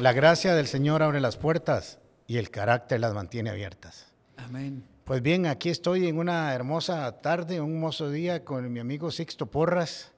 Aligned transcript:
La 0.00 0.14
gracia 0.14 0.54
del 0.54 0.66
Señor 0.66 1.02
abre 1.02 1.20
las 1.20 1.36
puertas 1.36 1.98
y 2.26 2.38
el 2.38 2.50
carácter 2.50 3.00
las 3.00 3.12
mantiene 3.12 3.50
abiertas. 3.50 4.06
Amén. 4.38 4.82
Pues 5.04 5.20
bien, 5.20 5.44
aquí 5.44 5.68
estoy 5.68 6.08
en 6.08 6.16
una 6.16 6.54
hermosa 6.54 7.20
tarde, 7.20 7.60
un 7.60 7.74
hermoso 7.74 8.08
día 8.08 8.42
con 8.42 8.72
mi 8.72 8.80
amigo 8.80 9.10
Sixto 9.10 9.50
Porras. 9.50 10.10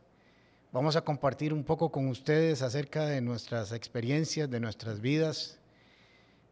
Vamos 0.71 0.95
a 0.95 1.03
compartir 1.03 1.53
un 1.53 1.65
poco 1.65 1.91
con 1.91 2.07
ustedes 2.07 2.63
acerca 2.63 3.07
de 3.07 3.21
nuestras 3.23 3.73
experiencias, 3.73 4.49
de 4.49 4.61
nuestras 4.61 5.01
vidas. 5.01 5.59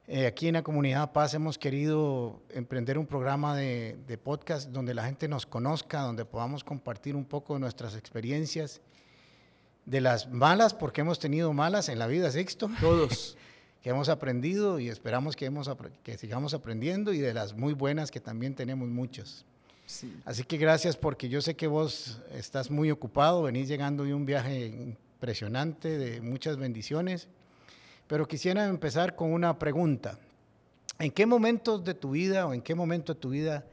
Eh, 0.08 0.26
aquí 0.26 0.48
en 0.48 0.54
la 0.54 0.62
comunidad 0.62 1.12
Paz 1.12 1.32
hemos 1.32 1.56
querido 1.56 2.42
emprender 2.48 2.98
un 2.98 3.06
programa 3.06 3.54
de, 3.54 3.96
de 4.08 4.18
podcast 4.18 4.70
donde 4.70 4.92
la 4.92 5.04
gente 5.04 5.28
nos 5.28 5.46
conozca, 5.46 6.00
donde 6.00 6.24
podamos 6.24 6.64
compartir 6.64 7.14
un 7.14 7.26
poco 7.26 7.54
de 7.54 7.60
nuestras 7.60 7.94
experiencias 7.94 8.80
de 9.90 10.00
las 10.00 10.30
malas, 10.30 10.72
porque 10.72 11.00
hemos 11.00 11.18
tenido 11.18 11.52
malas 11.52 11.88
en 11.88 11.98
la 11.98 12.06
vida, 12.06 12.30
Sixto. 12.30 12.70
Todos. 12.80 13.36
que 13.82 13.90
hemos 13.90 14.08
aprendido 14.08 14.78
y 14.78 14.88
esperamos 14.88 15.34
que, 15.34 15.46
hemos, 15.46 15.68
que 16.04 16.16
sigamos 16.16 16.54
aprendiendo 16.54 17.12
y 17.12 17.18
de 17.18 17.34
las 17.34 17.54
muy 17.54 17.72
buenas 17.72 18.10
que 18.10 18.20
también 18.20 18.54
tenemos 18.54 18.88
muchas. 18.88 19.44
Sí. 19.86 20.14
Así 20.24 20.44
que 20.44 20.58
gracias 20.58 20.96
porque 20.96 21.28
yo 21.28 21.40
sé 21.42 21.56
que 21.56 21.66
vos 21.66 22.20
estás 22.32 22.70
muy 22.70 22.90
ocupado, 22.90 23.42
venís 23.42 23.66
llegando 23.66 24.04
de 24.04 24.14
un 24.14 24.26
viaje 24.26 24.66
impresionante, 24.66 25.98
de 25.98 26.20
muchas 26.20 26.56
bendiciones, 26.56 27.26
pero 28.06 28.28
quisiera 28.28 28.66
empezar 28.66 29.16
con 29.16 29.32
una 29.32 29.58
pregunta. 29.58 30.18
¿En 31.00 31.10
qué 31.10 31.26
momentos 31.26 31.82
de 31.82 31.94
tu 31.94 32.10
vida 32.10 32.46
o 32.46 32.52
en 32.52 32.62
qué 32.62 32.76
momento 32.76 33.14
de 33.14 33.20
tu 33.20 33.30
vida 33.30 33.64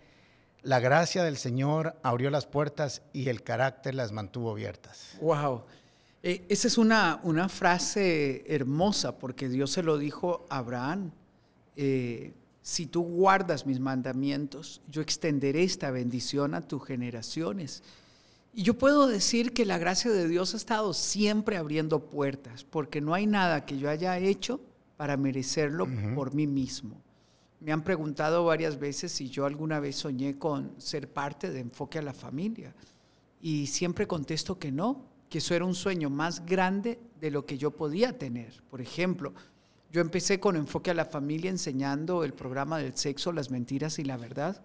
la 0.64 0.80
gracia 0.80 1.24
del 1.24 1.38
Señor 1.38 1.96
abrió 2.02 2.32
las 2.32 2.48
puertas 2.48 3.04
y 3.14 3.30
el 3.30 3.44
carácter 3.44 3.94
las 3.94 4.14
mantuvo 4.14 4.52
abiertas? 4.52 5.18
Wow. 5.22 5.66
Eh, 6.24 6.46
esa 6.50 6.68
es 6.68 6.78
una, 6.78 7.20
una, 7.24 7.48
frase 7.48 8.44
hermosa 8.48 9.18
porque 9.18 9.50
Dios 9.50 9.72
se 9.72 9.84
lo 9.84 9.98
dijo 9.98 10.46
a 10.50 10.58
Abraham. 10.58 11.12
Eh, 11.76 12.34
si 12.62 12.86
tú 12.86 13.04
guardas 13.04 13.66
mis 13.66 13.80
mandamientos, 13.80 14.82
yo 14.90 15.02
extenderé 15.02 15.64
esta 15.64 15.90
bendición 15.92 16.54
a 16.54 16.62
tus 16.62 16.84
generaciones. 16.84 17.84
Y 18.54 18.64
yo 18.64 18.78
puedo 18.78 19.08
decir 19.08 19.54
que 19.54 19.66
la 19.66 19.78
gracia 19.78 20.12
de 20.12 20.28
Dios 20.28 20.54
ha 20.54 20.58
estado 20.58 20.94
siempre 20.94 21.58
abriendo 21.58 22.10
puertas, 22.10 22.64
porque 22.64 23.00
no 23.00 23.14
hay 23.14 23.28
nada 23.28 23.66
que 23.66 23.78
yo 23.78 23.90
haya 23.90 24.18
hecho 24.18 24.60
para 24.98 25.16
merecerlo 25.16 25.84
uh 25.84 25.88
-huh. 25.88 26.16
por 26.16 26.34
mí 26.34 26.48
mismo. 26.48 27.00
Me 27.60 27.72
han 27.72 27.84
preguntado 27.84 28.44
varias 28.46 28.80
veces 28.80 29.12
si 29.12 29.30
yo 29.30 29.46
alguna 29.46 29.80
vez 29.80 29.96
soñé 29.96 30.38
con 30.38 30.74
ser 30.78 31.08
parte 31.08 31.52
de 31.52 31.60
Enfoque 31.60 32.00
a 32.00 32.02
la 32.02 32.14
Familia. 32.14 32.74
Y 33.40 33.68
siempre 33.68 34.08
contesto 34.08 34.60
que 34.60 34.72
no, 34.72 35.06
que 35.30 35.40
eso 35.40 35.54
era 35.54 35.66
un 35.66 35.76
sueño 35.76 36.10
más 36.10 36.46
grande 36.46 37.00
de 37.20 37.32
lo 37.32 37.46
que 37.46 37.58
yo 37.58 37.72
podía 37.72 38.18
tener. 38.18 38.62
Por 38.70 38.82
ejemplo, 38.82 39.34
yo 39.92 40.02
empecé 40.02 40.40
con 40.40 40.56
Enfoque 40.56 40.92
a 40.92 40.94
la 40.94 41.06
Familia 41.06 41.50
enseñando 41.50 42.24
el 42.24 42.34
programa 42.34 42.78
del 42.78 42.96
sexo, 42.96 43.32
las 43.32 43.50
mentiras 43.50 44.00
y 44.00 44.04
la 44.04 44.18
verdad. 44.18 44.62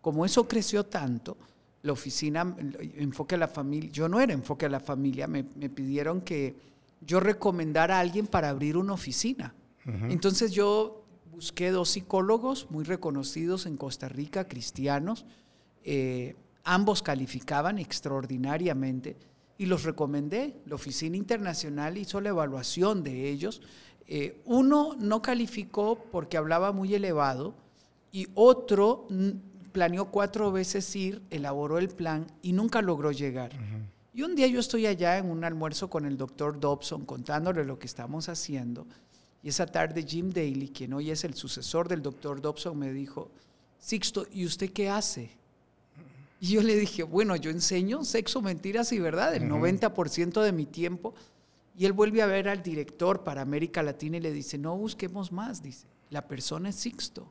Como 0.00 0.24
eso 0.24 0.48
creció 0.48 0.84
tanto, 0.86 1.36
la 1.82 1.92
oficina 1.92 2.54
Enfoque 2.96 3.34
a 3.34 3.38
la 3.38 3.48
Familia, 3.48 3.90
yo 3.90 4.08
no 4.08 4.20
era 4.20 4.32
Enfoque 4.32 4.66
a 4.66 4.70
la 4.70 4.80
Familia, 4.80 5.26
me, 5.26 5.44
me 5.56 5.70
pidieron 5.70 6.20
que 6.20 6.54
yo 7.00 7.20
recomendara 7.20 7.96
a 7.96 8.00
alguien 8.00 8.26
para 8.26 8.50
abrir 8.50 8.76
una 8.76 8.92
oficina. 8.92 9.54
Uh 9.86 9.90
-huh. 9.90 10.12
Entonces 10.12 10.52
yo 10.52 11.04
busqué 11.30 11.70
dos 11.70 11.90
psicólogos 11.90 12.70
muy 12.70 12.84
reconocidos 12.84 13.64
en 13.64 13.76
Costa 13.76 14.08
Rica, 14.08 14.46
cristianos, 14.46 15.24
eh, 15.84 16.36
ambos 16.64 17.02
calificaban 17.02 17.78
extraordinariamente 17.78 19.16
y 19.60 19.66
los 19.66 19.82
recomendé. 19.82 20.56
La 20.64 20.76
Oficina 20.76 21.18
Internacional 21.18 21.98
hizo 21.98 22.18
la 22.22 22.30
evaluación 22.30 23.04
de 23.04 23.28
ellos. 23.28 23.60
Eh, 24.06 24.40
uno 24.46 24.96
no 24.98 25.20
calificó 25.20 26.02
porque 26.10 26.38
hablaba 26.38 26.72
muy 26.72 26.94
elevado 26.94 27.52
y 28.10 28.26
otro 28.34 29.06
planeó 29.72 30.06
cuatro 30.06 30.50
veces 30.50 30.96
ir, 30.96 31.20
elaboró 31.28 31.76
el 31.76 31.88
plan 31.88 32.26
y 32.40 32.54
nunca 32.54 32.80
logró 32.80 33.12
llegar. 33.12 33.52
Uh 33.52 33.58
-huh. 33.58 33.86
Y 34.14 34.22
un 34.22 34.34
día 34.34 34.46
yo 34.46 34.60
estoy 34.60 34.86
allá 34.86 35.18
en 35.18 35.30
un 35.30 35.44
almuerzo 35.44 35.90
con 35.90 36.06
el 36.06 36.16
doctor 36.16 36.58
Dobson 36.58 37.04
contándole 37.04 37.62
lo 37.66 37.78
que 37.78 37.86
estamos 37.86 38.30
haciendo. 38.30 38.86
Y 39.42 39.50
esa 39.50 39.66
tarde 39.66 40.06
Jim 40.08 40.30
Daly, 40.30 40.70
quien 40.70 40.94
hoy 40.94 41.10
es 41.10 41.22
el 41.22 41.34
sucesor 41.34 41.86
del 41.86 42.00
doctor 42.00 42.40
Dobson, 42.40 42.78
me 42.78 42.94
dijo, 42.94 43.30
Sixto, 43.78 44.26
¿y 44.32 44.46
usted 44.46 44.72
qué 44.72 44.88
hace? 44.88 45.39
Y 46.40 46.54
yo 46.54 46.62
le 46.62 46.74
dije, 46.74 47.02
bueno, 47.02 47.36
yo 47.36 47.50
enseño 47.50 48.02
sexo, 48.02 48.40
mentiras 48.40 48.92
y 48.92 48.98
verdad, 48.98 49.34
el 49.34 49.52
uh 49.52 49.56
-huh. 49.56 49.78
90% 49.80 50.42
de 50.42 50.52
mi 50.52 50.64
tiempo. 50.64 51.14
Y 51.76 51.84
él 51.84 51.92
vuelve 51.92 52.22
a 52.22 52.26
ver 52.26 52.48
al 52.48 52.62
director 52.62 53.22
para 53.24 53.42
América 53.42 53.82
Latina 53.82 54.16
y 54.16 54.20
le 54.20 54.32
dice, 54.32 54.56
no 54.56 54.76
busquemos 54.76 55.32
más, 55.32 55.62
dice, 55.62 55.86
la 56.08 56.26
persona 56.26 56.70
es 56.70 56.76
Sixto. 56.76 57.30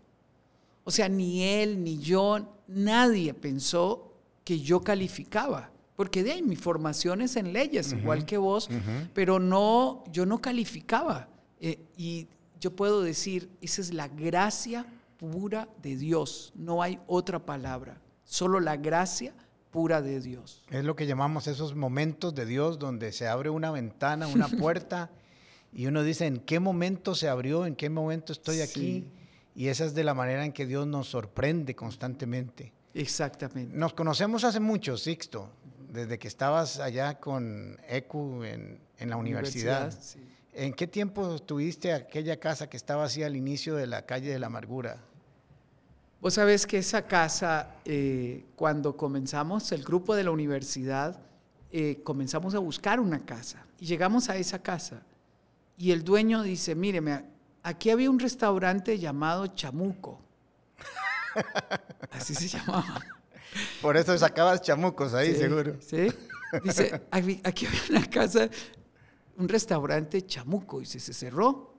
O 0.84 0.92
sea, 0.92 1.10
ni 1.10 1.44
él, 1.44 1.84
ni 1.84 1.98
yo, 1.98 2.56
nadie 2.68 3.34
pensó 3.34 4.14
que 4.44 4.60
yo 4.60 4.82
calificaba. 4.82 5.72
Porque 5.96 6.24
de 6.24 6.32
ahí 6.34 6.44
mi 6.44 6.56
formación 6.56 7.22
es 7.22 7.36
en 7.36 7.52
leyes, 7.52 7.92
uh 7.92 7.96
-huh. 7.96 8.00
igual 8.02 8.26
que 8.26 8.38
vos, 8.38 8.70
uh 8.70 8.74
-huh. 8.74 9.10
pero 9.14 9.40
no, 9.40 10.04
yo 10.12 10.26
no 10.26 10.40
calificaba. 10.40 11.28
Eh, 11.60 11.80
y 11.98 12.28
yo 12.62 12.76
puedo 12.76 13.02
decir, 13.02 13.50
esa 13.60 13.82
es 13.82 13.92
la 13.92 14.08
gracia 14.08 14.86
pura 15.18 15.68
de 15.82 15.98
Dios, 15.98 16.54
no 16.56 16.82
hay 16.82 17.00
otra 17.08 17.40
palabra 17.46 18.00
solo 18.30 18.60
la 18.60 18.78
gracia 18.78 19.34
pura 19.72 20.04
de 20.04 20.22
Dios. 20.22 20.64
Es 20.70 20.84
lo 20.84 20.96
que 20.96 21.08
llamamos 21.08 21.48
esos 21.48 21.76
momentos 21.76 22.36
de 22.36 22.46
Dios 22.46 22.78
donde 22.78 23.12
se 23.12 23.28
abre 23.28 23.50
una 23.50 23.72
ventana, 23.72 24.28
una 24.28 24.48
puerta, 24.60 25.10
y 25.74 25.88
uno 25.88 26.04
dice, 26.04 26.28
¿en 26.28 26.40
qué 26.40 26.60
momento 26.60 27.16
se 27.16 27.28
abrió? 27.28 27.66
¿En 27.66 27.76
qué 27.76 27.90
momento 27.90 28.32
estoy 28.32 28.62
aquí? 28.62 29.02
Sí. 29.02 29.12
Y 29.56 29.68
esa 29.68 29.86
es 29.86 29.96
de 29.96 30.04
la 30.04 30.14
manera 30.14 30.46
en 30.46 30.54
que 30.54 30.68
Dios 30.68 30.86
nos 30.86 31.08
sorprende 31.10 31.76
constantemente. 31.76 32.72
Exactamente. 32.94 33.76
Nos 33.76 33.94
conocemos 33.94 34.44
hace 34.44 34.60
mucho, 34.60 34.96
Sixto, 34.96 35.50
desde 35.92 36.20
que 36.20 36.28
estabas 36.28 36.80
allá 36.80 37.20
con 37.20 37.80
ECU 37.88 38.44
en, 38.44 38.80
en 38.98 39.10
la 39.10 39.18
universidad. 39.18 39.88
universidad 39.88 40.04
sí. 40.04 40.20
¿En 40.54 40.74
qué 40.74 40.88
tiempo 40.88 41.40
tuviste 41.40 41.94
aquella 41.94 42.40
casa 42.40 42.70
que 42.70 42.78
estaba 42.78 43.06
así 43.06 43.24
al 43.24 43.36
inicio 43.36 43.76
de 43.76 43.88
la 43.88 44.06
calle 44.06 44.32
de 44.32 44.40
la 44.40 44.48
amargura? 44.48 44.98
Vos 46.22 46.34
sabés 46.34 46.68
que 46.68 46.80
esa 46.80 47.08
casa, 47.08 47.76
eh, 47.86 48.46
cuando 48.56 48.98
comenzamos 48.98 49.72
el 49.72 49.84
grupo 49.84 50.16
de 50.16 50.26
la 50.26 50.32
universidad, 50.32 51.18
eh, 51.72 52.02
comenzamos 52.04 52.56
a 52.56 52.60
buscar 52.60 53.00
una 53.00 53.26
casa 53.26 53.66
y 53.80 53.86
llegamos 53.86 54.30
a 54.30 54.36
esa 54.36 54.62
casa 54.62 55.04
y 55.78 55.92
el 55.92 56.04
dueño 56.04 56.44
dice, 56.44 56.76
míreme, 56.76 57.24
aquí 57.64 57.90
había 57.90 58.10
un 58.10 58.20
restaurante 58.20 59.00
llamado 59.00 59.48
Chamuco. 59.48 60.20
Así 62.12 62.36
se 62.36 62.50
llamaba. 62.50 63.02
Por 63.82 63.96
eso 63.96 64.18
sacabas 64.18 64.62
chamucos 64.62 65.14
ahí, 65.14 65.34
sí, 65.34 65.40
seguro. 65.40 65.78
Sí. 65.80 66.08
Dice, 66.64 67.02
aquí 67.12 67.66
había 67.66 67.82
una 67.92 68.10
casa, 68.10 68.50
un 69.38 69.48
restaurante 69.48 70.26
Chamuco, 70.26 70.82
y 70.82 70.86
se, 70.86 71.00
se 71.00 71.14
cerró. 71.14 71.74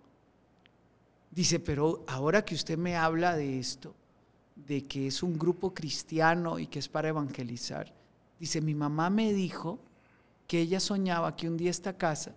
Dice, 1.30 1.60
pero 1.60 2.04
ahora 2.08 2.42
que 2.42 2.54
usted 2.54 2.78
me 2.78 2.96
habla 2.96 3.36
de 3.36 3.58
esto, 3.58 3.94
de 4.66 4.84
que 4.86 5.06
es 5.06 5.22
un 5.22 5.38
grupo 5.38 5.72
cristiano 5.74 6.58
y 6.58 6.66
que 6.66 6.78
es 6.78 6.88
para 6.88 7.08
evangelizar. 7.08 7.92
Dice, 8.38 8.60
mi 8.60 8.74
mamá 8.74 9.10
me 9.10 9.32
dijo 9.32 9.78
que 10.46 10.60
ella 10.60 10.80
soñaba 10.80 11.36
que 11.36 11.48
un 11.48 11.56
día 11.56 11.70
esta 11.70 11.96
casa 11.96 12.34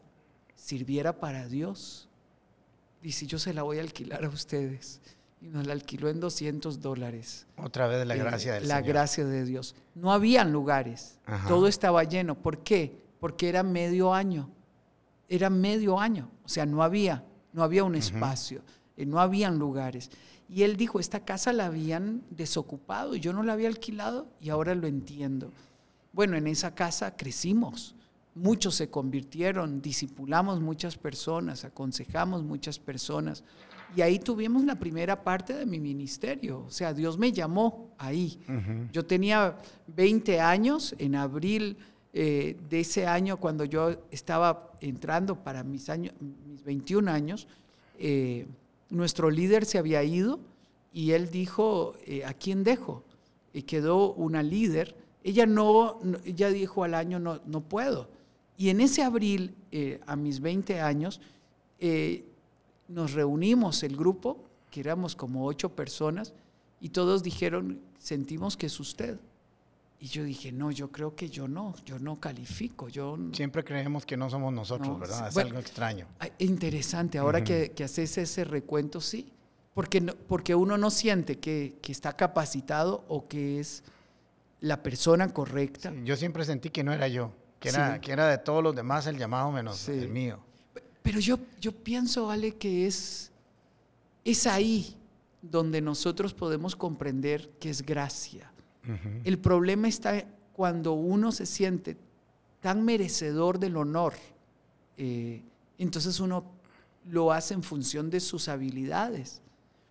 sirviera 0.56 1.20
para 1.20 1.48
Dios. 1.48 2.08
Dice, 3.02 3.26
yo 3.26 3.40
se 3.40 3.54
la 3.54 3.64
voy 3.64 3.80
a 3.80 3.82
alquilar 3.82 4.24
a 4.26 4.30
ustedes. 4.30 5.02
Y 5.42 5.48
nos 5.50 5.68
la 5.68 5.74
alquiló 5.74 6.08
en 6.08 6.22
200 6.22 6.80
dólares. 6.80 7.46
Otra 7.58 7.88
vez 7.88 8.08
la 8.08 8.16
gracia 8.16 8.54
del 8.54 8.68
La 8.68 8.76
Señor. 8.78 8.88
gracia 8.88 9.26
de 9.26 9.44
Dios. 9.44 9.76
No 9.94 10.14
habían 10.14 10.54
lugares. 10.54 11.20
Ajá. 11.26 11.48
Todo 11.50 11.68
estaba 11.68 12.04
lleno. 12.06 12.36
¿Por 12.36 12.60
qué? 12.60 13.04
Porque 13.20 13.50
era 13.50 13.62
medio 13.62 14.14
año. 14.14 14.50
Era 15.28 15.50
medio 15.50 16.00
año. 16.00 16.30
O 16.46 16.50
sea, 16.50 16.66
no 16.66 16.82
había, 16.82 17.26
no 17.52 17.62
había 17.64 17.84
un 17.84 17.96
espacio. 17.96 18.60
Uh 18.60 19.02
-huh. 19.02 19.08
No 19.08 19.20
habían 19.20 19.60
lugares. 19.60 20.10
Y 20.54 20.62
él 20.62 20.78
dijo, 20.78 21.00
esta 21.00 21.26
casa 21.26 21.52
la 21.52 21.66
habían 21.66 22.22
desocupado, 22.30 23.16
yo 23.16 23.34
no 23.34 23.42
la 23.42 23.54
había 23.54 23.68
alquilado 23.70 24.28
y 24.40 24.50
ahora 24.50 24.76
lo 24.76 24.86
entiendo. 24.86 25.52
Bueno, 26.12 26.38
en 26.38 26.46
esa 26.46 26.76
casa 26.76 27.18
crecimos, 27.18 27.96
muchos 28.36 28.76
se 28.76 28.92
convirtieron, 28.92 29.82
discipulamos 29.82 30.62
muchas 30.62 30.96
personas, 30.96 31.66
aconsejamos 31.66 32.44
muchas 32.44 32.78
personas. 32.78 33.44
Y 33.96 34.02
ahí 34.02 34.20
tuvimos 34.20 34.64
la 34.64 34.76
primera 34.76 35.24
parte 35.24 35.54
de 35.54 35.66
mi 35.66 35.80
ministerio. 35.80 36.66
O 36.68 36.70
sea, 36.70 36.94
Dios 36.94 37.18
me 37.18 37.32
llamó 37.32 37.90
ahí. 37.98 38.40
Uh 38.48 38.52
-huh. 38.52 38.92
Yo 38.92 39.06
tenía 39.08 39.58
20 39.88 40.40
años, 40.40 40.94
en 41.00 41.16
abril 41.16 41.78
eh, 42.14 42.58
de 42.70 42.80
ese 42.82 43.08
año, 43.08 43.38
cuando 43.38 43.66
yo 43.66 44.04
estaba 44.12 44.72
entrando 44.82 45.44
para 45.44 45.64
mis, 45.64 45.90
años, 45.90 46.14
mis 46.48 46.64
21 46.64 47.10
años, 47.10 47.48
eh, 47.98 48.46
nuestro 48.94 49.30
líder 49.32 49.66
se 49.66 49.78
había 49.78 50.04
ido 50.04 50.40
y 50.94 51.12
él 51.12 51.30
dijo, 51.32 51.96
eh, 52.06 52.24
¿a 52.24 52.34
quién 52.34 52.64
dejo? 52.64 53.04
Y 53.52 53.64
quedó 53.64 54.14
una 54.14 54.44
líder. 54.44 54.96
Ella 55.24 55.46
no, 55.46 56.00
ella 56.24 56.50
dijo 56.50 56.84
al 56.84 56.94
año, 56.94 57.20
no, 57.20 57.42
no 57.46 57.62
puedo. 57.62 58.08
Y 58.58 58.70
en 58.70 58.82
ese 58.82 59.02
abril, 59.02 59.56
eh, 59.72 60.00
a 60.06 60.16
mis 60.16 60.40
20 60.40 60.80
años, 60.80 61.20
eh, 61.80 62.24
nos 62.88 63.14
reunimos 63.14 63.82
el 63.84 63.98
grupo, 63.98 64.44
que 64.70 64.82
éramos 64.82 65.16
como 65.16 65.46
ocho 65.46 65.70
personas, 65.70 66.34
y 66.80 66.90
todos 66.90 67.24
dijeron, 67.24 67.82
sentimos 67.98 68.56
que 68.56 68.68
es 68.68 68.80
usted. 68.80 69.18
Y 70.04 70.08
yo 70.08 70.26
dije, 70.26 70.52
no, 70.52 70.70
yo 70.70 70.92
creo 70.92 71.16
que 71.16 71.30
yo 71.30 71.48
no, 71.48 71.74
yo 71.86 71.98
no 71.98 72.20
califico. 72.20 72.90
Yo 72.90 73.18
Siempre 73.32 73.64
creemos 73.64 74.06
que 74.06 74.18
no 74.18 74.30
somos 74.30 74.52
nosotros, 74.52 75.00
¿verdad? 75.00 75.30
Es 75.30 75.38
algo 75.38 75.60
extraño. 75.60 76.08
Interesante, 76.40 77.18
ahora 77.18 77.42
que, 77.42 77.72
que, 77.72 77.86
haces 77.86 78.18
ese 78.18 78.44
recuento, 78.44 79.00
sí, 79.00 79.32
porque, 79.74 80.02
porque 80.02 80.56
uno 80.56 80.78
no 80.78 80.92
siente 80.92 81.40
que, 81.40 81.78
que 81.82 81.94
está 81.94 82.18
capacitado 82.18 83.06
o 83.08 83.30
que 83.30 83.62
es 83.62 83.82
la 84.60 84.84
persona 84.84 85.30
correcta. 85.30 85.94
yo 86.04 86.18
siempre 86.18 86.44
sentí 86.44 86.70
que 86.70 86.84
no 86.84 86.92
era 86.92 87.08
yo, 87.08 87.32
que 87.62 87.70
era, 87.70 88.02
que 88.02 88.12
era 88.12 88.28
de 88.28 88.40
todos 88.40 88.62
los 88.62 88.76
demás 88.76 89.08
el 89.08 89.18
llamado 89.18 89.54
menos 89.54 89.88
el 89.88 90.10
mío. 90.10 90.44
Pero 91.02 91.22
yo, 91.22 91.40
yo 91.62 91.72
pienso, 91.72 92.30
Ale, 92.30 92.58
que 92.58 92.88
es, 92.88 93.32
es 94.26 94.48
ahí 94.48 94.98
donde 95.42 95.80
nosotros 95.80 96.34
podemos 96.34 96.76
comprender 96.76 97.52
que 97.52 97.70
es 97.70 97.82
gracia 97.86 98.53
el 99.24 99.40
problema 99.40 99.88
está 99.88 100.26
cuando 100.52 100.94
uno 100.94 101.32
se 101.32 101.46
siente 101.46 101.98
tan 102.60 102.84
merecedor 102.84 103.60
del 103.60 103.78
honor, 103.78 104.14
eh, 104.98 105.42
entonces 105.78 106.20
uno 106.20 106.46
lo 107.10 107.32
hace 107.32 107.54
en 107.54 107.64
función 107.64 108.10
de 108.10 108.20
sus 108.20 108.48
habilidades. 108.48 109.42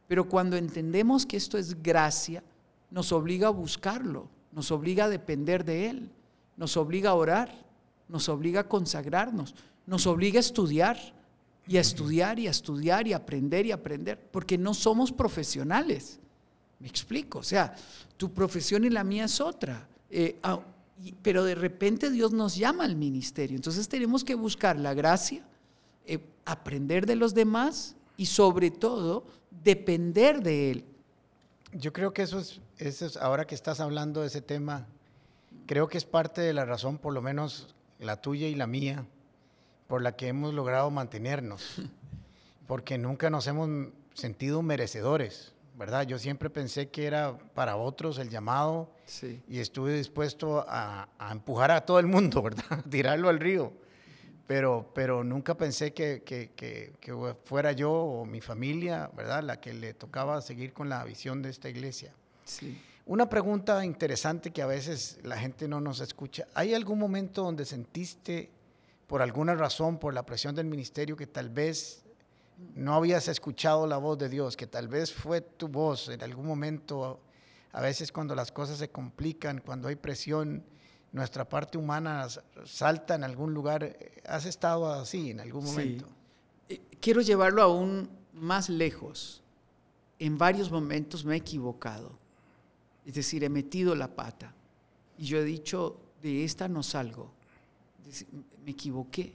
Pero 0.09 0.29
cuando 0.29 0.56
entendemos 0.56 1.27
que 1.27 1.37
esto 1.37 1.59
es 1.59 1.83
gracia, 1.83 2.43
nos 2.91 3.12
obliga 3.12 3.49
a 3.49 3.50
buscarlo, 3.50 4.29
nos 4.53 4.71
obliga 4.71 5.06
a 5.06 5.09
depender 5.09 5.65
de 5.65 5.88
Él, 5.88 6.11
nos 6.56 6.77
obliga 6.77 7.11
a 7.11 7.15
orar, 7.15 7.53
nos 8.09 8.29
obliga 8.29 8.61
a 8.61 8.69
consagrarnos, 8.69 9.55
nos 9.87 10.06
obliga 10.06 10.38
a 10.38 10.41
estudiar 10.41 10.99
y 11.67 11.77
a 11.77 11.81
estudiar 11.81 12.38
y 12.38 12.47
a 12.47 12.50
estudiar 12.50 13.06
y 13.06 13.12
a 13.12 13.17
aprender 13.17 13.67
y 13.67 13.73
aprender, 13.73 14.19
porque 14.31 14.59
no 14.59 14.75
somos 14.75 15.12
profesionales. 15.12 16.21
Me 16.82 16.88
explico, 16.88 17.38
o 17.38 17.43
sea, 17.44 17.76
tu 18.17 18.32
profesión 18.32 18.84
y 18.84 18.90
la 18.90 19.05
mía 19.05 19.26
es 19.26 19.40
otra. 19.40 19.87
Eh, 20.11 20.37
ah, 20.43 20.61
pero 21.23 21.44
de 21.44 21.55
repente 21.55 22.11
Dios 22.11 22.32
nos 22.32 22.56
llama 22.56 22.84
al 22.84 22.96
ministerio. 22.96 23.55
Entonces 23.55 23.88
tenemos 23.88 24.25
que 24.25 24.34
buscar 24.34 24.76
la 24.76 24.93
gracia, 24.93 25.44
eh, 26.06 26.19
aprender 26.44 27.06
de 27.06 27.14
los 27.14 27.34
demás 27.34 27.94
y 28.17 28.26
sobre 28.26 28.73
todo 28.73 29.25
depender 29.62 30.43
de 30.43 30.73
Él. 30.73 30.84
Yo 31.73 31.93
creo 31.93 32.12
que 32.12 32.23
eso 32.23 32.40
es, 32.40 32.61
eso 32.79 33.06
es, 33.06 33.17
ahora 33.17 33.46
que 33.46 33.55
estás 33.55 33.78
hablando 33.78 34.23
de 34.23 34.26
ese 34.26 34.43
tema, 34.43 34.88
creo 35.67 35.87
que 35.87 35.99
es 35.99 36.05
parte 36.05 36.40
de 36.40 36.52
la 36.52 36.64
razón, 36.64 36.99
por 36.99 37.14
lo 37.14 37.23
menos 37.23 37.76
la 38.00 38.20
tuya 38.20 38.49
y 38.49 38.56
la 38.56 38.67
mía, 38.67 39.06
por 39.87 40.02
la 40.02 40.17
que 40.17 40.26
hemos 40.26 40.52
logrado 40.52 40.90
mantenernos. 40.90 41.76
Porque 42.67 42.99
nunca 42.99 43.31
nos 43.31 43.46
hemos 43.46 43.93
sentido 44.14 44.62
merecedores. 44.62 45.52
¿Verdad? 45.77 46.07
Yo 46.07 46.19
siempre 46.19 46.51
pensé 46.51 46.89
que 46.89 47.07
era 47.07 47.37
para 47.55 47.77
otros 47.77 48.19
el 48.19 48.29
llamado 48.29 48.91
y 49.49 49.59
estuve 49.59 49.95
dispuesto 49.95 50.65
a, 50.69 51.09
empujar 51.31 51.71
a 51.71 51.85
todo 51.85 51.99
el 51.99 52.07
mundo, 52.07 52.43
¿verdad? 52.43 52.85
Tirarlo 52.89 53.29
al 53.29 53.41
río. 53.41 53.73
Pero, 54.47 54.91
pero 54.95 55.25
nunca 55.25 55.57
pensé 55.57 55.95
que, 55.95 56.23
que, 56.25 56.51
que, 56.55 57.35
fuera 57.45 57.73
yo 57.73 57.93
o 57.93 58.25
mi 58.27 58.41
familia, 58.41 59.11
¿verdad? 59.17 59.43
La 59.43 59.61
que 59.61 59.73
le 59.73 59.95
tocaba 59.95 60.43
seguir 60.43 60.73
con 60.73 60.89
la 60.89 61.03
visión 61.05 61.43
de 61.43 61.49
esta 61.49 61.69
iglesia. 61.71 62.13
Sí. 62.45 62.79
Una 63.07 63.29
pregunta 63.29 63.85
interesante 63.85 64.51
que 64.51 64.63
a 64.63 64.67
veces 64.67 65.19
la 65.23 65.39
gente 65.39 65.69
no 65.69 65.81
nos 65.81 66.01
escucha. 66.01 66.47
¿Hay 66.55 66.75
algún 66.75 66.99
momento 66.99 67.43
donde 67.43 67.65
sentiste, 67.65 68.51
por 69.07 69.23
alguna 69.23 69.55
razón, 69.55 69.99
por 69.99 70.13
la 70.13 70.25
presión 70.25 70.55
del 70.55 70.67
ministerio, 70.67 71.17
que 71.17 71.27
tal 71.27 71.49
vez 71.49 72.01
no 72.75 72.94
habías 72.94 73.28
escuchado 73.28 73.87
la 73.87 73.99
voz 73.99 74.19
de 74.19 74.28
Dios, 74.28 74.56
que 74.56 74.66
tal 74.66 74.88
vez 74.88 75.12
fue 75.12 75.40
tu 75.40 75.69
voz 75.69 76.08
en 76.08 76.22
algún 76.22 76.46
momento, 76.46 77.20
a 77.72 77.81
veces 77.81 78.12
cuando 78.12 78.34
las 78.34 78.52
cosas 78.52 78.78
se 78.78 78.90
complican, 78.90 79.60
cuando 79.64 79.88
hay 79.88 79.96
presión, 79.96 80.64
nuestra 81.12 81.49
parte 81.49 81.78
humana 81.78 82.26
salta 82.64 83.14
en 83.14 83.25
algún 83.25 83.52
lugar. 83.52 83.96
¿Has 84.26 84.46
estado 84.46 84.90
así 84.90 85.31
en 85.31 85.40
algún 85.40 85.64
momento? 85.64 86.06
Sí. 86.69 86.75
Eh, 86.75 86.81
quiero 87.00 87.20
llevarlo 87.20 87.62
aún 87.62 88.08
más 88.32 88.69
lejos. 88.69 89.43
En 90.19 90.38
varios 90.38 90.70
momentos 90.70 91.25
me 91.25 91.34
he 91.34 91.38
equivocado. 91.38 92.19
Es 93.04 93.14
decir, 93.14 93.44
he 93.44 93.49
metido 93.49 93.94
la 93.94 94.08
pata. 94.08 94.54
Y 95.19 95.26
yo 95.26 95.38
he 95.38 95.44
dicho, 95.44 95.99
de 96.22 96.44
esta 96.44 96.69
no 96.69 96.82
salgo. 96.82 97.31
Me 98.64 98.70
equivoqué. 98.70 99.34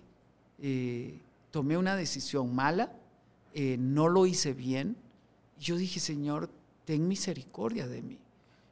Eh, 0.59 1.19
tomé 1.51 1.77
una 1.77 1.95
decisión 1.95 2.55
mala 2.55 2.91
eh, 3.59 3.75
no 3.80 4.07
lo 4.07 4.27
hice 4.27 4.54
bien. 4.54 4.95
Yo 5.59 5.77
dije, 5.77 6.00
Señor, 6.00 6.48
ten 6.86 7.07
misericordia 7.07 7.88
de 7.88 8.04
mí. 8.04 8.19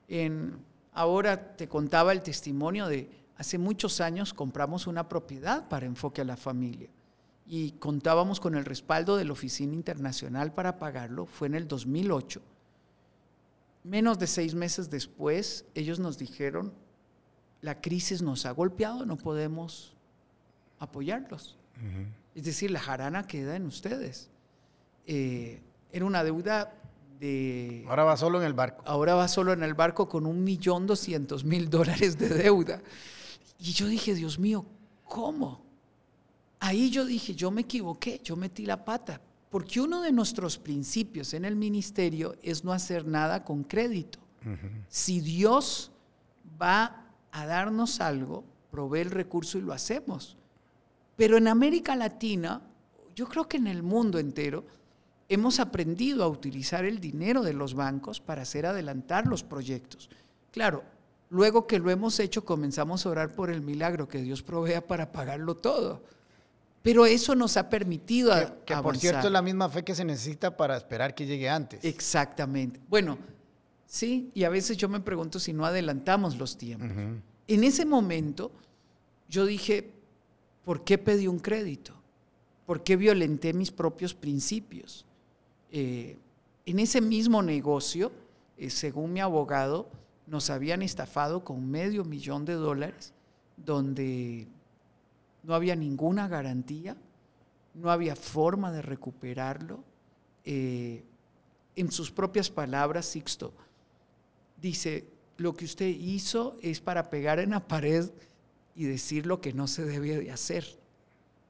En, 0.07 0.59
ahora 0.93 1.55
te 1.55 1.67
contaba 1.67 2.11
el 2.11 2.21
testimonio 2.21 2.85
de 2.85 3.09
hace 3.35 3.57
muchos 3.57 3.99
años 3.99 4.35
compramos 4.35 4.85
una 4.85 5.09
propiedad 5.09 5.67
para 5.69 5.87
enfoque 5.87 6.21
a 6.21 6.25
la 6.25 6.37
familia 6.37 6.87
y 7.47 7.71
contábamos 7.71 8.39
con 8.39 8.53
el 8.53 8.63
respaldo 8.63 9.17
de 9.17 9.25
la 9.25 9.31
Oficina 9.31 9.73
Internacional 9.73 10.53
para 10.53 10.77
pagarlo. 10.77 11.25
Fue 11.25 11.47
en 11.47 11.55
el 11.55 11.67
2008. 11.67 12.43
Menos 13.85 14.19
de 14.19 14.27
seis 14.27 14.53
meses 14.53 14.91
después, 14.91 15.65
ellos 15.73 15.97
nos 15.97 16.19
dijeron, 16.19 16.71
la 17.61 17.81
crisis 17.81 18.21
nos 18.21 18.45
ha 18.45 18.51
golpeado, 18.51 19.03
no 19.07 19.17
podemos 19.17 19.95
apoyarlos. 20.77 21.57
Es 22.35 22.43
decir, 22.43 22.69
la 22.69 22.79
jarana 22.79 23.25
queda 23.25 23.55
en 23.55 23.65
ustedes. 23.65 24.29
Eh, 25.05 25.61
era 25.91 26.05
una 26.05 26.23
deuda 26.23 26.73
de... 27.19 27.85
Ahora 27.87 28.03
va 28.03 28.17
solo 28.17 28.39
en 28.39 28.45
el 28.45 28.53
barco. 28.53 28.83
Ahora 28.85 29.15
va 29.15 29.27
solo 29.27 29.53
en 29.53 29.63
el 29.63 29.73
barco 29.73 30.09
con 30.09 30.25
un 30.25 30.43
millón 30.43 30.87
doscientos 30.87 31.43
mil 31.43 31.69
dólares 31.69 32.17
de 32.17 32.29
deuda. 32.29 32.81
Y 33.59 33.71
yo 33.71 33.87
dije, 33.87 34.13
Dios 34.13 34.37
mío, 34.39 34.65
¿cómo? 35.05 35.63
Ahí 36.59 36.89
yo 36.89 37.05
dije, 37.05 37.35
yo 37.35 37.51
me 37.51 37.61
equivoqué, 37.61 38.19
yo 38.23 38.35
metí 38.35 38.65
la 38.65 38.83
pata. 38.83 39.21
Porque 39.49 39.79
uno 39.79 40.01
de 40.01 40.11
nuestros 40.11 40.57
principios 40.57 41.33
en 41.33 41.45
el 41.45 41.55
ministerio 41.55 42.35
es 42.41 42.63
no 42.63 42.73
hacer 42.73 43.05
nada 43.05 43.43
con 43.43 43.63
crédito. 43.63 44.19
Si 44.89 45.21
Dios 45.21 45.91
va 46.61 47.07
a 47.31 47.45
darnos 47.45 47.99
algo, 48.01 48.43
provee 48.69 48.99
el 48.99 49.11
recurso 49.11 49.57
y 49.57 49.61
lo 49.61 49.73
hacemos. 49.73 50.37
Pero 51.15 51.37
en 51.37 51.47
América 51.47 51.95
Latina, 51.95 52.61
yo 53.15 53.27
creo 53.27 53.47
que 53.47 53.57
en 53.57 53.67
el 53.67 53.81
mundo 53.81 54.19
entero, 54.19 54.65
hemos 55.29 55.59
aprendido 55.59 56.23
a 56.23 56.27
utilizar 56.27 56.85
el 56.85 56.99
dinero 56.99 57.41
de 57.41 57.53
los 57.53 57.73
bancos 57.73 58.19
para 58.19 58.43
hacer 58.43 58.65
adelantar 58.65 59.27
los 59.27 59.43
proyectos. 59.43 60.09
Claro, 60.51 60.83
luego 61.29 61.67
que 61.67 61.79
lo 61.79 61.89
hemos 61.89 62.19
hecho 62.19 62.45
comenzamos 62.45 63.05
a 63.05 63.09
orar 63.09 63.33
por 63.33 63.49
el 63.49 63.61
milagro 63.61 64.07
que 64.07 64.21
Dios 64.21 64.43
provea 64.43 64.85
para 64.85 65.11
pagarlo 65.11 65.55
todo. 65.55 66.03
Pero 66.81 67.07
eso 67.07 67.33
nos 67.33 67.57
ha 67.57 67.67
permitido 67.67 68.31
que, 68.35 68.73
que 68.75 68.81
por 68.81 68.95
cierto 68.95 69.25
es 69.25 69.33
la 69.33 69.41
misma 69.41 69.67
fe 69.69 69.83
que 69.83 69.95
se 69.95 70.05
necesita 70.05 70.55
para 70.55 70.77
esperar 70.77 71.15
que 71.15 71.25
llegue 71.25 71.49
antes. 71.49 71.83
Exactamente. 71.83 72.79
Bueno, 72.87 73.17
sí, 73.87 74.29
y 74.35 74.43
a 74.43 74.49
veces 74.49 74.77
yo 74.77 74.87
me 74.87 74.99
pregunto 74.99 75.39
si 75.39 75.51
no 75.51 75.65
adelantamos 75.65 76.37
los 76.37 76.57
tiempos. 76.57 76.91
En 77.47 77.63
ese 77.63 77.85
momento 77.85 78.51
yo 79.27 79.47
dije, 79.47 79.91
¿por 80.63 80.83
qué 80.83 80.99
pedí 80.99 81.27
un 81.27 81.39
crédito? 81.39 81.93
¿Por 82.67 82.83
qué 82.83 82.95
violenté 82.95 83.53
mis 83.53 83.71
propios 83.71 84.13
principios? 84.13 85.05
Eh, 85.77 86.17
en 86.65 86.79
ese 86.79 87.01
mismo 87.01 87.43
negocio, 87.43 88.13
eh, 88.57 88.69
según 88.69 89.11
mi 89.11 89.19
abogado, 89.19 89.89
nos 90.25 90.49
habían 90.49 90.81
estafado 90.81 91.43
con 91.43 91.69
medio 91.69 92.05
millón 92.05 92.45
de 92.45 92.53
dólares, 92.53 93.11
donde 93.57 94.47
no 95.43 95.53
había 95.53 95.75
ninguna 95.75 96.29
garantía, 96.29 96.95
no 97.73 97.91
había 97.91 98.15
forma 98.15 98.71
de 98.71 98.83
recuperarlo. 98.83 99.83
Eh, 100.45 101.03
en 101.75 101.91
sus 101.91 102.09
propias 102.09 102.49
palabras, 102.49 103.07
Sixto 103.07 103.51
dice, 104.61 105.05
lo 105.35 105.55
que 105.55 105.65
usted 105.65 105.87
hizo 105.87 106.57
es 106.61 106.79
para 106.79 107.09
pegar 107.09 107.39
en 107.39 107.49
la 107.49 107.67
pared 107.67 108.09
y 108.75 108.85
decir 108.85 109.25
lo 109.25 109.41
que 109.41 109.51
no 109.51 109.67
se 109.67 109.83
debe 109.83 110.19
de 110.23 110.31
hacer. 110.31 110.79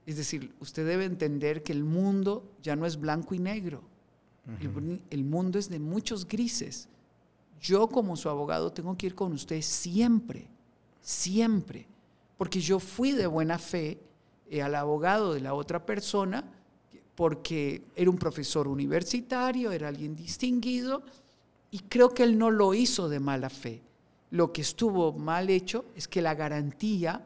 Es 0.08 0.17
decir, 0.17 0.55
usted 0.60 0.88
debe 0.88 1.05
entender 1.05 1.62
que 1.62 1.74
el 1.74 1.84
mundo 1.84 2.51
ya 2.63 2.75
no 2.75 2.88
es 2.88 3.00
blanco 3.00 3.36
y 3.36 3.39
negro 3.39 3.84
el, 5.09 5.23
mundo 5.23 5.57
es 5.57 5.69
de 5.69 5.79
muchos 5.79 6.27
grises. 6.27 6.87
Yo 7.59 7.87
como 7.87 8.15
su 8.15 8.29
abogado 8.29 8.71
tengo 8.71 8.95
que 8.95 9.07
ir 9.07 9.15
con 9.15 9.33
usted 9.33 9.61
siempre, 9.61 10.47
siempre, 11.01 11.87
porque 12.37 12.59
yo 12.59 12.79
fui 12.79 13.11
de 13.11 13.27
buena 13.27 13.57
fe 13.57 13.99
eh, 14.49 14.61
al 14.61 14.75
abogado 14.75 15.33
de 15.33 15.41
la 15.41 15.53
otra 15.53 15.85
persona 15.85 16.43
porque 17.15 17.83
era 17.95 18.09
un 18.09 18.17
profesor 18.17 18.67
universitario, 18.67 19.71
era 19.71 19.87
alguien 19.87 20.15
distinguido 20.15 21.03
y 21.71 21.79
creo 21.79 22.13
que 22.13 22.23
él 22.23 22.37
no 22.37 22.51
lo 22.51 22.73
hizo 22.73 23.09
de 23.09 23.19
mala 23.19 23.49
fe. 23.49 23.81
Lo 24.31 24.51
que 24.51 24.61
estuvo 24.61 25.13
mal 25.13 25.49
hecho 25.49 25.85
es 25.95 26.07
que 26.07 26.21
la 26.21 26.35
garantía 26.35 27.25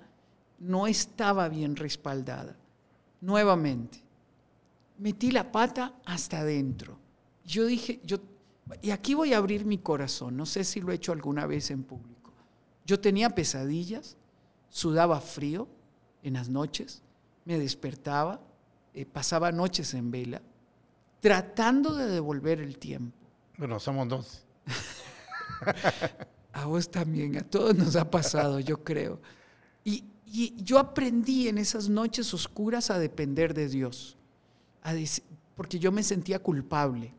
no 0.59 0.87
estaba 0.87 1.49
bien 1.49 1.75
respaldada. 1.75 2.55
Nuevamente, 3.21 3.99
metí 4.99 5.31
la 5.31 5.51
pata 5.51 5.95
hasta 6.05 6.39
adentro. 6.39 6.97
Yo 7.49 7.65
dije, 7.65 7.99
yo, 8.03 8.17
y 8.79 8.91
aquí 8.91 9.15
voy 9.15 9.33
a 9.33 9.39
abrir 9.39 9.65
mi 9.65 9.79
corazón, 9.79 10.37
no 10.37 10.45
sé 10.45 10.63
si 10.63 10.81
lo 10.81 10.91
he 10.91 10.95
hecho 10.95 11.11
alguna 11.11 11.47
vez 11.47 11.71
en 11.71 11.83
público. 11.83 12.31
Yo 12.85 12.99
tenía 12.99 13.31
pesadillas, 13.31 14.17
sudaba 14.69 15.19
frío 15.19 15.67
en 16.21 16.35
las 16.35 16.47
noches, 16.47 17.01
me 17.45 17.57
despertaba, 17.57 18.39
eh, 18.93 19.03
pasaba 19.03 19.51
noches 19.51 19.95
en 19.95 20.11
vela, 20.11 20.43
tratando 21.21 21.95
de 21.95 22.05
devolver 22.05 22.59
el 22.61 22.77
tiempo. 22.77 23.17
Bueno, 23.57 23.79
somos 23.79 24.07
dos. 24.07 24.45
a 26.53 26.65
vos 26.67 26.91
también, 26.91 27.35
a 27.35 27.41
todos 27.41 27.75
nos 27.75 27.95
ha 27.95 28.11
pasado, 28.11 28.59
yo 28.59 28.83
creo. 28.83 29.19
Y, 29.83 30.05
yo 30.57 30.77
aprendí 30.77 31.47
en 31.47 31.57
esas 31.57 31.89
noches 31.89 32.31
oscuras 32.35 32.91
a 32.91 32.99
depender 32.99 33.55
de 33.55 33.67
Dios, 33.67 34.19
porque 35.55 35.79
yo 35.79 35.91
me 35.91 36.03
sentía 36.03 36.37
culpable, 36.37 37.15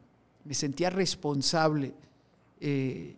me 0.50 0.54
sentía 0.56 0.90
responsable. 0.90 1.94
Eh, 2.60 3.14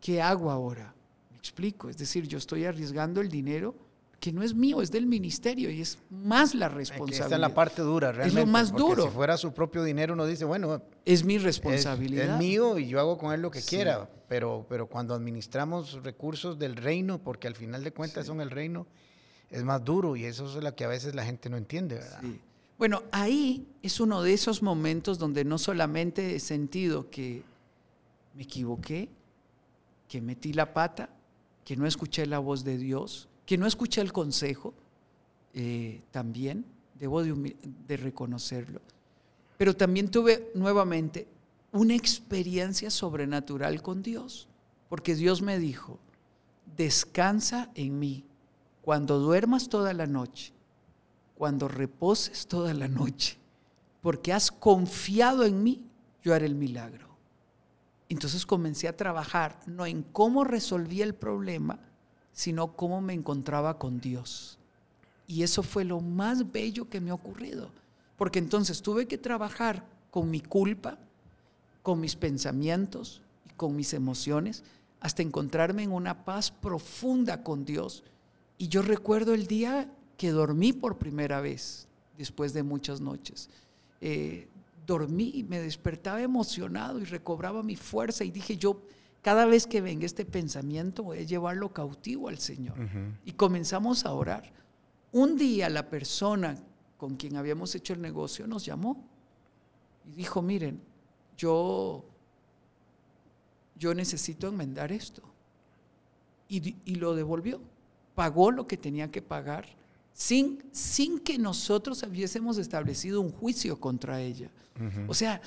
¿Qué 0.00 0.22
hago 0.22 0.50
ahora? 0.50 0.94
Me 1.30 1.36
explico, 1.36 1.90
es 1.90 1.98
decir, 1.98 2.26
yo 2.26 2.38
estoy 2.38 2.64
arriesgando 2.64 3.20
el 3.20 3.28
dinero 3.28 3.74
que 4.18 4.32
no 4.32 4.42
es 4.42 4.54
mío, 4.54 4.80
es 4.80 4.90
del 4.90 5.04
ministerio 5.04 5.70
y 5.70 5.82
es 5.82 5.98
más 6.08 6.54
la 6.54 6.70
responsabilidad. 6.70 7.26
Esta 7.26 7.34
es 7.34 7.40
la 7.42 7.54
parte 7.54 7.82
dura, 7.82 8.12
realmente. 8.12 8.40
Es 8.40 8.46
lo 8.46 8.50
más 8.50 8.72
duro. 8.72 9.02
Si 9.02 9.10
fuera 9.10 9.36
su 9.36 9.52
propio 9.52 9.84
dinero, 9.84 10.14
uno 10.14 10.24
dice, 10.24 10.46
bueno, 10.46 10.80
es 11.04 11.22
mi 11.22 11.36
responsabilidad. 11.36 12.36
Es, 12.36 12.38
mío 12.38 12.78
y 12.78 12.88
yo 12.88 12.98
hago 12.98 13.18
con 13.18 13.34
él 13.34 13.42
lo 13.42 13.50
que 13.50 13.60
quiera, 13.60 14.08
pero, 14.26 14.64
pero 14.66 14.86
cuando 14.86 15.12
administramos 15.12 16.02
recursos 16.02 16.58
del 16.58 16.76
reino, 16.76 17.18
porque 17.22 17.46
al 17.46 17.56
final 17.56 17.84
de 17.84 17.92
cuentas 17.92 18.24
son 18.24 18.40
el 18.40 18.50
reino, 18.50 18.86
es 19.50 19.62
más 19.64 19.84
duro 19.84 20.16
y 20.16 20.24
eso 20.24 20.46
es 20.46 20.64
lo 20.64 20.74
que 20.74 20.84
a 20.84 20.88
veces 20.88 21.14
la 21.14 21.26
gente 21.26 21.50
no 21.50 21.58
entiende, 21.58 21.96
¿verdad? 21.96 22.22
Bueno, 22.78 23.02
ahí 23.12 23.66
es 23.82 24.00
uno 24.00 24.22
de 24.22 24.32
esos 24.32 24.62
momentos 24.62 25.18
donde 25.18 25.44
no 25.44 25.58
solamente 25.58 26.34
he 26.34 26.40
sentido 26.40 27.08
que 27.10 27.42
me 28.34 28.42
equivoqué, 28.42 29.08
que 30.08 30.20
metí 30.20 30.52
la 30.52 30.72
pata, 30.72 31.08
que 31.64 31.76
no 31.76 31.86
escuché 31.86 32.26
la 32.26 32.38
voz 32.38 32.64
de 32.64 32.76
Dios, 32.76 33.28
que 33.46 33.56
no 33.58 33.66
escuché 33.66 34.00
el 34.00 34.12
consejo, 34.12 34.74
eh, 35.52 36.02
también 36.10 36.64
debo 36.98 37.22
de, 37.22 37.96
reconocerlo. 37.96 38.80
Pero 39.56 39.76
también 39.76 40.10
tuve 40.10 40.50
nuevamente 40.54 41.28
una 41.72 41.94
experiencia 41.94 42.90
sobrenatural 42.90 43.82
con 43.82 44.02
Dios, 44.02 44.48
porque 44.88 45.14
Dios 45.14 45.42
me 45.42 45.58
dijo, 45.58 45.98
descansa 46.76 47.70
en 47.74 47.98
mí 47.98 48.24
cuando 48.82 49.18
duermas 49.18 49.68
toda 49.68 49.92
la 49.92 50.06
noche, 50.06 50.53
cuando 51.36 51.68
reposes 51.68 52.46
toda 52.46 52.74
la 52.74 52.88
noche, 52.88 53.38
porque 54.02 54.32
has 54.32 54.50
confiado 54.50 55.44
en 55.44 55.62
mí, 55.62 55.82
yo 56.22 56.34
haré 56.34 56.46
el 56.46 56.54
milagro. 56.54 57.08
Entonces 58.08 58.46
comencé 58.46 58.86
a 58.88 58.96
trabajar 58.96 59.58
no 59.66 59.86
en 59.86 60.02
cómo 60.02 60.44
resolvía 60.44 61.04
el 61.04 61.14
problema, 61.14 61.78
sino 62.32 62.76
cómo 62.76 63.00
me 63.00 63.14
encontraba 63.14 63.78
con 63.78 64.00
Dios. 64.00 64.58
Y 65.26 65.42
eso 65.42 65.62
fue 65.62 65.84
lo 65.84 66.00
más 66.00 66.52
bello 66.52 66.88
que 66.88 67.00
me 67.00 67.10
ha 67.10 67.14
ocurrido, 67.14 67.70
porque 68.16 68.38
entonces 68.38 68.82
tuve 68.82 69.06
que 69.06 69.18
trabajar 69.18 69.84
con 70.10 70.30
mi 70.30 70.40
culpa, 70.40 70.98
con 71.82 72.00
mis 72.00 72.14
pensamientos 72.14 73.22
y 73.48 73.54
con 73.54 73.74
mis 73.74 73.94
emociones, 73.94 74.64
hasta 75.00 75.22
encontrarme 75.22 75.82
en 75.82 75.92
una 75.92 76.24
paz 76.24 76.50
profunda 76.50 77.42
con 77.42 77.64
Dios. 77.64 78.04
Y 78.58 78.68
yo 78.68 78.82
recuerdo 78.82 79.34
el 79.34 79.46
día 79.46 79.90
que 80.16 80.30
dormí 80.30 80.72
por 80.72 80.98
primera 80.98 81.40
vez, 81.40 81.88
después 82.16 82.52
de 82.52 82.62
muchas 82.62 83.00
noches. 83.00 83.50
Eh, 84.00 84.48
dormí, 84.86 85.44
me 85.48 85.60
despertaba 85.60 86.20
emocionado 86.20 87.00
y 87.00 87.04
recobraba 87.04 87.62
mi 87.62 87.76
fuerza 87.76 88.24
y 88.24 88.30
dije, 88.30 88.56
yo 88.56 88.82
cada 89.22 89.46
vez 89.46 89.66
que 89.66 89.80
venga 89.80 90.04
este 90.04 90.24
pensamiento 90.26 91.02
voy 91.02 91.18
a 91.18 91.22
llevarlo 91.22 91.72
cautivo 91.72 92.28
al 92.28 92.38
Señor. 92.38 92.76
Y 93.24 93.32
comenzamos 93.32 94.04
a 94.04 94.12
orar. 94.12 94.52
Un 95.12 95.36
día 95.36 95.70
la 95.70 95.88
persona 95.88 96.56
con 96.98 97.16
quien 97.16 97.36
habíamos 97.36 97.74
hecho 97.74 97.94
el 97.94 98.02
negocio 98.02 98.46
nos 98.46 98.64
llamó 98.64 99.02
y 100.06 100.12
dijo, 100.12 100.42
miren, 100.42 100.80
yo, 101.36 102.04
yo 103.76 103.94
necesito 103.94 104.48
enmendar 104.48 104.92
esto. 104.92 105.22
Y, 106.48 106.94
lo 106.96 107.14
devolvió. 107.14 107.60
Pagó 108.14 108.50
lo 108.50 108.66
que 108.66 108.76
tenía 108.76 109.10
que 109.10 109.22
pagar 109.22 109.66
sin, 110.14 110.62
sin 110.70 111.18
que 111.18 111.36
nosotros 111.36 112.02
hubiésemos 112.04 112.56
establecido 112.56 113.20
un 113.20 113.32
juicio 113.32 113.78
contra 113.78 114.22
ella. 114.22 114.50
O 115.06 115.12
sea, 115.12 115.42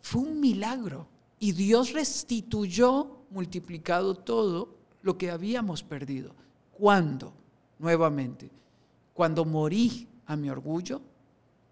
fue 0.00 0.22
un 0.22 0.40
milagro. 0.40 1.06
Y 1.38 1.52
Dios 1.52 1.92
restituyó, 1.92 3.18
multiplicado 3.30 4.14
todo 4.14 4.76
lo 5.02 5.16
que 5.18 5.30
habíamos 5.30 5.82
perdido. 5.82 6.34
¿Cuándo? 6.72 7.34
Nuevamente, 7.78 8.50
cuando 9.12 9.44
morí 9.44 10.08
a 10.26 10.36
mi 10.36 10.48
orgullo, 10.48 11.02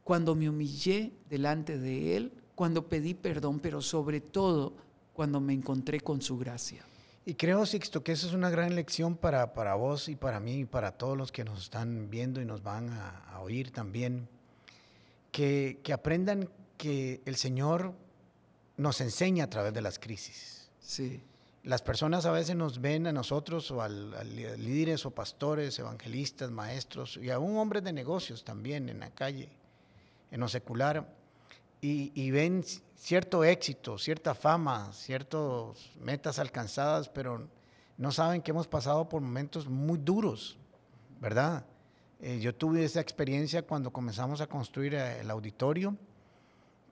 cuando 0.04 0.34
me 0.34 0.48
humillé 0.48 1.12
delante 1.28 1.78
de 1.78 2.16
Él, 2.16 2.32
cuando 2.54 2.88
pedí 2.88 3.14
perdón, 3.14 3.60
pero 3.60 3.80
sobre 3.80 4.20
todo 4.20 4.74
cuando 5.12 5.40
me 5.40 5.54
encontré 5.54 6.00
con 6.00 6.20
su 6.20 6.36
gracia. 6.36 6.84
Y 7.24 7.34
creo, 7.34 7.66
Sixto, 7.66 8.02
que 8.02 8.12
eso 8.12 8.26
es 8.26 8.32
una 8.32 8.50
gran 8.50 8.74
lección 8.74 9.16
para, 9.16 9.52
para 9.52 9.74
vos 9.74 10.08
y 10.08 10.16
para 10.16 10.40
mí 10.40 10.60
y 10.60 10.64
para 10.64 10.92
todos 10.92 11.16
los 11.16 11.32
que 11.32 11.44
nos 11.44 11.62
están 11.62 12.08
viendo 12.10 12.40
y 12.40 12.44
nos 12.44 12.62
van 12.62 12.90
a, 12.90 13.18
a 13.30 13.40
oír 13.40 13.70
también. 13.70 14.28
Que, 15.30 15.80
que 15.84 15.92
aprendan 15.92 16.48
que 16.76 17.20
el 17.26 17.36
Señor 17.36 17.94
nos 18.76 19.00
enseña 19.02 19.44
a 19.44 19.50
través 19.50 19.74
de 19.74 19.82
las 19.82 19.98
crisis. 19.98 20.70
Sí. 20.80 21.22
Las 21.62 21.82
personas 21.82 22.24
a 22.24 22.32
veces 22.32 22.56
nos 22.56 22.80
ven 22.80 23.06
a 23.06 23.12
nosotros 23.12 23.70
o 23.70 23.82
a, 23.82 23.88
líderes 23.88 25.04
o 25.04 25.10
pastores, 25.10 25.78
evangelistas, 25.78 26.50
maestros 26.50 27.18
y 27.18 27.30
aún 27.30 27.58
hombres 27.58 27.84
de 27.84 27.92
negocios 27.92 28.44
también 28.44 28.88
en 28.88 29.00
la 29.00 29.10
calle, 29.10 29.50
en 30.30 30.40
lo 30.40 30.48
secular, 30.48 31.06
y, 31.82 32.30
ven 32.30 32.62
cierto 32.96 33.42
éxito, 33.44 33.96
cierta 33.96 34.34
fama, 34.34 34.92
ciertas 34.92 35.90
metas 35.98 36.38
alcanzadas, 36.38 37.08
pero 37.08 37.48
no 37.96 38.12
saben 38.12 38.42
que 38.42 38.50
hemos 38.50 38.68
pasado 38.68 39.08
por 39.08 39.22
momentos 39.22 39.66
muy 39.66 39.98
duros, 39.98 40.58
¿verdad? 41.20 41.64
Eh, 42.20 42.38
yo 42.40 42.54
tuve 42.54 42.84
esa 42.84 43.00
experiencia 43.00 43.62
cuando 43.62 43.90
comenzamos 43.90 44.42
a 44.42 44.46
construir 44.46 44.94
eh, 44.94 45.20
el 45.20 45.30
auditorio 45.30 45.96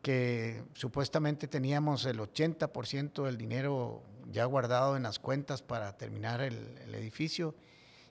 que 0.01 0.63
supuestamente 0.73 1.49
teníamos 1.49 2.07
el 2.07 2.19
80% 2.19 3.25
del 3.25 3.37
dinero 3.37 4.03
ya 4.31 4.45
guardado 4.47 4.97
en 4.97 5.03
las 5.03 5.19
cuentas 5.19 5.61
para 5.61 5.97
terminar 5.97 6.41
el, 6.41 6.95
edificio 6.95 7.55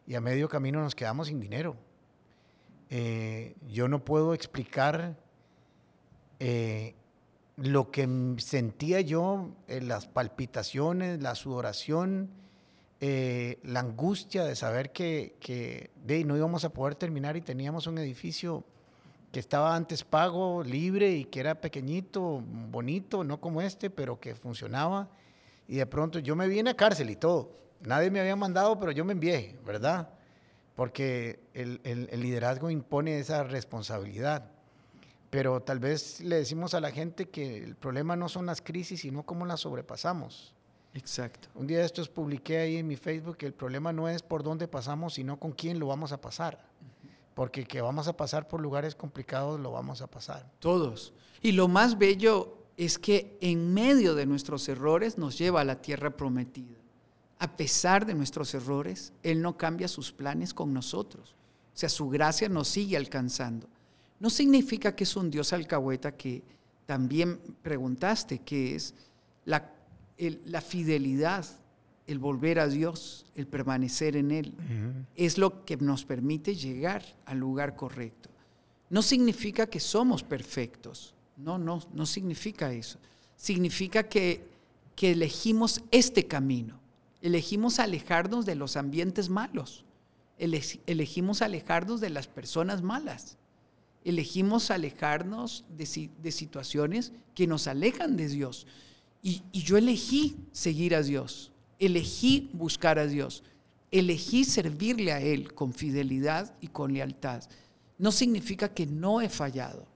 y 0.05 0.15
a 0.15 0.21
medio 0.21 0.47
camino 0.47 0.79
nos 0.81 0.95
quedamos 0.95 1.27
sin 1.27 1.39
dinero. 1.39 1.75
Eh, 2.89 3.55
yo 3.67 3.87
no 3.87 4.03
puedo 4.05 4.33
explicar 4.33 5.17
eh, 6.39 6.95
lo 7.55 7.91
que 7.91 8.07
sentía 8.37 9.01
yo, 9.01 9.49
las 9.67 10.07
palpitaciones, 10.07 11.21
la 11.21 11.35
sudoración, 11.35 12.29
eh, 12.99 13.59
la 13.63 13.81
angustia 13.81 14.43
de 14.43 14.55
saber 14.55 14.91
que, 14.91 15.35
que 15.39 15.91
no 16.25 16.35
íbamos 16.35 16.65
a 16.65 16.69
poder 16.69 16.95
terminar 16.95 17.37
y 17.37 17.41
teníamos 17.41 17.85
un 17.85 17.99
edificio 17.99 18.63
que 19.31 19.39
estaba 19.39 19.75
antes 19.75 20.03
pago, 20.03 20.63
libre 20.63 21.11
y 21.11 21.25
que 21.25 21.39
era 21.39 21.61
pequeñito, 21.61 22.41
bonito, 22.71 23.23
no 23.23 23.39
como 23.39 23.61
este, 23.61 23.89
pero 23.89 24.19
que 24.19 24.33
funcionaba. 24.33 25.09
Y 25.67 25.75
de 25.75 25.85
pronto 25.85 26.19
yo 26.19 26.35
me 26.35 26.47
vi 26.47 26.59
en 26.59 26.65
la 26.65 26.73
cárcel 26.75 27.09
y 27.09 27.15
todo. 27.15 27.51
Nadie 27.81 28.09
me 28.09 28.19
había 28.19 28.35
mandado, 28.35 28.79
pero 28.79 28.91
yo 28.91 29.05
me 29.05 29.13
envié, 29.13 29.55
¿verdad? 29.65 30.09
Porque 30.75 31.39
el, 31.53 31.81
el, 31.83 32.19
liderazgo 32.19 32.69
impone 32.69 33.19
esa 33.19 33.43
responsabilidad. 33.43 34.49
Pero 35.29 35.61
tal 35.61 35.79
vez 35.79 36.21
le 36.21 36.37
decimos 36.37 36.73
a 36.73 36.79
la 36.79 36.91
gente 36.91 37.29
que 37.29 37.57
el 37.57 37.75
problema 37.75 38.15
no 38.15 38.29
son 38.29 38.45
las 38.45 38.61
crisis, 38.61 39.01
sino 39.01 39.23
cómo 39.23 39.45
las 39.45 39.61
sobrepasamos. 39.61 40.53
Exacto. 40.93 41.49
Un 41.53 41.67
día 41.67 41.79
de 41.79 41.85
estos 41.85 42.09
publiqué 42.09 42.57
ahí 42.59 42.77
en 42.77 42.87
mi 42.87 42.95
Facebook 42.95 43.37
que 43.37 43.45
el 43.45 43.53
problema 43.53 43.91
no 43.91 44.07
es 44.07 44.23
por 44.23 44.41
dónde 44.41 44.67
pasamos, 44.67 45.15
sino 45.15 45.37
con 45.37 45.51
quién 45.51 45.79
lo 45.79 45.87
vamos 45.87 46.11
a 46.11 46.21
pasar 46.21 46.65
porque 47.37 47.65
que 47.65 47.81
vamos 47.81 48.07
a 48.07 48.17
pasar 48.17 48.47
por 48.47 48.59
lugares 48.59 48.95
complicados, 48.95 49.59
lo 49.59 49.69
vamos 49.69 50.01
a 50.01 50.07
pasar. 50.07 50.51
Todos. 50.57 51.13
Y 51.39 51.51
lo 51.51 51.67
más 51.67 51.99
bello 51.99 52.57
es 52.77 52.97
que 52.97 53.37
en 53.41 53.75
medio 53.75 54.15
de 54.15 54.25
nuestros 54.25 54.67
errores 54.67 55.19
nos 55.19 55.37
lleva 55.37 55.61
a 55.61 55.63
la 55.63 55.79
tierra 55.79 56.17
prometida. 56.17 56.79
A 57.37 57.55
pesar 57.55 58.07
de 58.07 58.15
nuestros 58.15 58.55
errores, 58.55 59.13
Él 59.21 59.43
no 59.43 59.55
cambia 59.55 59.87
sus 59.87 60.11
planes 60.11 60.51
con 60.55 60.73
nosotros. 60.73 61.35
O 61.75 61.77
sea, 61.77 61.89
su 61.89 62.09
gracia 62.09 62.49
nos 62.49 62.69
sigue 62.69 62.97
alcanzando. 62.97 63.69
No 64.19 64.29
significa 64.29 64.95
que 64.95 65.03
es 65.03 65.15
un 65.15 65.29
Dios 65.29 65.53
alcahueta 65.53 66.11
que 66.13 66.43
también 66.85 67.39
preguntaste, 67.61 68.39
que 68.39 68.75
es 68.75 68.93
la, 69.45 69.71
la 70.45 70.61
fidelidad 70.61 71.45
el 72.07 72.19
volver 72.19 72.59
a 72.59 72.67
Dios, 72.67 73.25
el 73.35 73.47
permanecer 73.47 74.15
en 74.15 74.31
Él, 74.31 74.53
es 75.15 75.37
lo 75.37 75.65
que 75.65 75.75
nos 75.77 76.05
permite 76.05 76.55
llegar 76.55 77.03
al 77.25 77.37
lugar 77.37 77.75
correcto. 77.75 78.29
no 78.89 79.01
significa 79.01 79.67
que 79.67 79.81
somos 79.81 80.23
perfectos. 80.23 81.13
No, 81.35 81.57
no, 81.57 81.81
no 81.93 82.05
significa 82.05 82.71
eso. 82.71 82.97
Significa 83.35 84.03
que, 84.03 84.47
que 84.95 85.11
elegimos 85.11 85.83
este 85.91 86.25
camino. 86.25 86.79
Elegimos 87.21 87.79
alejarnos 87.79 88.45
de 88.45 88.55
los 88.55 88.77
ambientes 88.77 89.29
malos. 89.29 89.83
Elegimos 90.39 91.41
alejarnos 91.41 91.99
de 91.99 92.09
las 92.09 92.27
personas 92.27 92.81
malas. 92.81 93.37
Elegimos 94.07 94.71
alejarnos 94.71 95.65
de, 95.69 96.09
de 96.21 96.31
situaciones 96.31 97.11
que 97.35 97.47
nos 97.47 97.67
alejan 97.67 98.17
de 98.17 98.27
Dios. 98.27 98.67
Y, 99.21 99.43
y 99.51 99.61
yo 99.63 99.77
elegí 99.77 100.37
seguir 100.51 100.95
a 100.95 101.03
Dios. 101.03 101.51
Elegí 101.79 102.49
buscar 102.53 102.99
a 102.99 103.07
Dios. 103.07 103.43
Elegí 103.91 104.43
servirle 104.43 105.11
a 105.11 105.21
Él 105.21 105.53
con 105.53 105.73
fidelidad 105.73 106.55
y 106.61 106.67
con 106.67 106.93
lealtad 106.93 107.43
no 107.97 108.11
significa 108.11 108.69
que 108.69 108.85
no 108.85 109.21
he 109.21 109.29
fallado, 109.29 109.87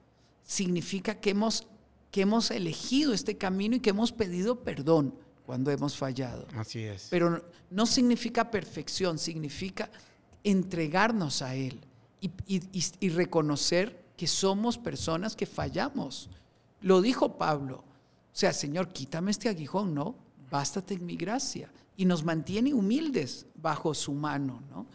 significa 0.44 1.16
que 1.20 1.32
hemos, 1.32 1.68
que 2.10 2.22
hemos 2.22 2.52
elegido 2.52 3.14
este 3.14 3.38
camino 3.38 3.76
y 3.76 3.80
que 3.80 3.92
hemos 3.92 4.12
pedido 4.12 4.64
perdón 4.64 5.14
cuando 5.46 5.72
hemos 5.72 5.96
fallado. 5.98 6.48
Así 6.56 6.80
es. 6.80 7.08
Pero 7.10 7.46
no 7.70 7.86
significa 7.86 8.50
perfección, 8.50 9.20
significa 9.20 9.90
entregarnos 10.44 11.42
a 11.42 11.56
Él 11.56 11.80
y, 12.22 13.10
reconocer 13.10 14.06
que 14.16 14.28
somos 14.28 14.78
personas 14.78 15.36
que 15.36 15.46
fallamos. 15.46 16.30
Lo 16.82 17.02
dijo 17.02 17.38
Pablo. 17.38 17.78
O 17.78 18.36
sea, 18.36 18.54
Señor, 18.54 18.90
quítame 18.90 19.32
este 19.32 19.50
aguijón, 19.50 19.94
¿no? 19.94 20.16
Bástate 20.50 20.94
en 20.94 21.06
mi 21.06 21.16
gracia. 21.18 21.72
Y 21.98 22.06
nos 22.06 22.24
mantiene 22.24 22.74
humildes 22.74 23.48
bajo 23.56 23.94
su 23.94 24.14
mano, 24.14 24.62
¿no? 24.70 24.86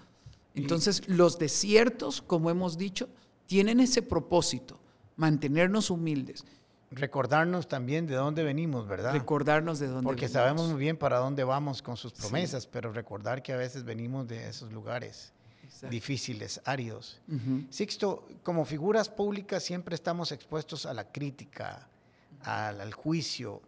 Entonces, 0.54 1.06
los 1.08 1.38
desiertos, 1.38 2.22
como 2.22 2.48
hemos 2.50 2.78
dicho, 2.78 3.08
tienen 3.46 3.80
ese 3.80 4.00
propósito, 4.00 4.80
mantenernos 5.16 5.90
humildes. 5.90 6.44
Recordarnos 6.90 7.68
también 7.68 8.06
de 8.06 8.14
dónde 8.14 8.42
venimos, 8.42 8.86
¿verdad? 8.86 9.12
Recordarnos 9.12 9.78
de 9.80 9.88
dónde 9.88 10.04
Porque 10.04 10.28
sabemos 10.28 10.70
muy 10.70 10.78
bien 10.78 10.96
para 10.96 11.18
dónde 11.18 11.44
vamos 11.44 11.82
con 11.82 11.96
sus 11.96 12.12
promesas, 12.12 12.66
pero 12.66 12.92
recordar 12.92 13.42
que 13.42 13.52
a 13.52 13.56
veces 13.56 13.84
venimos 13.84 14.28
de 14.28 14.48
esos 14.48 14.72
lugares 14.72 15.34
difíciles, 15.90 16.60
áridos. 16.64 17.20
Sixto, 17.70 18.26
como 18.42 18.64
figuras 18.64 19.08
públicas 19.08 19.62
siempre 19.62 19.94
estamos 19.94 20.32
expuestos 20.32 20.86
a 20.86 20.94
la 20.94 21.10
crítica, 21.10 21.88
al, 22.42 22.80
al 22.80 22.92
juicio. 22.94 23.62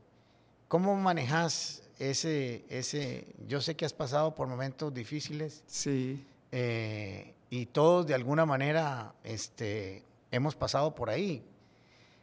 ¿Cómo 0.69 0.97
manejas 0.97 1.83
ese, 1.99 2.65
ese, 2.69 3.27
yo 3.47 3.61
sé 3.61 3.75
que 3.75 3.85
has 3.85 3.93
pasado 3.93 4.35
por 4.35 4.49
momentos 4.49 4.93
difíciles. 4.95 5.63
Sí. 5.67 6.25
Eh, 6.53 7.35
y 7.51 7.67
todos 7.67 8.07
de 8.07 8.15
alguna 8.15 8.47
manera 8.47 9.15
este, 9.25 10.05
hemos 10.31 10.55
pasado 10.55 10.95
por 10.95 11.11
ahí. 11.11 11.45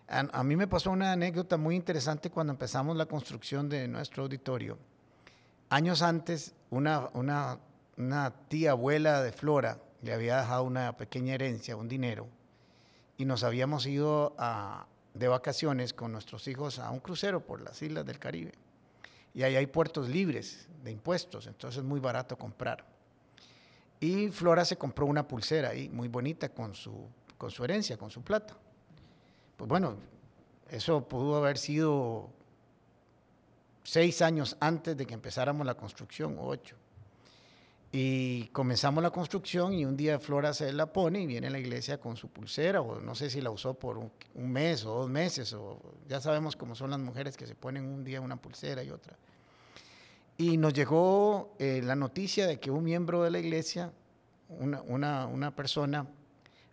A, 0.08 0.44
mí 0.44 0.56
me 0.56 0.68
pasó 0.68 0.92
una 0.92 1.14
anécdota 1.14 1.58
muy 1.58 1.76
interesante 1.76 2.30
cuando 2.30 2.54
empezamos 2.54 2.96
la 2.96 3.08
construcción 3.08 3.68
de 3.68 3.88
nuestro 3.88 4.24
auditorio. 4.24 4.78
Años 5.70 6.04
antes, 6.04 6.54
una, 6.70 7.10
una, 7.14 7.58
una 7.98 8.34
tía 8.50 8.72
abuela 8.72 9.22
de 9.22 9.32
Flora 9.32 9.80
le 10.02 10.14
había 10.14 10.38
dejado 10.38 10.64
una 10.64 10.98
pequeña 10.98 11.34
herencia, 11.34 11.76
un 11.76 11.88
dinero, 11.88 12.28
y 13.18 13.26
nos 13.26 13.44
habíamos 13.44 13.86
ido 13.86 14.36
de 15.14 15.28
vacaciones 15.28 15.94
con 15.94 16.12
nuestros 16.12 16.48
hijos 16.48 16.80
a 16.80 16.90
un 16.92 17.00
crucero 17.00 17.46
por 17.46 17.62
las 17.62 17.82
islas 17.82 18.06
del 18.06 18.20
Caribe. 18.20 18.54
Y 19.34 19.44
ahí 19.44 19.56
hay 19.56 19.68
puertos 19.68 20.10
libres 20.10 20.68
de 20.84 20.92
impuestos, 20.92 21.48
entonces 21.48 21.80
es 21.80 21.84
muy 21.84 22.00
barato 22.00 22.38
comprar. 22.38 22.86
Y 24.00 24.30
Flora 24.30 24.66
se 24.66 24.78
compró 24.78 25.06
una 25.06 25.28
pulsera 25.28 25.70
ahí, 25.70 25.90
muy 25.90 26.08
bonita, 26.08 26.50
con 26.50 26.76
su, 26.76 27.08
con 27.38 27.50
su 27.50 27.64
herencia, 27.64 27.98
con 27.98 28.10
su 28.10 28.22
plata. 28.22 28.56
Pues 29.58 29.68
bueno, 29.68 29.96
eso 30.70 31.08
pudo 31.08 31.38
haber 31.38 31.58
sido 31.58 32.30
seis 33.84 34.22
años 34.22 34.58
antes 34.60 34.98
de 34.98 35.06
que 35.06 35.14
empezáramos 35.14 35.66
la 35.66 35.76
construcción, 35.76 36.38
ocho. 36.40 36.76
Y 37.98 38.48
comenzamos 38.48 39.02
la 39.02 39.10
construcción 39.10 39.72
y 39.72 39.86
un 39.86 39.96
día 39.96 40.20
Flora 40.20 40.54
se 40.54 40.74
la 40.74 40.92
pone 40.92 41.22
y 41.22 41.26
viene 41.26 41.48
a 41.48 41.50
la 41.50 41.60
iglesia 41.60 41.98
con 41.98 42.18
su 42.18 42.28
pulsera, 42.28 42.82
o 42.82 43.00
no 43.00 43.16
sé 43.16 43.30
si 43.30 43.40
la 43.40 43.52
usó 43.52 43.74
por 43.74 43.98
un, 43.98 44.12
mes 44.52 44.84
o 44.84 44.96
dos 44.96 45.10
meses, 45.10 45.54
o 45.54 45.80
ya 46.06 46.20
sabemos 46.20 46.58
cómo 46.58 46.76
son 46.76 46.90
las 46.90 47.00
mujeres 47.00 47.38
que 47.38 47.48
se 47.48 47.56
ponen 47.56 47.86
un 47.86 48.04
día 48.04 48.20
una 48.20 48.36
pulsera 48.36 48.84
y 48.84 48.90
otra. 48.90 49.16
Y 50.38 50.58
nos 50.58 50.74
llegó 50.74 51.56
eh, 51.58 51.80
la 51.86 51.96
noticia 51.96 52.48
de 52.48 52.60
que 52.60 52.70
un 52.70 52.84
miembro 52.84 53.24
de 53.24 53.32
la 53.32 53.40
iglesia, 53.40 53.94
una, 54.50 54.82
una, 54.82 55.28
una, 55.28 55.56
persona, 55.56 56.06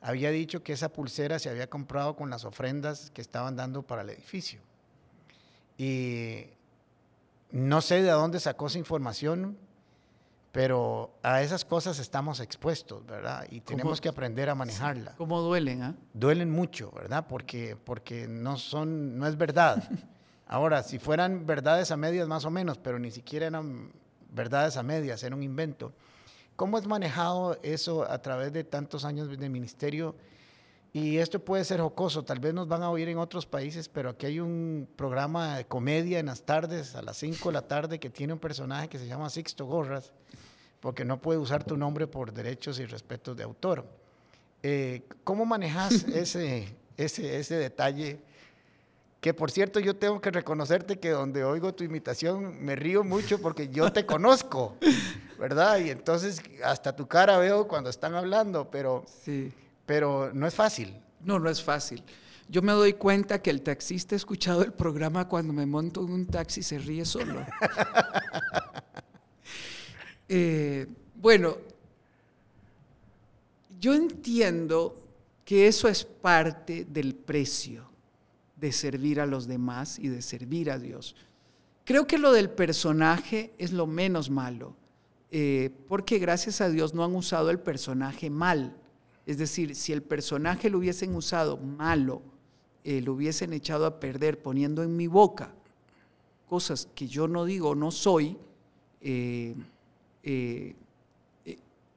había 0.00 0.32
dicho 0.32 0.64
que 0.64 0.72
esa 0.72 0.88
pulsera 0.88 1.38
se 1.38 1.48
había 1.48 1.70
comprado 1.70 2.16
con 2.16 2.30
las 2.30 2.44
ofrendas 2.44 3.12
que 3.12 3.20
estaban 3.20 3.54
dando 3.54 3.84
para 3.84 4.02
el 4.02 4.10
edificio. 4.10 4.58
Y 5.78 6.46
no 7.52 7.80
sé 7.80 8.02
de 8.02 8.10
dónde 8.10 8.40
sacó 8.40 8.66
esa 8.66 8.80
información, 8.80 9.56
pero 10.52 11.18
a 11.22 11.40
esas 11.40 11.64
cosas 11.64 11.98
estamos 11.98 12.38
expuestos, 12.38 13.04
¿verdad? 13.06 13.46
Y 13.50 13.62
tenemos 13.62 14.02
que 14.02 14.10
aprender 14.10 14.50
a 14.50 14.54
manejarla. 14.54 15.14
¿Cómo 15.16 15.40
duelen? 15.40 15.82
ah? 15.82 15.94
Duelen 16.12 16.50
mucho, 16.50 16.92
¿verdad? 16.92 17.26
Porque, 17.26 17.74
porque 17.82 18.28
no, 18.28 18.58
son, 18.58 19.18
no 19.18 19.26
es 19.26 19.38
verdad. 19.38 19.82
Ahora, 20.46 20.82
si 20.82 20.98
fueran 20.98 21.46
verdades 21.46 21.90
a 21.90 21.96
medias 21.96 22.28
más 22.28 22.44
o 22.44 22.50
menos, 22.50 22.76
pero 22.76 22.98
ni 22.98 23.10
siquiera 23.10 23.46
eran 23.46 23.90
verdades 24.30 24.76
a 24.76 24.82
medias, 24.82 25.22
era 25.22 25.34
un 25.34 25.42
invento. 25.42 25.94
¿Cómo 26.54 26.76
es 26.76 26.86
manejado 26.86 27.58
eso 27.62 28.08
a 28.08 28.20
través 28.20 28.52
de 28.52 28.62
tantos 28.62 29.06
años 29.06 29.36
de 29.38 29.48
ministerio? 29.48 30.14
Y 30.94 31.16
esto 31.16 31.38
puede 31.38 31.64
ser 31.64 31.80
jocoso, 31.80 32.22
tal 32.22 32.38
vez 32.38 32.52
nos 32.52 32.68
van 32.68 32.82
a 32.82 32.90
oír 32.90 33.08
en 33.08 33.16
otros 33.16 33.46
países, 33.46 33.88
pero 33.88 34.10
aquí 34.10 34.26
hay 34.26 34.40
un 34.40 34.86
programa 34.94 35.56
de 35.56 35.64
comedia 35.64 36.18
en 36.18 36.26
las 36.26 36.42
tardes, 36.42 36.94
a 36.94 37.00
las 37.00 37.16
5 37.16 37.48
de 37.48 37.52
la 37.54 37.62
tarde, 37.62 37.98
que 37.98 38.10
tiene 38.10 38.34
un 38.34 38.38
personaje 38.38 38.88
que 38.88 38.98
se 38.98 39.06
llama 39.06 39.30
Sixto 39.30 39.64
Gorras, 39.64 40.12
porque 40.80 41.06
no 41.06 41.18
puede 41.18 41.38
usar 41.38 41.64
tu 41.64 41.78
nombre 41.78 42.06
por 42.06 42.32
derechos 42.32 42.78
y 42.78 42.84
respetos 42.84 43.34
de 43.38 43.42
autor. 43.42 43.86
Eh, 44.62 45.04
¿Cómo 45.24 45.46
manejas 45.46 46.04
ese, 46.08 46.68
ese, 46.98 47.38
ese 47.38 47.54
detalle? 47.56 48.20
que 49.22 49.32
por 49.32 49.52
cierto 49.52 49.78
yo 49.78 49.94
tengo 49.94 50.20
que 50.20 50.32
reconocerte 50.32 50.98
que 50.98 51.10
donde 51.10 51.44
oigo 51.44 51.72
tu 51.72 51.84
imitación 51.84 52.60
me 52.60 52.74
río 52.74 53.04
mucho 53.04 53.40
porque 53.40 53.68
yo 53.68 53.92
te 53.92 54.04
conozco, 54.04 54.76
¿verdad? 55.38 55.78
Y 55.78 55.90
entonces 55.90 56.42
hasta 56.64 56.96
tu 56.96 57.06
cara 57.06 57.38
veo 57.38 57.68
cuando 57.68 57.88
están 57.88 58.16
hablando, 58.16 58.68
pero, 58.68 59.04
sí. 59.24 59.52
Pero 59.86 60.32
no 60.32 60.46
es 60.46 60.54
fácil. 60.54 60.96
No, 61.24 61.38
no 61.38 61.48
es 61.48 61.62
fácil. 61.62 62.02
Yo 62.48 62.62
me 62.62 62.72
doy 62.72 62.94
cuenta 62.94 63.40
que 63.40 63.50
el 63.50 63.62
taxista 63.62 64.14
ha 64.14 64.16
escuchado 64.16 64.62
el 64.62 64.72
programa 64.72 65.28
cuando 65.28 65.52
me 65.52 65.64
monto 65.64 66.04
en 66.04 66.12
un 66.12 66.26
taxi 66.26 66.60
y 66.60 66.62
se 66.62 66.78
ríe 66.78 67.04
solo. 67.04 67.44
Eh, 70.34 70.86
bueno, 71.16 71.58
yo 73.78 73.92
entiendo 73.92 74.96
que 75.44 75.66
eso 75.66 75.88
es 75.88 76.04
parte 76.04 76.86
del 76.86 77.14
precio 77.14 77.84
de 78.56 78.72
servir 78.72 79.20
a 79.20 79.26
los 79.26 79.46
demás 79.46 79.98
y 79.98 80.08
de 80.08 80.22
servir 80.22 80.70
a 80.70 80.78
Dios. 80.78 81.16
Creo 81.84 82.06
que 82.06 82.16
lo 82.16 82.32
del 82.32 82.48
personaje 82.48 83.52
es 83.58 83.72
lo 83.72 83.86
menos 83.86 84.30
malo, 84.30 84.74
eh, 85.30 85.70
porque 85.88 86.18
gracias 86.18 86.60
a 86.60 86.70
Dios 86.70 86.94
no 86.94 87.04
han 87.04 87.14
usado 87.14 87.50
el 87.50 87.58
personaje 87.58 88.30
mal. 88.30 88.76
Es 89.26 89.38
decir, 89.38 89.74
si 89.74 89.92
el 89.92 90.02
personaje 90.02 90.68
lo 90.70 90.78
hubiesen 90.78 91.14
usado 91.14 91.56
malo, 91.56 92.22
eh, 92.84 93.00
lo 93.00 93.14
hubiesen 93.14 93.52
echado 93.52 93.86
a 93.86 94.00
perder 94.00 94.42
poniendo 94.42 94.82
en 94.82 94.96
mi 94.96 95.06
boca 95.06 95.54
cosas 96.48 96.88
que 96.94 97.08
yo 97.08 97.28
no 97.28 97.44
digo, 97.44 97.74
no 97.74 97.90
soy, 97.90 98.36
eh, 99.00 99.54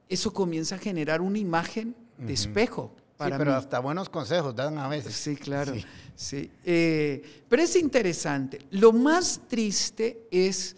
eso 0.08 0.32
comienza 0.32 0.76
a 0.76 0.78
generar 0.78 1.20
una 1.20 1.38
imagen 1.38 1.94
de 2.16 2.32
espejo 2.32 2.90
sí, 3.24 3.32
pero 3.38 3.54
hasta 3.54 3.78
buenos 3.78 4.08
consejos 4.08 4.54
dan 4.54 4.78
a 4.78 4.88
veces. 4.88 5.14
Sí, 5.14 5.36
claro. 5.36 5.74
Sí. 6.14 6.50
Eh, 6.64 7.44
pero 7.48 7.62
es 7.62 7.76
interesante. 7.76 8.66
Lo 8.70 8.92
más 8.92 9.40
triste 9.48 10.26
es 10.30 10.76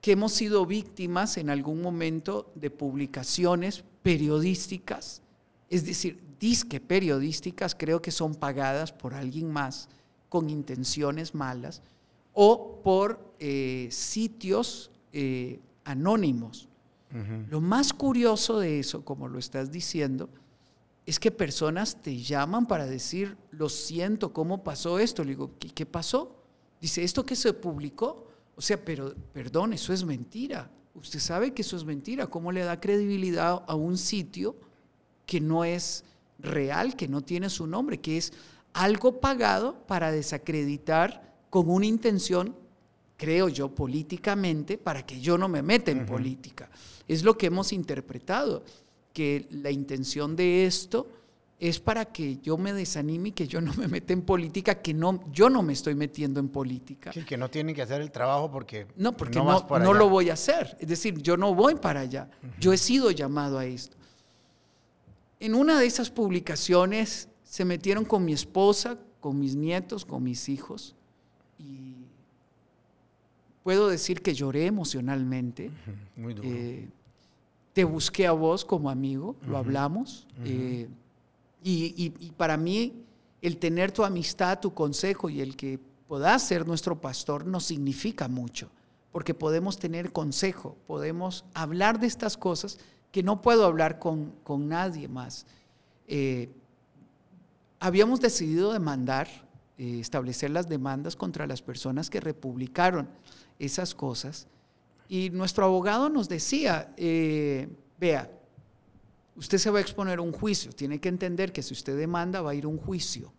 que 0.00 0.12
hemos 0.12 0.32
sido 0.32 0.66
víctimas 0.66 1.36
en 1.36 1.50
algún 1.50 1.82
momento 1.82 2.52
de 2.54 2.70
publicaciones 2.70 3.84
periodísticas, 4.02 5.22
es 5.70 5.84
decir, 5.84 6.22
disque 6.40 6.80
periodísticas, 6.80 7.74
creo 7.74 8.00
que 8.00 8.10
son 8.10 8.34
pagadas 8.34 8.92
por 8.92 9.14
alguien 9.14 9.52
más 9.52 9.88
con 10.28 10.50
intenciones 10.50 11.34
malas, 11.34 11.82
o 12.32 12.80
por 12.82 13.34
eh, 13.38 13.88
sitios 13.90 14.90
eh, 15.12 15.60
anónimos. 15.84 16.68
Lo 17.48 17.62
más 17.62 17.94
curioso 17.94 18.60
de 18.60 18.80
eso, 18.80 19.02
como 19.02 19.28
lo 19.28 19.38
estás 19.38 19.72
diciendo, 19.72 20.28
es 21.06 21.18
que 21.18 21.30
personas 21.30 22.02
te 22.02 22.18
llaman 22.18 22.66
para 22.66 22.84
decir, 22.84 23.34
lo 23.50 23.70
siento, 23.70 24.34
¿cómo 24.34 24.62
pasó 24.62 24.98
esto? 24.98 25.24
Le 25.24 25.30
digo, 25.30 25.52
¿qué, 25.58 25.86
pasó? 25.86 26.36
Dice, 26.82 27.02
¿esto 27.02 27.24
que 27.24 27.34
se 27.34 27.54
publicó? 27.54 28.28
O 28.56 28.60
sea, 28.60 28.84
pero 28.84 29.14
perdón, 29.32 29.72
eso 29.72 29.94
es 29.94 30.04
mentira. 30.04 30.70
Usted 30.94 31.18
sabe 31.18 31.54
que 31.54 31.62
eso 31.62 31.78
es 31.78 31.84
mentira. 31.86 32.26
¿Cómo 32.26 32.52
le 32.52 32.60
da 32.60 32.78
credibilidad 32.78 33.64
a 33.66 33.74
un 33.74 33.96
sitio 33.96 34.54
que 35.28 35.42
no 35.42 35.62
es, 35.62 36.04
real 36.38 36.96
que 36.96 37.06
no 37.06 37.20
tiene 37.20 37.50
su 37.50 37.66
nombre, 37.66 38.00
que 38.00 38.16
es 38.16 38.32
algo 38.72 39.20
pagado 39.20 39.74
para 39.86 40.10
desacreditar 40.10 41.36
con 41.50 41.68
una 41.68 41.84
intención, 41.84 42.56
creo 43.18 43.50
yo, 43.50 43.74
políticamente, 43.74 44.78
para 44.78 45.04
que 45.04 45.20
yo 45.20 45.36
no 45.36 45.48
me 45.48 45.62
meta 45.62 45.90
en 45.90 46.06
política. 46.06 46.70
Es 47.06 47.24
lo 47.24 47.36
que 47.36 47.46
hemos 47.46 47.74
interpretado, 47.74 48.64
que 49.12 49.46
la 49.50 49.70
intención 49.70 50.34
de 50.34 50.64
esto 50.64 51.08
es 51.60 51.78
para 51.78 52.06
que 52.06 52.38
yo 52.38 52.56
me 52.56 52.72
desanime 52.72 53.30
y 53.30 53.32
que 53.32 53.46
yo 53.46 53.60
no 53.60 53.74
me 53.74 53.86
meta 53.86 54.14
en 54.14 54.22
política, 54.22 54.76
que 54.76 54.94
no, 54.94 55.20
yo 55.30 55.50
no 55.50 55.62
me 55.62 55.74
estoy 55.74 55.94
metiendo 55.94 56.40
en 56.40 56.48
política. 56.48 57.12
Sí, 57.12 57.24
que 57.24 57.36
no 57.36 57.50
tienen 57.50 57.74
que 57.74 57.82
hacer 57.82 58.00
el 58.00 58.12
trabajo 58.12 58.50
porque 58.50 58.86
no, 58.96 59.14
porque 59.14 59.38
no, 59.38 59.66
no, 59.80 59.92
lo 59.92 60.08
voy 60.08 60.30
a 60.30 60.34
hacer. 60.34 60.76
Es 60.80 60.88
decir, 60.88 61.20
yo 61.20 61.36
no 61.36 61.54
voy 61.54 61.74
para 61.74 62.00
allá. 62.00 62.30
Yo 62.58 62.72
he 62.72 62.78
sido 62.78 63.10
llamado 63.10 63.58
a 63.58 63.66
esto. 63.66 63.97
En 65.40 65.54
una 65.54 65.78
de 65.78 65.86
esas 65.86 66.10
publicaciones 66.10 67.28
se 67.44 67.64
metieron 67.64 68.04
con 68.04 68.24
mi 68.24 68.32
esposa, 68.32 68.98
con 69.20 69.38
mis 69.38 69.54
nietos, 69.54 70.04
con 70.04 70.22
mis 70.22 70.48
hijos 70.48 70.94
y 71.58 71.94
puedo 73.62 73.88
decir 73.88 74.22
que 74.22 74.34
lloré 74.34 74.66
emocionalmente. 74.66 75.70
Muy 76.16 76.34
duro. 76.34 76.48
Eh, 76.48 76.88
te 77.72 77.84
busqué 77.84 78.26
a 78.26 78.32
vos 78.32 78.64
como 78.64 78.90
amigo, 78.90 79.36
lo 79.46 79.56
hablamos. 79.56 80.26
Eh, 80.44 80.88
y, 81.62 82.10
para 82.36 82.56
mí, 82.56 83.04
el 83.40 83.58
tener 83.58 83.92
tu 83.92 84.04
amistad, 84.04 84.58
tu 84.58 84.74
consejo 84.74 85.30
y 85.30 85.40
el 85.40 85.54
que 85.54 85.78
puedas 86.08 86.42
ser 86.42 86.66
nuestro 86.66 87.00
pastor 87.00 87.46
no 87.46 87.60
significa 87.60 88.26
mucho, 88.26 88.68
porque 89.12 89.32
podemos 89.32 89.78
tener 89.78 90.10
consejo, 90.10 90.76
podemos 90.88 91.44
hablar 91.54 92.00
de 92.00 92.08
estas 92.08 92.36
cosas 92.36 92.78
que 93.12 93.22
no 93.22 93.40
puedo 93.42 93.64
hablar 93.64 93.98
con, 93.98 94.34
nadie 94.68 95.08
más. 95.08 95.46
Eh, 96.06 96.50
habíamos 97.80 98.20
decidido 98.20 98.72
demandar, 98.72 99.28
eh, 99.78 99.98
establecer 100.00 100.50
las 100.50 100.68
demandas 100.68 101.16
contra 101.16 101.46
las 101.46 101.62
personas 101.62 102.10
que 102.10 102.20
republicaron 102.20 103.08
esas 103.58 103.94
cosas. 103.94 104.46
Y 105.08 105.30
nuestro 105.30 105.64
abogado 105.64 106.08
nos 106.10 106.28
decía, 106.28 106.92
eh, 106.96 107.68
vea, 107.98 108.30
usted 109.36 109.58
se 109.58 109.70
va 109.70 109.78
a 109.78 109.82
exponer 109.82 110.18
a 110.18 110.22
un 110.22 110.32
juicio, 110.32 110.72
tiene 110.72 111.00
que 111.00 111.08
entender 111.08 111.52
que 111.52 111.62
si 111.62 111.72
usted 111.72 111.96
demanda 111.96 112.42
va 112.42 112.50
a 112.50 112.54
ir 112.54 112.64
a 112.64 112.68
un 112.68 112.78
juicio. 112.78 113.32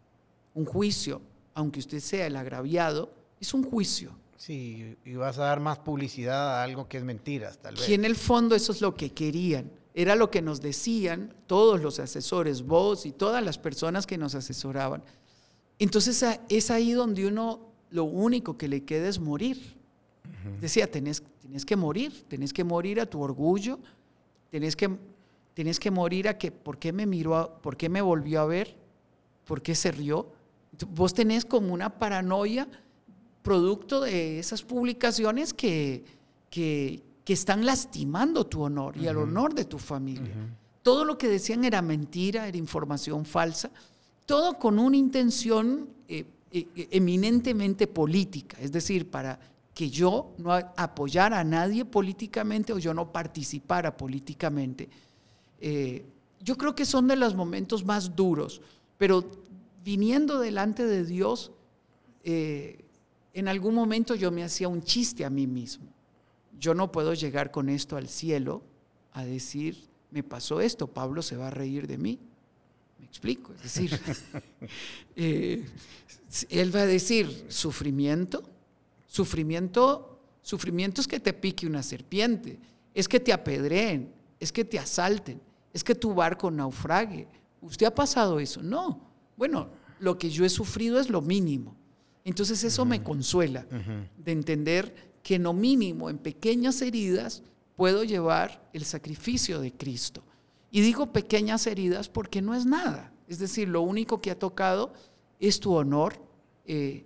Un 0.55 0.65
juicio, 0.65 1.21
aunque 1.53 1.79
usted 1.79 1.99
sea 1.99 2.25
el 2.25 2.35
agraviado, 2.35 3.11
es 3.39 3.53
un 3.53 3.63
juicio. 3.63 4.11
Sí, 4.39 4.95
y 5.03 5.15
vas 5.15 5.37
a 5.37 5.43
dar 5.43 5.59
más 5.59 5.79
publicidad 5.79 6.59
a 6.59 6.63
algo 6.63 6.87
que 6.87 6.97
es 6.97 7.03
mentiras, 7.03 7.57
tal 7.57 7.75
vez. 7.75 7.89
Y 7.89 7.93
en 7.93 8.05
el 8.05 8.15
fondo 8.15 8.55
eso 8.55 8.71
es 8.71 8.79
lo 8.79 8.95
que 8.95 9.09
querían. 9.09 9.69
Era 9.93 10.15
lo 10.15 10.31
que 10.31 10.41
nos 10.41 10.61
decían 10.61 11.35
todos 11.45 11.81
los 11.81 11.99
asesores, 11.99 12.61
vos 12.61 13.05
y 13.05 13.11
todas 13.11 13.43
las 13.43 13.57
personas 13.57 14.07
que 14.07 14.17
nos 14.17 14.35
asesoraban. 14.35 15.03
Entonces 15.77 16.25
es 16.47 16.71
ahí 16.71 16.93
donde 16.93 17.27
uno 17.27 17.59
lo 17.89 18.05
único 18.05 18.57
que 18.57 18.69
le 18.69 18.85
queda 18.85 19.09
es 19.09 19.19
morir. 19.19 19.75
Decía, 20.61 20.89
tenés, 20.89 21.21
que 21.65 21.75
morir, 21.75 22.23
tenés 22.29 22.53
que 22.53 22.63
morir 22.63 23.01
a 23.01 23.05
tu 23.05 23.21
orgullo, 23.21 23.77
tenés 24.49 24.77
que, 24.77 24.89
tenés 25.53 25.81
que 25.81 25.91
morir 25.91 26.29
a 26.29 26.37
que, 26.37 26.49
¿por 26.49 26.79
qué 26.79 26.93
me 26.93 27.05
miró, 27.05 27.59
por 27.61 27.75
qué 27.75 27.89
me 27.89 28.01
volvió 28.01 28.39
a 28.39 28.45
ver? 28.45 28.77
¿Por 29.43 29.61
qué 29.61 29.75
se 29.75 29.91
rió? 29.91 30.31
Vos 30.91 31.13
tenés 31.13 31.43
como 31.43 31.73
una 31.73 31.99
paranoia 31.99 32.69
producto 33.41 34.01
de 34.01 34.39
esas 34.39 34.63
publicaciones 34.63 35.53
que, 35.53 36.03
que, 36.49 37.03
están 37.25 37.63
lastimando 37.63 38.47
tu 38.47 38.63
honor 38.63 38.97
y 38.97 39.05
el 39.05 39.15
honor 39.17 39.53
de 39.53 39.63
tu 39.63 39.77
familia. 39.77 40.33
Todo 40.81 41.05
lo 41.05 41.19
que 41.19 41.27
decían 41.27 41.63
era 41.63 41.79
mentira, 41.83 42.47
era 42.47 42.57
información 42.57 43.23
falsa, 43.23 43.69
todo 44.25 44.57
con 44.57 44.79
una 44.79 44.97
intención 44.97 45.89
eh, 46.07 46.25
eh, 46.51 46.87
eminentemente 46.89 47.85
política, 47.85 48.57
es 48.59 48.71
decir, 48.71 49.11
para 49.11 49.39
que 49.75 49.91
yo 49.91 50.33
no 50.39 50.53
apoyara 50.53 51.39
a 51.39 51.43
nadie 51.43 51.85
políticamente 51.85 52.73
o 52.73 52.79
yo 52.79 52.95
no 52.95 53.11
participara 53.11 53.95
políticamente. 53.95 54.89
Eh, 55.61 56.03
yo 56.41 56.57
creo 56.57 56.73
que 56.73 56.85
son 56.85 57.07
de 57.07 57.15
los 57.15 57.35
momentos 57.35 57.85
más 57.85 58.15
duros, 58.15 58.59
pero 58.97 59.29
viniendo 59.83 60.39
delante 60.39 60.83
de 60.83 61.05
Dios, 61.05 61.51
en 63.39 63.47
algún 63.47 63.73
momento 63.73 64.15
yo 64.15 64.31
me 64.31 64.43
hacía 64.43 64.67
un 64.67 64.83
chiste 64.83 65.25
a 65.25 65.29
mí 65.29 65.47
mismo. 65.47 65.87
Yo 66.59 66.73
no 66.73 66.91
puedo 66.91 67.13
llegar 67.13 67.51
con 67.51 67.69
esto 67.69 67.95
al 67.95 68.07
cielo 68.07 68.63
a 69.13 69.23
decir, 69.23 69.87
me 70.11 70.23
pasó 70.23 70.61
esto, 70.61 70.87
Pablo 70.87 71.21
se 71.21 71.37
va 71.37 71.47
a 71.47 71.51
reír 71.51 71.87
de 71.87 71.97
mí. 71.97 72.19
Me 72.99 73.05
explico, 73.05 73.53
es 73.53 73.63
decir, 73.63 73.99
eh, 75.15 75.65
él 76.49 76.75
va 76.75 76.81
a 76.81 76.85
decir, 76.85 77.45
sufrimiento, 77.47 78.43
sufrimiento, 79.07 80.19
sufrimiento 80.41 81.01
es 81.01 81.07
que 81.07 81.19
te 81.19 81.33
pique 81.33 81.65
una 81.65 81.81
serpiente, 81.81 82.59
es 82.93 83.07
que 83.07 83.19
te 83.19 83.31
apedreen, 83.31 84.11
es 84.39 84.51
que 84.51 84.65
te 84.65 84.79
asalten, 84.79 85.41
es 85.73 85.83
que 85.83 85.95
tu 85.95 86.13
barco 86.13 86.51
naufrague. 86.51 87.27
¿Usted 87.61 87.85
ha 87.85 87.95
pasado 87.95 88.39
eso? 88.39 88.61
No. 88.61 89.01
Bueno, 89.37 89.69
lo 89.99 90.17
que 90.17 90.29
yo 90.29 90.45
he 90.45 90.49
sufrido 90.49 90.99
es 90.99 91.09
lo 91.09 91.21
mínimo. 91.21 91.75
Entonces 92.23 92.63
eso 92.63 92.85
me 92.85 93.01
consuela 93.01 93.65
de 94.17 94.31
entender 94.31 94.93
que 95.23 95.35
en 95.35 95.43
lo 95.43 95.53
mínimo, 95.53 96.09
en 96.09 96.17
pequeñas 96.17 96.81
heridas, 96.81 97.43
puedo 97.75 98.03
llevar 98.03 98.69
el 98.73 98.83
sacrificio 98.85 99.61
de 99.61 99.71
Cristo. 99.71 100.23
Y 100.71 100.81
digo 100.81 101.11
pequeñas 101.11 101.65
heridas 101.65 102.09
porque 102.09 102.41
no 102.41 102.53
es 102.53 102.65
nada. 102.65 103.11
Es 103.27 103.39
decir, 103.39 103.67
lo 103.67 103.81
único 103.81 104.21
que 104.21 104.31
ha 104.31 104.37
tocado 104.37 104.93
es 105.39 105.59
tu 105.59 105.73
honor. 105.73 106.21
Eh, 106.65 107.05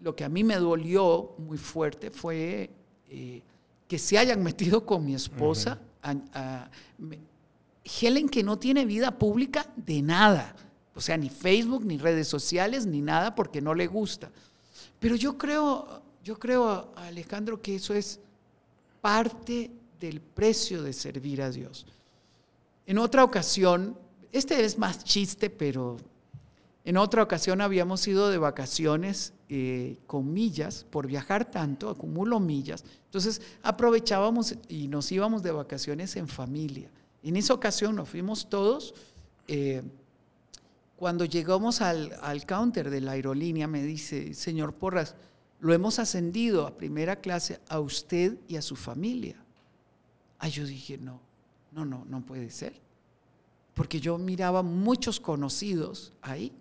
lo 0.00 0.14
que 0.14 0.24
a 0.24 0.28
mí 0.28 0.44
me 0.44 0.56
dolió 0.56 1.34
muy 1.38 1.58
fuerte 1.58 2.10
fue 2.10 2.70
eh, 3.08 3.42
que 3.88 3.98
se 3.98 4.18
hayan 4.18 4.42
metido 4.44 4.84
con 4.84 5.04
mi 5.04 5.14
esposa. 5.14 5.80
Helen 8.00 8.28
que 8.28 8.42
no 8.42 8.58
tiene 8.58 8.84
vida 8.84 9.18
pública 9.18 9.72
de 9.76 10.02
nada. 10.02 10.54
O 10.94 11.00
sea, 11.00 11.16
ni 11.16 11.30
Facebook, 11.30 11.84
ni 11.84 11.98
redes 11.98 12.28
sociales, 12.28 12.86
ni 12.86 13.00
nada 13.00 13.34
porque 13.34 13.60
no 13.60 13.74
le 13.74 13.86
gusta. 13.86 14.30
Pero 15.00 15.16
yo 15.16 15.36
creo, 15.36 16.02
yo 16.22 16.38
creo, 16.38 16.92
Alejandro, 16.94 17.60
que 17.60 17.74
eso 17.74 17.94
es 17.94 18.20
parte 19.00 19.70
del 19.98 20.20
precio 20.20 20.82
de 20.82 20.92
servir 20.92 21.42
a 21.42 21.50
Dios. 21.50 21.86
En 22.86 22.98
otra 22.98 23.24
ocasión, 23.24 23.96
este 24.30 24.64
es 24.64 24.78
más 24.78 25.02
chiste, 25.02 25.50
pero 25.50 25.96
en 26.84 26.96
otra 26.96 27.22
ocasión 27.22 27.60
habíamos 27.60 28.06
ido 28.06 28.28
de 28.30 28.38
vacaciones 28.38 29.32
eh, 29.48 29.98
con 30.06 30.32
millas, 30.32 30.86
por 30.90 31.06
viajar 31.06 31.50
tanto, 31.50 31.88
acumulo 31.88 32.40
millas. 32.40 32.84
Entonces 33.06 33.40
aprovechábamos 33.62 34.54
y 34.68 34.88
nos 34.88 35.10
íbamos 35.12 35.42
de 35.42 35.52
vacaciones 35.52 36.16
en 36.16 36.28
familia. 36.28 36.90
En 37.22 37.36
esa 37.36 37.54
ocasión 37.54 37.96
nos 37.96 38.08
fuimos 38.08 38.48
todos. 38.48 38.94
Eh, 39.46 39.82
cuando 41.00 41.24
llegamos 41.24 41.80
al, 41.80 42.44
counter 42.44 42.90
de 42.90 43.00
la 43.00 43.12
aerolínea, 43.12 43.66
me 43.66 43.82
dice, 43.82 44.34
señor 44.34 44.74
Porras, 44.74 45.14
lo 45.58 45.72
hemos 45.72 45.98
ascendido 45.98 46.66
a 46.66 46.76
primera 46.76 47.16
clase 47.16 47.58
a 47.70 47.80
usted 47.80 48.36
y 48.48 48.56
a 48.56 48.62
su 48.62 48.76
familia. 48.76 49.42
Ah, 50.38 50.48
yo 50.48 50.66
dije, 50.66 50.98
no, 50.98 51.18
no, 51.72 51.86
no, 51.86 52.04
no 52.04 52.20
puede 52.20 52.50
ser. 52.50 52.78
Porque 53.72 53.98
yo 53.98 54.18
miraba 54.18 54.62
muchos 54.62 55.20
conocidos 55.20 56.12
ahí. 56.20 56.52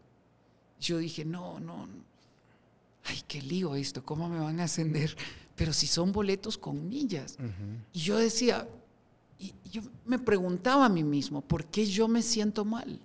Yo 0.80 1.00
dije, 1.00 1.26
no, 1.26 1.60
no, 1.60 1.90
ay, 3.04 3.22
qué 3.28 3.42
lío 3.42 3.76
esto, 3.76 4.06
¿cómo 4.06 4.30
me 4.30 4.40
van 4.40 4.62
a 4.62 4.64
ascender? 4.64 5.18
Pero 5.58 5.74
si 5.74 5.86
son 5.86 6.14
boletos 6.14 6.58
con 6.58 6.88
millas. 6.88 7.38
Y 7.92 8.00
yo 8.00 8.18
decía, 8.18 8.70
y 9.38 9.54
yo 9.70 9.82
me 10.06 10.18
preguntaba 10.18 10.86
a 10.86 10.90
mí 10.90 11.04
mismo, 11.04 11.42
¿por 11.42 11.66
qué 11.66 11.86
yo 11.86 12.08
me 12.08 12.22
siento 12.22 12.64
mal? 12.64 13.02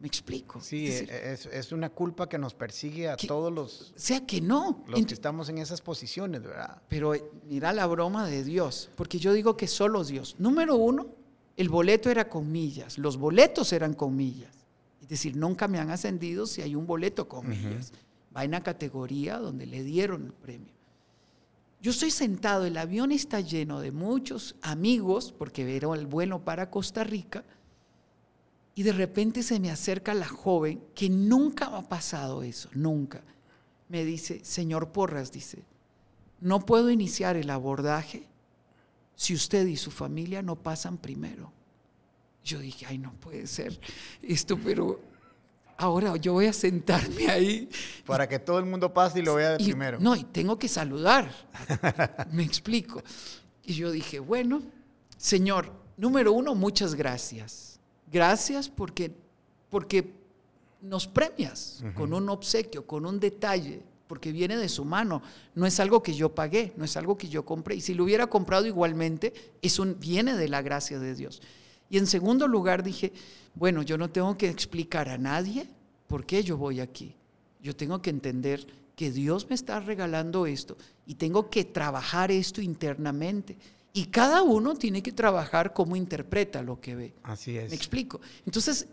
¿Me 0.00 0.06
explico? 0.06 0.60
Sí, 0.62 0.86
es, 0.88 1.72
una 1.72 1.90
culpa 1.90 2.26
que 2.26 2.38
nos 2.38 2.54
persigue 2.54 3.10
a 3.10 3.16
todos 3.16 3.52
los... 3.52 3.92
Sea 3.96 4.24
que 4.24 4.40
no. 4.40 4.82
Los 4.88 5.04
que 5.04 5.12
estamos 5.12 5.50
en 5.50 5.58
esas 5.58 5.82
posiciones, 5.82 6.42
¿verdad? 6.42 6.80
Pero 6.88 7.14
eh, 7.14 7.22
mira 7.46 7.74
la 7.74 7.86
broma 7.86 8.26
de 8.26 8.42
Dios, 8.42 8.88
porque 8.96 9.18
yo 9.18 9.34
digo 9.34 9.58
que 9.58 9.68
solo 9.68 10.02
Dios. 10.02 10.36
Número 10.38 10.74
uno, 10.76 11.08
el 11.58 11.68
boleto 11.68 12.08
era 12.08 12.30
con 12.30 12.50
millas, 12.50 12.96
los 12.96 13.18
boletos 13.18 13.74
eran 13.74 13.92
con 13.92 14.16
millas. 14.16 14.64
Es 15.02 15.08
decir, 15.08 15.36
nunca 15.36 15.68
me 15.68 15.78
han 15.78 15.90
ascendido 15.90 16.46
si 16.46 16.62
hay 16.62 16.74
un 16.74 16.86
boleto 16.86 17.28
con 17.28 17.46
millas. 17.46 17.92
Va 18.34 18.44
en 18.44 18.52
la 18.52 18.62
categoría 18.62 19.36
donde 19.36 19.66
le 19.66 19.82
dieron 19.82 20.24
el 20.24 20.32
premio. 20.32 20.72
Yo 21.82 21.90
estoy 21.90 22.10
sentado, 22.10 22.64
el 22.64 22.78
avión 22.78 23.12
está 23.12 23.40
lleno 23.40 23.80
de 23.80 23.92
muchos 23.92 24.54
amigos, 24.62 25.32
porque 25.36 25.76
era 25.76 25.92
el 25.94 26.06
vuelo 26.06 26.42
para 26.42 26.70
Costa 26.70 27.04
Rica, 27.04 27.44
y 28.74 28.82
de 28.82 28.92
repente 28.92 29.42
se 29.42 29.60
me 29.60 29.70
acerca 29.70 30.14
la 30.14 30.28
joven, 30.28 30.82
que 30.94 31.08
nunca 31.08 31.66
ha 31.66 31.88
pasado 31.88 32.42
eso, 32.42 32.68
nunca. 32.72 33.22
Me 33.88 34.04
dice, 34.04 34.40
señor 34.44 34.92
Porras, 34.92 35.32
dice, 35.32 35.64
no 36.40 36.60
puedo 36.64 36.90
iniciar 36.90 37.36
el 37.36 37.50
abordaje 37.50 38.28
si 39.14 39.34
usted 39.34 39.66
y 39.66 39.76
su 39.76 39.90
familia 39.90 40.42
no 40.42 40.56
pasan 40.56 40.96
primero. 40.96 41.52
Yo 42.44 42.58
dije, 42.60 42.86
ay, 42.86 42.98
no 42.98 43.12
puede 43.14 43.46
ser 43.46 43.78
esto, 44.22 44.58
pero 44.58 45.00
ahora 45.76 46.16
yo 46.16 46.32
voy 46.32 46.46
a 46.46 46.52
sentarme 46.52 47.28
ahí. 47.28 47.68
Para 48.06 48.28
que 48.28 48.38
todo 48.38 48.58
el 48.58 48.64
mundo 48.64 48.94
pase 48.94 49.18
y 49.18 49.22
lo 49.22 49.34
vea 49.34 49.50
de 49.50 49.64
primero. 49.64 49.98
No, 50.00 50.16
y 50.16 50.24
tengo 50.24 50.58
que 50.58 50.68
saludar. 50.68 51.30
Me 52.32 52.44
explico. 52.44 53.02
Y 53.64 53.74
yo 53.74 53.90
dije, 53.90 54.20
bueno, 54.20 54.62
Señor, 55.18 55.70
número 55.98 56.32
uno, 56.32 56.54
muchas 56.54 56.94
gracias. 56.94 57.69
Gracias 58.10 58.68
porque, 58.68 59.12
porque 59.68 60.12
nos 60.82 61.06
premias 61.06 61.82
con 61.94 62.12
un 62.12 62.28
obsequio, 62.28 62.86
con 62.86 63.06
un 63.06 63.20
detalle, 63.20 63.82
porque 64.06 64.32
viene 64.32 64.56
de 64.56 64.68
su 64.68 64.84
mano. 64.84 65.22
No 65.54 65.66
es 65.66 65.78
algo 65.78 66.02
que 66.02 66.14
yo 66.14 66.34
pagué, 66.34 66.72
no 66.76 66.84
es 66.84 66.96
algo 66.96 67.16
que 67.16 67.28
yo 67.28 67.44
compré. 67.44 67.76
Y 67.76 67.80
si 67.80 67.94
lo 67.94 68.04
hubiera 68.04 68.26
comprado 68.26 68.66
igualmente, 68.66 69.32
es 69.62 69.78
un, 69.78 69.98
viene 70.00 70.36
de 70.36 70.48
la 70.48 70.62
gracia 70.62 70.98
de 70.98 71.14
Dios. 71.14 71.40
Y 71.88 71.98
en 71.98 72.06
segundo 72.06 72.48
lugar 72.48 72.82
dije, 72.82 73.12
bueno, 73.54 73.82
yo 73.82 73.98
no 73.98 74.10
tengo 74.10 74.36
que 74.36 74.48
explicar 74.48 75.08
a 75.08 75.18
nadie 75.18 75.68
por 76.06 76.26
qué 76.26 76.42
yo 76.42 76.56
voy 76.56 76.80
aquí. 76.80 77.14
Yo 77.62 77.76
tengo 77.76 78.00
que 78.00 78.10
entender 78.10 78.66
que 78.96 79.10
Dios 79.10 79.48
me 79.48 79.54
está 79.54 79.80
regalando 79.80 80.46
esto 80.46 80.76
y 81.06 81.14
tengo 81.14 81.48
que 81.48 81.64
trabajar 81.64 82.30
esto 82.30 82.60
internamente. 82.60 83.56
Y 83.92 84.06
cada 84.06 84.42
uno 84.42 84.74
tiene 84.74 85.02
que 85.02 85.12
trabajar 85.12 85.72
cómo 85.72 85.96
interpreta 85.96 86.62
lo 86.62 86.80
que 86.80 86.94
ve. 86.94 87.14
Así 87.22 87.56
es. 87.56 87.70
Me 87.70 87.76
explico. 87.76 88.20
Entonces, 88.46 88.86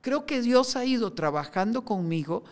creo 0.00 0.26
que 0.26 0.42
Dios 0.42 0.76
ha 0.76 0.84
ido 0.84 1.12
trabajando 1.12 1.84
conmigo 1.84 2.42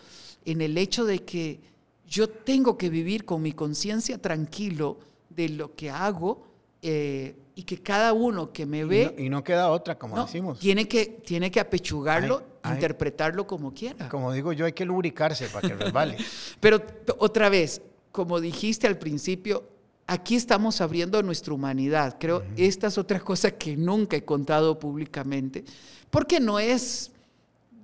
en 0.45 0.61
el 0.61 0.77
hecho 0.77 1.05
de 1.05 1.19
que 1.19 1.59
yo 2.07 2.29
tengo 2.29 2.77
que 2.77 2.89
vivir 2.89 3.25
con 3.25 3.41
mi 3.41 3.51
conciencia 3.53 4.17
tranquilo 4.17 4.99
de 5.29 5.49
lo 5.49 5.75
que 5.75 5.89
hago 5.89 6.47
eh, 6.81 7.35
y 7.55 7.63
que 7.63 7.77
cada 7.77 8.13
uno 8.13 8.51
que 8.51 8.65
me 8.65 8.85
ve... 8.85 9.15
Y 9.17 9.29
no, 9.29 9.43
queda 9.43 9.69
otra, 9.69 9.97
como 9.97 10.21
decimos. 10.21 10.59
Tiene 10.59 10.87
que, 10.87 11.05
tiene 11.05 11.51
que 11.51 11.59
apechugarlo, 11.59 12.43
interpretarlo 12.65 13.45
como 13.45 13.73
quiera. 13.73 14.09
Como 14.09 14.31
digo 14.33 14.53
yo, 14.53 14.65
hay 14.65 14.73
que 14.73 14.85
lubricarse 14.85 15.47
para 15.47 15.67
que 15.67 15.75
resbale. 15.75 16.17
Pero 16.59 16.81
otra 17.17 17.49
vez, 17.49 17.81
como 18.11 18.39
dijiste 18.39 18.87
al 18.87 18.97
principio, 18.97 19.70
aquí 20.11 20.35
estamos 20.35 20.81
abriendo 20.81 21.23
nuestra 21.23 21.53
humanidad. 21.53 22.17
Creo, 22.19 22.43
esta 22.57 22.87
es 22.87 22.97
otra 22.97 23.21
cosa 23.21 23.51
que 23.51 23.77
nunca 23.77 24.17
he 24.17 24.25
contado 24.25 24.77
públicamente, 24.77 25.63
porque 26.09 26.41
no 26.41 26.59
es, 26.59 27.11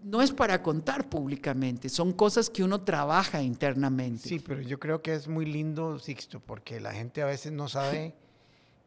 no 0.03 0.21
es 0.21 0.31
para 0.31 0.61
contar 0.61 1.07
públicamente, 1.07 1.87
son 1.87 2.11
cosas 2.11 2.49
que 2.49 2.65
uno 2.65 2.81
trabaja 2.81 3.41
internamente. 3.41 4.27
Sí, 4.27 4.39
pero 4.39 4.61
yo 4.61 4.77
creo 4.77 5.01
que 5.01 5.13
es 5.13 5.29
muy 5.29 5.45
lindo, 5.45 5.99
Sixto, 5.99 6.41
porque 6.41 6.81
la 6.81 6.91
gente 6.91 7.21
a 7.21 7.25
veces 7.25 7.53
no 7.53 7.69
sabe 7.69 8.13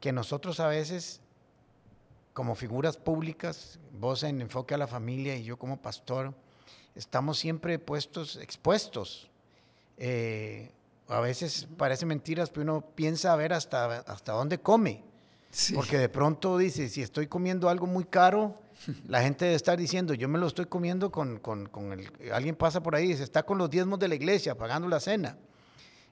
que 0.00 0.12
nosotros 0.12 0.61
a 0.61 0.68
veces, 0.68 1.22
como 2.35 2.55
figuras 2.55 2.98
públicas, 2.98 3.79
vos 3.98 4.22
en 4.22 4.42
Enfoque 4.42 4.74
a 4.74 4.79
la 4.79 4.87
Familia 4.87 5.35
y 5.35 5.44
yo 5.44 5.59
como 5.59 5.81
pastor, 5.81 6.35
estamos 6.94 7.38
siempre 7.38 7.79
puestos, 7.79 8.37
expuestos. 8.37 9.31
Eh, 9.96 10.72
a 11.11 11.20
veces 11.20 11.68
parece 11.77 12.07
mentiras, 12.07 12.51
pero 12.51 12.62
uno 12.62 12.81
piensa 12.94 13.33
a 13.33 13.37
ver 13.37 13.53
hasta, 13.53 13.99
hasta 14.01 14.33
dónde 14.33 14.59
come. 14.59 15.05
Porque 15.75 15.99
de 15.99 16.09
pronto 16.09 16.57
dice, 16.59 16.88
si 16.88 17.03
estoy 17.03 17.27
comiendo 17.27 17.68
algo 17.68 17.87
muy 17.87 18.05
caro, 18.05 18.61
la 19.09 19.20
gente 19.20 19.44
debe 19.44 19.57
estar 19.57 19.77
diciendo, 19.77 20.14
yo 20.14 20.29
me 20.29 20.38
lo 20.38 20.46
estoy 20.46 20.66
comiendo 20.66 21.11
con, 21.11 21.38
con, 21.38 21.66
con 21.66 21.92
el... 21.92 22.09
Alguien 22.33 22.55
pasa 22.55 22.83
por 22.83 22.94
ahí 22.94 23.07
y 23.07 23.09
dice, 23.09 23.25
está 23.25 23.42
con 23.42 23.59
los 23.59 23.68
diezmos 23.68 23.99
de 23.99 24.09
la 24.09 24.14
iglesia, 24.14 24.57
pagando 24.57 24.88
la 24.88 25.01
cena. 25.01 25.37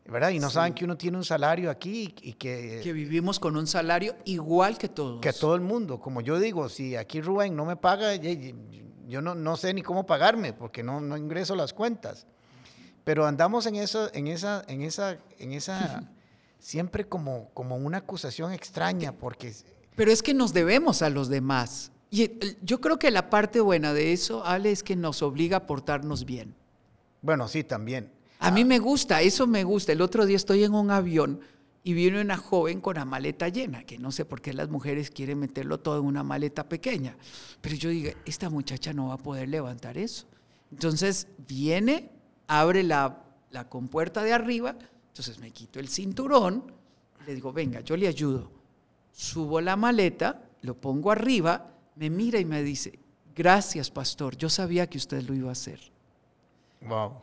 ¿verdad? 0.09 0.31
Y 0.31 0.39
no 0.39 0.49
saben 0.49 0.73
que 0.73 0.87
uno 0.87 0.97
tiene 0.97 1.19
un 1.19 1.25
salario 1.25 1.71
aquí 1.71 2.15
y 2.23 2.33
que... 2.33 2.81
Que 2.83 2.93
vivimos 2.93 3.39
con 3.39 3.57
un 3.57 3.67
salario 3.67 4.17
igual 4.25 4.79
que 4.79 4.89
todos. 4.89 5.21
Que 5.21 5.35
todo 5.35 5.55
el 5.55 5.61
mundo. 5.61 6.01
Como 6.01 6.23
yo 6.23 6.41
digo, 6.41 6.69
si 6.71 6.97
aquí 6.97 7.21
Rubén 7.21 7.55
no 7.55 7.67
me 7.67 7.77
paga, 7.77 8.15
yo 8.15 9.21
no, 9.21 9.35
no 9.35 9.57
sé 9.57 9.75
ni 9.75 9.83
cómo 9.83 10.07
pagarme 10.07 10.55
porque 10.55 10.83
no, 10.83 11.01
no 11.01 11.17
ingreso 11.19 11.55
las 11.55 11.75
cuentas. 11.75 12.27
Pero 13.09 13.25
andamos 13.25 13.65
en 13.65 13.77
eso, 13.77 14.11
en 14.13 14.27
esa, 14.27 14.63
en 14.69 14.83
esa, 14.83 15.17
en 15.39 15.53
esa, 15.53 16.13
siempre 16.59 17.09
como, 17.09 17.49
como 17.55 17.75
una 17.75 17.97
acusación 17.97 18.53
extraña 18.53 19.13
porque... 19.13 19.55
Pero 19.97 20.13
es 20.13 20.23
que 20.23 20.35
nos 20.35 20.53
debemos 20.53 21.01
a 21.01 21.09
los 21.09 21.31
demás. 21.31 21.91
Y 22.11 22.31
yo 22.61 22.83
creo 22.83 22.99
que 22.99 23.11
la 23.11 23.31
parte 23.31 23.63
buena 23.63 23.95
de 23.95 24.13
eso, 24.13 24.45
Ale, 24.45 24.73
es 24.73 24.83
que 24.83 24.95
nos 24.95 25.23
obliga 25.23 25.57
a 25.57 25.67
portarnos 25.67 26.27
bien. 26.27 26.55
Bueno, 27.23 27.49
sí, 27.49 27.65
también. 27.65 28.13
A 28.41 28.51
mí 28.51 28.67
me 28.67 28.79
gusta, 28.79 29.23
eso 29.23 29.47
me 29.47 29.65
gusta. 29.65 29.93
El 29.93 30.03
otro 30.03 30.27
día 30.27 30.37
estoy 30.37 30.65
en 30.65 30.75
un 30.75 30.91
avión 30.91 31.41
y 31.83 31.95
viene 31.95 32.21
una 32.21 32.37
joven 32.37 32.83
con 32.83 32.97
la 32.97 33.07
maleta 33.07 33.49
llena, 33.49 33.85
que 33.85 33.99
no 33.99 34.13
sé 34.13 34.27
por 34.27 34.43
qué 34.43 34.53
las 34.53 34.69
mujeres 34.69 35.09
quieren 35.11 35.39
meterlo 35.39 35.81
todo 35.81 36.01
en 36.01 36.05
una 36.05 36.25
maleta 36.25 36.69
pequeña. 36.69 37.17
Pero 37.63 37.75
yo 37.75 37.89
digo, 37.89 38.11
esta 38.27 38.51
muchacha 38.51 38.93
no 38.93 39.09
va 39.09 39.15
a 39.15 39.17
poder 39.17 39.49
levantar 39.49 39.97
eso. 39.97 40.27
Entonces 40.71 41.29
viene, 41.47 42.11
abre 42.49 42.83
la, 42.83 43.23
la 43.51 43.69
compuerta 43.69 44.25
de 44.25 44.33
arriba, 44.33 44.77
entonces 45.09 45.39
me 45.39 45.53
quito 45.53 45.79
el 45.79 45.89
cinturón, 45.89 46.65
le 47.27 47.35
digo, 47.35 47.53
venga, 47.53 47.81
yo 47.81 47.97
le 47.97 48.09
ayudo. 48.09 48.51
Subo 49.13 49.61
la 49.61 49.77
maleta, 49.77 50.43
lo 50.63 50.75
pongo 50.75 51.11
arriba, 51.11 51.71
me 51.97 52.11
mira 52.11 52.41
y 52.41 52.45
me 52.45 52.63
dice, 52.63 52.99
gracias 53.35 53.91
pastor, 53.91 54.37
yo 54.37 54.49
sabía 54.49 54.89
que 54.89 54.99
usted 54.99 55.23
lo 55.23 55.35
iba 55.35 55.49
a 55.49 55.53
hacer. 55.53 55.81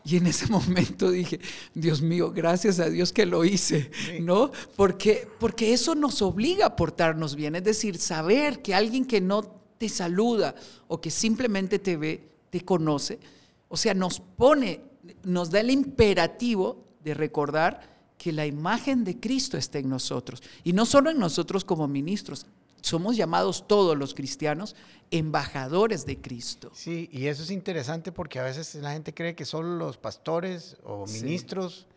Y 0.04 0.18
en 0.18 0.28
ese 0.28 0.48
momento 0.52 1.10
dije, 1.10 1.40
Dios 1.74 2.02
mío, 2.02 2.32
gracias 2.32 2.80
a 2.80 2.90
Dios 2.90 3.14
que 3.14 3.26
lo 3.26 3.46
hice, 3.46 3.90
¿no? 4.22 4.52
Porque, 4.76 5.28
porque 5.40 5.74
eso 5.74 5.96
nos 5.96 6.22
obliga 6.22 6.68
a 6.68 6.76
portarnos 6.76 7.36
bien, 7.36 7.56
es 7.56 7.64
decir, 7.64 7.98
saber 7.98 8.62
que 8.62 8.76
alguien 8.76 9.06
que 9.06 9.22
no 9.22 9.44
te 9.78 9.90
saluda 9.90 10.56
o 10.88 11.00
que 11.00 11.12
simplemente 11.12 11.80
te 11.80 11.98
ve, 11.98 12.30
te 12.50 12.62
conoce, 12.62 13.20
o 13.68 13.78
sea, 13.78 13.94
nos 13.94 14.20
pone, 14.20 14.82
nos 15.24 15.52
da 15.52 15.60
el 15.60 15.70
imperativo 15.70 16.84
de 17.04 17.13
recordar 17.13 17.96
que 18.18 18.32
la 18.32 18.46
imagen 18.46 19.04
de 19.04 19.20
Cristo 19.20 19.58
está 19.58 19.80
en 19.80 19.89
nosotros, 19.89 20.41
y 20.63 20.74
no 20.74 20.86
solo 20.86 21.10
en 21.10 21.20
nosotros 21.20 21.65
como 21.65 21.88
ministros, 21.88 22.46
somos 22.82 23.18
llamados 23.18 23.68
todos 23.68 23.98
los 23.98 24.13
cristianos 24.13 24.76
embajadores 25.10 26.06
de 26.06 26.22
Cristo. 26.22 26.72
Sí, 26.74 27.10
y 27.12 27.28
eso 27.28 27.41
es 27.41 27.50
interesante 27.50 28.12
porque 28.12 28.39
a 28.39 28.44
veces 28.44 28.76
la 28.76 28.91
gente 28.94 29.13
cree 29.13 29.36
que 29.36 29.44
solo 29.44 29.76
los 29.76 29.98
pastores 29.98 30.78
o 30.84 31.08
ministros 31.08 31.88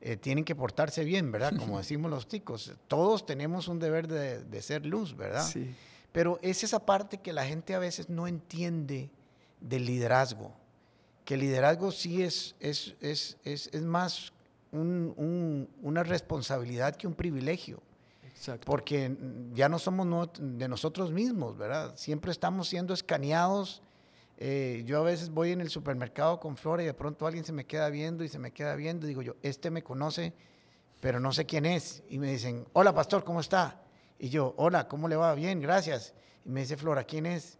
eh, 0.00 0.16
tienen 0.16 0.44
que 0.44 0.54
portarse 0.54 1.04
bien, 1.04 1.30
¿verdad? 1.30 1.54
Como 1.58 1.78
decimos 1.78 2.10
los 2.10 2.26
ticos. 2.26 2.72
Todos 2.88 3.26
tenemos 3.26 3.68
un 3.68 3.78
deber 3.78 4.08
de, 4.08 4.62
ser 4.62 4.86
luz, 4.86 5.14
¿verdad? 5.16 5.46
Sí. 5.46 5.74
Pero 6.12 6.38
es 6.42 6.64
esa 6.64 6.84
parte 6.84 7.18
que 7.18 7.32
la 7.32 7.44
gente 7.44 7.74
a 7.74 7.78
veces 7.78 8.08
no 8.08 8.26
entiende 8.26 9.10
del 9.60 9.84
liderazgo. 9.84 10.52
Que 11.24 11.34
el 11.34 11.40
liderazgo 11.40 11.92
sí 11.92 12.22
es, 12.22 12.54
es, 12.60 12.96
es, 13.00 13.36
es 13.44 13.82
más 13.82 14.32
una 14.72 16.02
responsabilidad 16.02 16.96
que 16.96 17.06
un 17.06 17.14
privilegio. 17.14 17.82
Porque 18.64 19.16
ya 19.54 19.68
no 19.68 19.78
somos 19.78 20.30
de 20.40 20.68
nosotros 20.68 21.12
mismos, 21.12 21.56
¿verdad? 21.56 21.94
Siempre 21.96 22.32
estamos 22.32 22.68
siendo 22.68 22.92
escaneados. 22.92 23.82
Eh, 24.38 24.82
yo 24.84 24.98
a 24.98 25.02
veces 25.02 25.30
voy 25.30 25.52
en 25.52 25.60
el 25.60 25.70
supermercado 25.70 26.40
con 26.40 26.56
Flora 26.56 26.82
y 26.82 26.86
de 26.86 26.94
pronto 26.94 27.26
alguien 27.26 27.44
se 27.44 27.52
me 27.52 27.64
queda 27.66 27.88
viendo 27.90 28.24
y 28.24 28.28
se 28.28 28.40
me 28.40 28.50
queda 28.50 28.74
viendo. 28.74 29.06
Digo 29.06 29.22
yo, 29.22 29.36
este 29.42 29.70
me 29.70 29.84
conoce, 29.84 30.32
pero 31.00 31.20
no 31.20 31.32
sé 31.32 31.46
quién 31.46 31.66
es. 31.66 32.02
Y 32.08 32.18
me 32.18 32.32
dicen, 32.32 32.66
hola 32.72 32.92
pastor, 32.92 33.22
¿cómo 33.22 33.38
está? 33.38 33.80
Y 34.18 34.28
yo, 34.28 34.54
hola, 34.56 34.88
¿cómo 34.88 35.06
le 35.06 35.14
va? 35.14 35.34
Bien, 35.34 35.60
gracias. 35.60 36.12
Y 36.44 36.48
me 36.48 36.60
dice 36.60 36.76
Flora, 36.76 37.04
¿quién 37.04 37.26
es? 37.26 37.58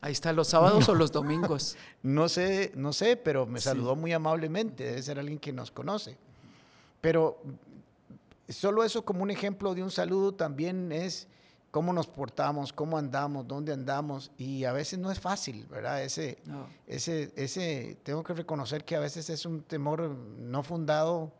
Ahí 0.00 0.12
está, 0.12 0.32
los 0.32 0.48
sábados 0.48 0.88
o 0.88 0.94
los 0.94 1.12
domingos. 1.12 1.76
No 2.02 2.30
sé, 2.30 2.72
no 2.74 2.94
sé, 2.94 3.16
pero 3.16 3.46
me 3.46 3.60
saludó 3.60 3.94
muy 3.94 4.12
amablemente. 4.12 4.84
Debe 4.84 5.02
ser 5.02 5.18
alguien 5.18 5.38
que 5.38 5.52
nos 5.52 5.70
conoce. 5.70 6.16
Pero 7.02 7.42
Solo 8.50 8.82
eso 8.82 9.04
como 9.04 9.22
un 9.22 9.30
ejemplo 9.30 9.74
de 9.74 9.82
un 9.82 9.92
saludo 9.92 10.34
también 10.34 10.90
es 10.90 11.28
cómo 11.70 11.92
nos 11.92 12.08
portamos, 12.08 12.72
cómo 12.72 12.98
andamos, 12.98 13.46
dónde 13.46 13.72
andamos 13.72 14.32
y 14.36 14.64
a 14.64 14.72
veces 14.72 14.98
no 14.98 15.12
es 15.12 15.20
fácil, 15.20 15.66
¿verdad? 15.66 16.02
Ese, 16.02 16.38
ese, 16.88 17.32
ese, 17.36 17.96
tengo 18.02 18.24
que 18.24 18.34
reconocer 18.34 18.84
que 18.84 18.96
a 18.96 19.00
veces 19.00 19.30
es 19.30 19.46
un 19.46 19.62
temor 19.62 20.02
no 20.10 20.64
fundado 20.64 21.32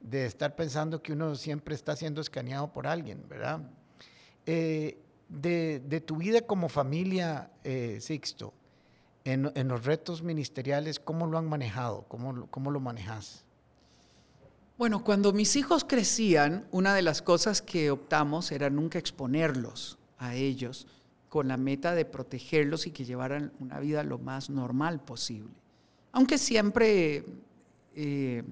de 0.00 0.24
estar 0.24 0.56
pensando 0.56 1.02
que 1.02 1.12
uno 1.12 1.34
siempre 1.34 1.74
está 1.74 1.94
siendo 1.96 2.22
escaneado 2.22 2.72
por 2.72 2.86
alguien, 2.86 3.26
¿verdad? 3.28 3.60
Eh, 4.46 4.98
de, 5.28 6.02
tu 6.06 6.16
vida 6.16 6.42
como 6.42 6.68
familia, 6.68 7.50
eh, 7.64 7.98
Sixto, 8.00 8.54
en, 9.24 9.50
en, 9.54 9.68
los 9.68 9.84
retos 9.84 10.22
ministeriales, 10.22 10.98
¿cómo 10.98 11.26
lo 11.26 11.38
han 11.38 11.46
manejado? 11.46 12.04
¿Cómo, 12.08 12.46
cómo 12.50 12.70
lo 12.70 12.80
manejas? 12.80 13.44
Bueno, 14.78 15.02
cuando 15.02 15.32
mis 15.32 15.56
hijos 15.56 15.84
crecían, 15.84 16.66
una 16.70 16.94
de 16.94 17.02
las 17.02 17.20
cosas 17.20 17.60
que 17.60 17.90
optamos 17.90 18.52
era 18.52 18.70
nunca 18.70 18.98
exponerlos 18.98 19.98
a 20.18 20.34
ellos 20.34 20.86
con 21.28 21.48
la 21.48 21.56
meta 21.56 21.94
de 21.94 22.04
protegerlos 22.04 22.86
y 22.86 22.90
que 22.90 23.04
llevaran 23.04 23.52
una 23.60 23.80
vida 23.80 24.02
lo 24.02 24.18
más 24.18 24.50
normal 24.50 25.00
posible. 25.00 25.52
Aunque 26.12 26.38
siempre 26.38 27.24
eh, 27.94 28.44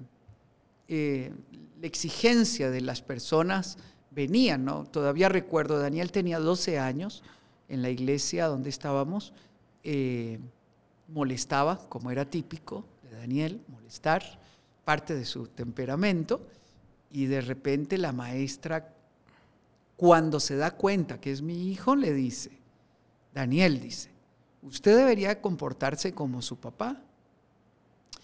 eh, 0.87 1.33
la 1.79 1.87
exigencia 1.87 2.69
de 2.69 2.81
las 2.81 3.01
personas 3.01 3.77
venía, 4.17 4.57
¿no? 4.57 4.83
Todavía 4.85 5.29
recuerdo, 5.29 5.77
Daniel 5.77 6.11
tenía 6.11 6.39
12 6.39 6.79
años 6.79 7.21
en 7.69 7.83
la 7.83 7.91
iglesia 7.91 8.47
donde 8.47 8.71
estábamos, 8.71 9.31
eh, 9.83 10.39
molestaba, 11.07 11.87
como 11.87 12.09
era 12.09 12.25
típico 12.25 12.83
de 13.03 13.15
Daniel, 13.15 13.61
molestar, 13.67 14.23
parte 14.83 15.13
de 15.13 15.23
su 15.23 15.45
temperamento, 15.45 16.41
y 17.11 17.27
de 17.27 17.41
repente 17.41 17.99
la 17.99 18.11
maestra, 18.11 18.91
cuando 19.95 20.39
se 20.39 20.55
da 20.55 20.71
cuenta 20.71 21.21
que 21.21 21.31
es 21.31 21.43
mi 21.43 21.69
hijo, 21.69 21.95
le 21.95 22.11
dice, 22.11 22.49
Daniel 23.35 23.79
dice, 23.79 24.09
usted 24.63 24.97
debería 24.97 25.39
comportarse 25.39 26.15
como 26.15 26.41
su 26.41 26.57
papá. 26.57 27.03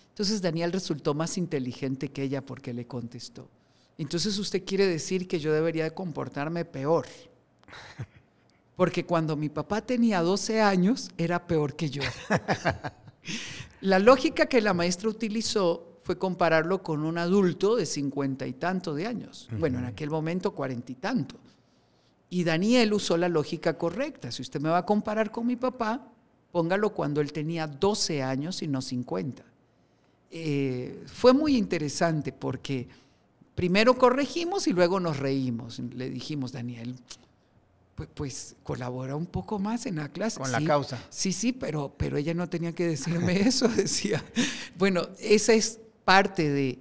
Entonces 0.10 0.42
Daniel 0.42 0.72
resultó 0.72 1.14
más 1.14 1.38
inteligente 1.38 2.10
que 2.10 2.24
ella 2.24 2.44
porque 2.44 2.74
le 2.74 2.88
contestó. 2.88 3.48
Entonces 3.98 4.38
usted 4.38 4.64
quiere 4.66 4.88
decir 4.88 5.28
que 5.28 5.40
yo 5.40 5.54
debería 5.54 5.94
comportarme 5.94 6.66
peor. 6.66 7.06
Porque 8.76 9.06
cuando 9.06 9.36
mi 9.36 9.50
papá 9.50 9.82
tenía 9.82 10.22
12 10.22 10.62
años 10.62 11.12
era 11.18 11.46
peor 11.46 11.76
que 11.76 11.90
yo. 11.90 12.02
La 13.82 14.00
lógica 14.00 14.48
que 14.48 14.62
la 14.62 14.74
maestra 14.74 15.10
utilizó 15.10 16.00
fue 16.04 16.18
compararlo 16.18 16.84
con 16.84 17.04
un 17.04 17.18
adulto 17.18 17.76
de 17.76 17.86
cincuenta 17.86 18.48
y 18.48 18.54
tanto 18.54 18.94
de 18.94 19.08
años. 19.08 19.48
Bueno, 19.58 19.80
en 19.80 19.86
aquel 19.86 20.10
momento 20.10 20.54
cuarenta 20.54 20.92
y 20.92 20.96
tanto. 20.96 21.36
Y 22.30 22.44
Daniel 22.44 22.94
usó 22.94 23.16
la 23.16 23.30
lógica 23.30 23.78
correcta. 23.78 24.32
Si 24.32 24.42
usted 24.42 24.60
me 24.60 24.70
va 24.70 24.80
a 24.80 24.86
comparar 24.86 25.32
con 25.32 25.46
mi 25.46 25.56
papá, 25.56 26.12
póngalo 26.52 26.94
cuando 26.94 27.22
él 27.22 27.32
tenía 27.32 27.68
12 27.68 28.24
años 28.24 28.62
y 28.64 28.68
no 28.68 28.82
50. 28.82 29.44
Eh, 30.32 31.04
fue 31.06 31.32
muy 31.34 31.56
interesante 31.56 32.34
porque 32.34 32.88
primero 33.56 33.98
corregimos 33.98 34.68
y 34.68 34.74
luego 34.74 35.00
nos 35.00 35.18
reímos. 35.18 35.80
Le 35.80 36.10
dijimos, 36.10 36.52
Daniel, 36.52 36.96
pues, 37.96 38.10
pues, 38.14 38.56
colabora 38.64 39.16
un 39.16 39.26
poco 39.26 39.60
más 39.60 39.86
en 39.86 39.98
la 39.98 40.10
clase. 40.10 40.40
Con 40.40 40.52
la 40.52 40.64
causa. 40.64 41.04
Sí, 41.10 41.32
sí, 41.32 41.54
pero, 41.54 41.94
pero 41.98 42.18
ella 42.18 42.34
no 42.34 42.50
tenía 42.50 42.74
que 42.74 42.88
decirme 42.88 43.42
eso, 43.48 43.68
decía. 43.68 44.24
Bueno, 44.78 45.08
esa 45.20 45.54
es 45.54 45.80
parte 46.04 46.50
de... 46.50 46.80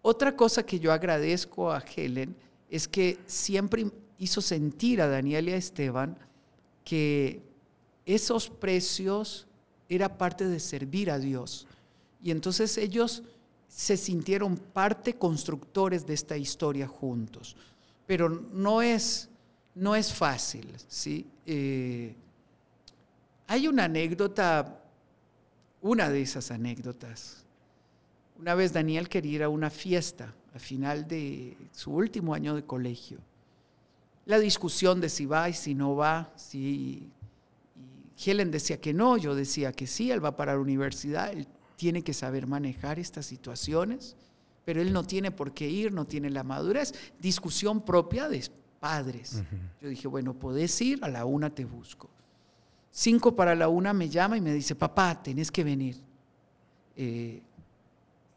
Otra 0.00 0.36
cosa 0.36 0.64
que 0.64 0.80
yo 0.80 0.92
agradezco 0.92 1.70
a 1.70 1.80
Helen 1.80 2.34
es 2.70 2.88
que 2.88 3.18
siempre 3.26 3.90
hizo 4.18 4.40
sentir 4.40 5.02
a 5.02 5.08
Daniel 5.08 5.48
y 5.48 5.52
a 5.52 5.56
Esteban 5.56 6.18
que 6.84 7.42
esos 8.06 8.48
precios 8.48 9.46
era 9.88 10.16
parte 10.16 10.46
de 10.46 10.60
servir 10.60 11.10
a 11.10 11.18
Dios. 11.18 11.66
Y 12.22 12.30
entonces 12.30 12.78
ellos 12.78 13.22
se 13.68 13.96
sintieron 13.96 14.56
parte 14.56 15.14
constructores 15.14 16.06
de 16.06 16.14
esta 16.14 16.36
historia 16.36 16.88
juntos. 16.88 17.56
Pero 18.06 18.28
no 18.28 18.82
es 18.82 19.28
no 19.78 19.94
es 19.94 20.12
fácil, 20.12 20.74
¿sí? 20.88 21.24
Eh, 21.46 22.12
hay 23.46 23.68
una 23.68 23.84
anécdota, 23.84 24.80
una 25.80 26.10
de 26.10 26.22
esas 26.22 26.50
anécdotas. 26.50 27.44
Una 28.38 28.54
vez 28.54 28.72
Daniel 28.72 29.08
quería 29.08 29.32
ir 29.32 29.42
a 29.44 29.48
una 29.48 29.70
fiesta 29.70 30.34
al 30.52 30.60
final 30.60 31.06
de 31.06 31.56
su 31.72 31.92
último 31.92 32.34
año 32.34 32.56
de 32.56 32.64
colegio. 32.64 33.18
La 34.26 34.38
discusión 34.40 35.00
de 35.00 35.08
si 35.08 35.26
va 35.26 35.48
y 35.48 35.54
si 35.54 35.74
no 35.74 35.94
va, 35.94 36.32
si 36.34 37.08
Helen 38.24 38.50
decía 38.50 38.80
que 38.80 38.92
no, 38.92 39.16
yo 39.16 39.34
decía 39.34 39.72
que 39.72 39.86
sí, 39.86 40.10
él 40.10 40.22
va 40.24 40.36
para 40.36 40.54
la 40.54 40.60
universidad, 40.60 41.32
él 41.32 41.46
tiene 41.78 42.02
que 42.02 42.12
saber 42.12 42.48
manejar 42.48 42.98
estas 42.98 43.24
situaciones, 43.24 44.16
pero 44.64 44.82
él 44.82 44.92
no 44.92 45.04
tiene 45.04 45.30
por 45.30 45.54
qué 45.54 45.68
ir, 45.68 45.92
no 45.92 46.04
tiene 46.06 46.28
la 46.28 46.42
madurez. 46.42 46.92
Discusión 47.20 47.80
propia 47.80 48.28
de 48.28 48.50
padres. 48.80 49.44
Yo 49.80 49.88
dije, 49.88 50.08
bueno, 50.08 50.34
podés 50.34 50.78
ir, 50.80 50.98
a 51.02 51.08
la 51.08 51.24
una 51.24 51.54
te 51.54 51.64
busco. 51.64 52.10
Cinco 52.90 53.36
para 53.36 53.54
la 53.54 53.68
una 53.68 53.92
me 53.92 54.08
llama 54.08 54.36
y 54.36 54.40
me 54.40 54.52
dice, 54.52 54.74
papá, 54.74 55.22
tenés 55.22 55.52
que 55.52 55.62
venir. 55.62 56.02
Eh, 56.96 57.42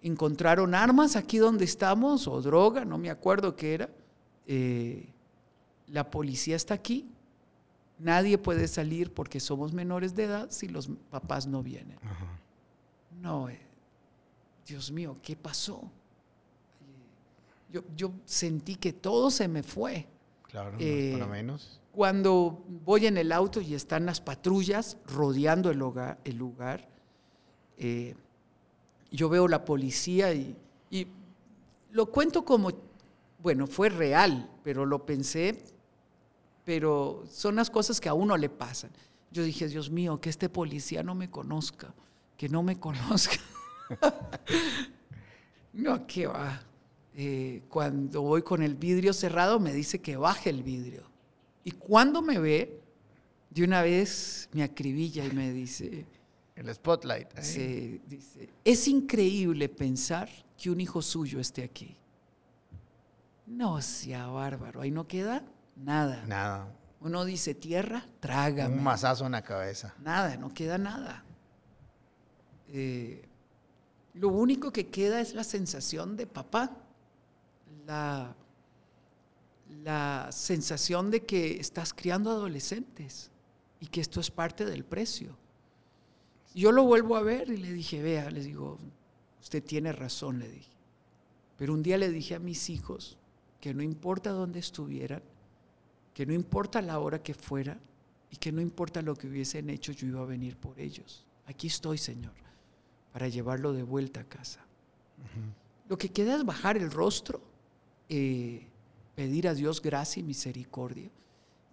encontraron 0.03 0.75
armas 0.75 1.15
aquí 1.15 1.39
donde 1.39 1.65
estamos 1.65 2.27
o 2.27 2.39
droga, 2.43 2.85
no 2.85 2.99
me 2.99 3.09
acuerdo 3.09 3.55
qué 3.55 3.73
era. 3.73 3.89
Eh, 4.45 5.09
la 5.87 6.11
policía 6.11 6.55
está 6.55 6.75
aquí. 6.75 7.09
Nadie 7.97 8.37
puede 8.37 8.67
salir 8.67 9.11
porque 9.11 9.39
somos 9.39 9.73
menores 9.73 10.15
de 10.15 10.25
edad 10.25 10.51
si 10.51 10.67
los 10.67 10.91
papás 11.09 11.47
no 11.47 11.63
vienen. 11.63 11.97
No, 13.21 13.49
eh, 13.49 13.59
Dios 14.65 14.91
mío, 14.91 15.17
¿qué 15.21 15.35
pasó? 15.35 15.83
Yo, 17.71 17.83
yo, 17.95 18.11
sentí 18.25 18.75
que 18.75 18.93
todo 18.93 19.29
se 19.29 19.47
me 19.47 19.61
fue. 19.61 20.07
Claro, 20.49 20.75
eh, 20.79 21.11
por 21.11 21.19
lo 21.21 21.27
menos. 21.27 21.79
Cuando 21.91 22.63
voy 22.83 23.05
en 23.05 23.17
el 23.17 23.31
auto 23.31 23.61
y 23.61 23.75
están 23.75 24.07
las 24.07 24.19
patrullas 24.19 24.97
rodeando 25.05 25.69
el, 25.69 25.81
el 26.23 26.35
lugar, 26.35 26.89
eh, 27.77 28.15
yo 29.11 29.29
veo 29.29 29.47
la 29.47 29.63
policía 29.65 30.33
y, 30.33 30.57
y, 30.89 31.07
lo 31.91 32.07
cuento 32.07 32.43
como, 32.43 32.71
bueno, 33.39 33.67
fue 33.67 33.89
real, 33.89 34.49
pero 34.63 34.85
lo 34.85 35.05
pensé, 35.05 35.63
pero 36.65 37.23
son 37.29 37.55
las 37.55 37.69
cosas 37.69 38.01
que 38.01 38.09
a 38.09 38.13
uno 38.13 38.35
le 38.35 38.49
pasan. 38.49 38.89
Yo 39.31 39.43
dije, 39.43 39.67
Dios 39.67 39.91
mío, 39.91 40.19
que 40.19 40.29
este 40.29 40.49
policía 40.49 41.03
no 41.03 41.13
me 41.13 41.29
conozca, 41.29 41.93
que 42.41 42.49
no 42.49 42.63
me 42.63 42.79
conozca. 42.79 43.37
no, 45.73 46.07
qué 46.07 46.25
va. 46.25 46.59
Eh, 47.13 47.61
cuando 47.69 48.23
voy 48.23 48.41
con 48.41 48.63
el 48.63 48.73
vidrio 48.73 49.13
cerrado 49.13 49.59
me 49.59 49.71
dice 49.71 50.01
que 50.01 50.17
baje 50.17 50.49
el 50.49 50.63
vidrio. 50.63 51.03
Y 51.63 51.69
cuando 51.69 52.23
me 52.23 52.39
ve, 52.39 52.81
de 53.51 53.63
una 53.63 53.83
vez 53.83 54.49
me 54.53 54.63
acribilla 54.63 55.23
y 55.23 55.31
me 55.33 55.51
dice... 55.51 56.07
El 56.55 56.73
spotlight. 56.73 57.31
dice, 57.35 58.49
es 58.65 58.87
increíble 58.87 59.69
pensar 59.69 60.27
que 60.57 60.71
un 60.71 60.81
hijo 60.81 61.03
suyo 61.03 61.39
esté 61.39 61.63
aquí. 61.63 61.95
No 63.45 63.83
sea 63.83 64.25
bárbaro, 64.25 64.81
ahí 64.81 64.89
no 64.89 65.07
queda 65.07 65.43
nada. 65.75 66.25
Nada. 66.25 66.75
Uno 67.01 67.23
dice 67.23 67.53
tierra, 67.53 68.03
trágame. 68.19 68.77
Un 68.77 68.83
mazazo 68.83 69.27
en 69.27 69.33
la 69.33 69.43
cabeza. 69.43 69.93
Nada, 69.99 70.37
no 70.37 70.51
queda 70.51 70.79
nada. 70.79 71.23
Eh, 72.71 73.27
lo 74.13 74.29
único 74.29 74.71
que 74.71 74.87
queda 74.87 75.21
es 75.21 75.33
la 75.33 75.43
sensación 75.43 76.17
de 76.17 76.27
papá 76.27 76.81
la, 77.85 78.35
sensación 80.31 81.11
de 81.11 81.25
que 81.25 81.59
estás 81.59 81.93
criando 81.93 82.31
adolescentes 82.31 83.31
y 83.79 83.87
que 83.87 84.01
esto 84.01 84.19
es 84.19 84.29
parte 84.29 84.65
del 84.65 84.83
precio. 84.83 85.37
Yo 86.53 86.71
lo 86.71 86.83
vuelvo 86.83 87.15
a 87.15 87.21
ver 87.21 87.49
y 87.49 87.57
le 87.57 87.71
dije, 87.71 88.01
vea, 88.01 88.29
les 88.29 88.45
digo, 88.45 88.77
usted 89.41 89.63
tiene 89.63 89.91
razón, 89.91 90.39
le 90.39 90.49
dije. 90.49 90.71
Pero 91.57 91.73
un 91.73 91.81
día 91.81 91.97
le 91.97 92.09
dije 92.09 92.35
a 92.35 92.39
mis 92.39 92.69
hijos 92.69 93.17
que 93.59 93.73
no 93.73 93.81
importa 93.81 94.31
dónde 94.31 94.59
estuvieran, 94.59 95.23
que 96.13 96.25
no 96.25 96.33
importa 96.33 96.81
la 96.81 96.99
hora 96.99 97.23
que 97.23 97.33
fuera 97.33 97.79
y 98.29 98.35
que 98.35 98.51
no 98.51 98.59
importa 98.59 99.01
lo 99.01 99.15
que 99.15 99.27
hubiesen 99.27 99.69
hecho, 99.69 99.93
yo 99.93 100.07
iba 100.07 100.21
a 100.21 100.25
venir 100.25 100.57
por 100.57 100.79
ellos. 100.79 101.25
Aquí 101.45 101.67
estoy, 101.67 101.97
Señor, 101.97 102.33
para 103.11 103.27
llevarlo 103.27 103.73
de 103.73 103.83
vuelta 103.83 104.21
a 104.21 104.23
casa. 104.23 104.61
Lo 105.87 105.97
que 105.97 106.09
queda 106.09 106.35
es 106.35 106.45
bajar 106.45 106.77
el 106.77 106.89
rostro 106.89 107.41
eh, 108.09 108.67
pedir 109.15 109.47
a 109.47 109.53
Dios 109.53 109.81
gracia 109.81 110.19
y 110.19 110.23
misericordia. 110.23 111.09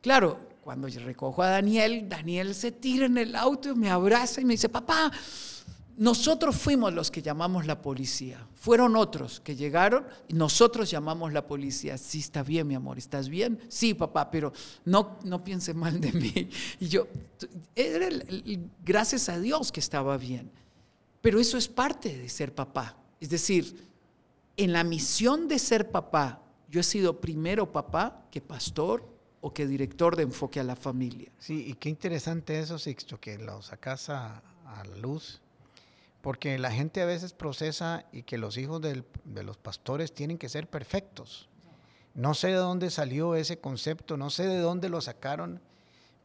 Claro, 0.01 0.38
cuando 0.62 0.87
yo 0.87 1.01
recojo 1.01 1.42
a 1.42 1.51
Daniel, 1.51 2.09
Daniel 2.09 2.55
se 2.55 2.70
tira 2.72 3.07
en 3.07 3.18
el 3.18 3.35
auto 3.35 3.70
y 3.70 3.74
me 3.74 3.90
abraza 3.90 4.40
y 4.40 4.44
me 4.44 4.55
dice, 4.55 4.68
papá, 4.68 5.11
nosotros 5.96 6.55
fuimos 6.55 6.92
los 6.92 7.11
que 7.11 7.22
llamamos 7.22 7.66
la 7.66 7.83
policía. 7.83 8.46
Fueron 8.55 8.94
otros 8.94 9.40
que 9.40 9.57
llegaron 9.57 10.07
y 10.29 10.35
nosotros 10.35 10.88
llamamos 10.88 11.33
la 11.33 11.44
policía. 11.44 11.98
Sí, 11.98 12.20
está 12.20 12.44
bien, 12.44 12.68
mi 12.68 12.77
amor, 12.77 12.99
¿estás 12.99 13.28
bien? 13.28 13.59
Sí, 13.68 13.95
papá, 13.95 14.30
pero 14.30 14.53
no, 14.84 15.18
no 15.24 15.43
piense 15.43 15.74
mal 15.74 16.01
de 16.01 16.12
mí. 16.12 16.51
Y 16.80 16.86
yo, 16.86 17.09
era 17.74 18.09
gracias 18.84 19.28
a 19.28 19.41
Dios 19.41 19.72
que 19.72 19.80
estaba 19.80 20.16
bien. 20.16 20.53
Pero 21.21 21.41
eso 21.41 21.59
es 21.59 21.69
parte 21.69 22.16
de 22.16 22.29
ser 22.29 22.55
papá. 22.55 22.97
Es 23.21 23.31
decir, 23.31 23.89
en 24.57 24.73
la 24.73 24.85
misión 24.85 25.49
de 25.49 25.59
ser 25.59 25.91
papá, 25.91 26.43
yo 26.69 26.81
he 26.81 26.85
sido 26.85 27.21
primero 27.21 27.73
papá 27.73 28.27
que 28.31 28.41
pastor 28.41 29.09
o 29.41 29.53
que 29.53 29.66
director 29.66 30.16
de 30.16 30.25
enfoque 30.25 30.61
a 30.61 30.64
la 30.64 30.77
familia. 30.77 31.31
Sí, 31.39 31.66
y 31.66 31.75
qué 31.75 31.89
interesante 31.89 32.59
eso, 32.59 32.79
Sixto, 32.79 33.21
que 33.21 33.39
lo 33.39 33.62
sacas 33.62 34.11
a, 34.11 34.43
la 34.64 34.97
luz, 34.97 35.41
porque 36.21 36.59
la 36.59 36.71
gente 36.71 37.01
a 37.01 37.07
veces 37.07 37.33
procesa 37.33 38.05
y 38.12 38.23
que 38.23 38.37
los 38.37 38.59
hijos 38.59 38.83
de 38.83 39.43
los 39.43 39.57
pastores 39.57 40.12
tienen 40.12 40.39
que 40.39 40.49
ser 40.49 40.69
perfectos. 40.69 41.49
No 42.14 42.35
sé 42.35 42.49
de 42.49 42.55
dónde 42.55 42.91
salió 42.91 43.35
ese 43.35 43.61
concepto, 43.61 44.16
no 44.16 44.29
sé 44.29 44.47
de 44.47 44.59
dónde 44.59 44.89
lo 44.89 45.01
sacaron, 45.01 45.61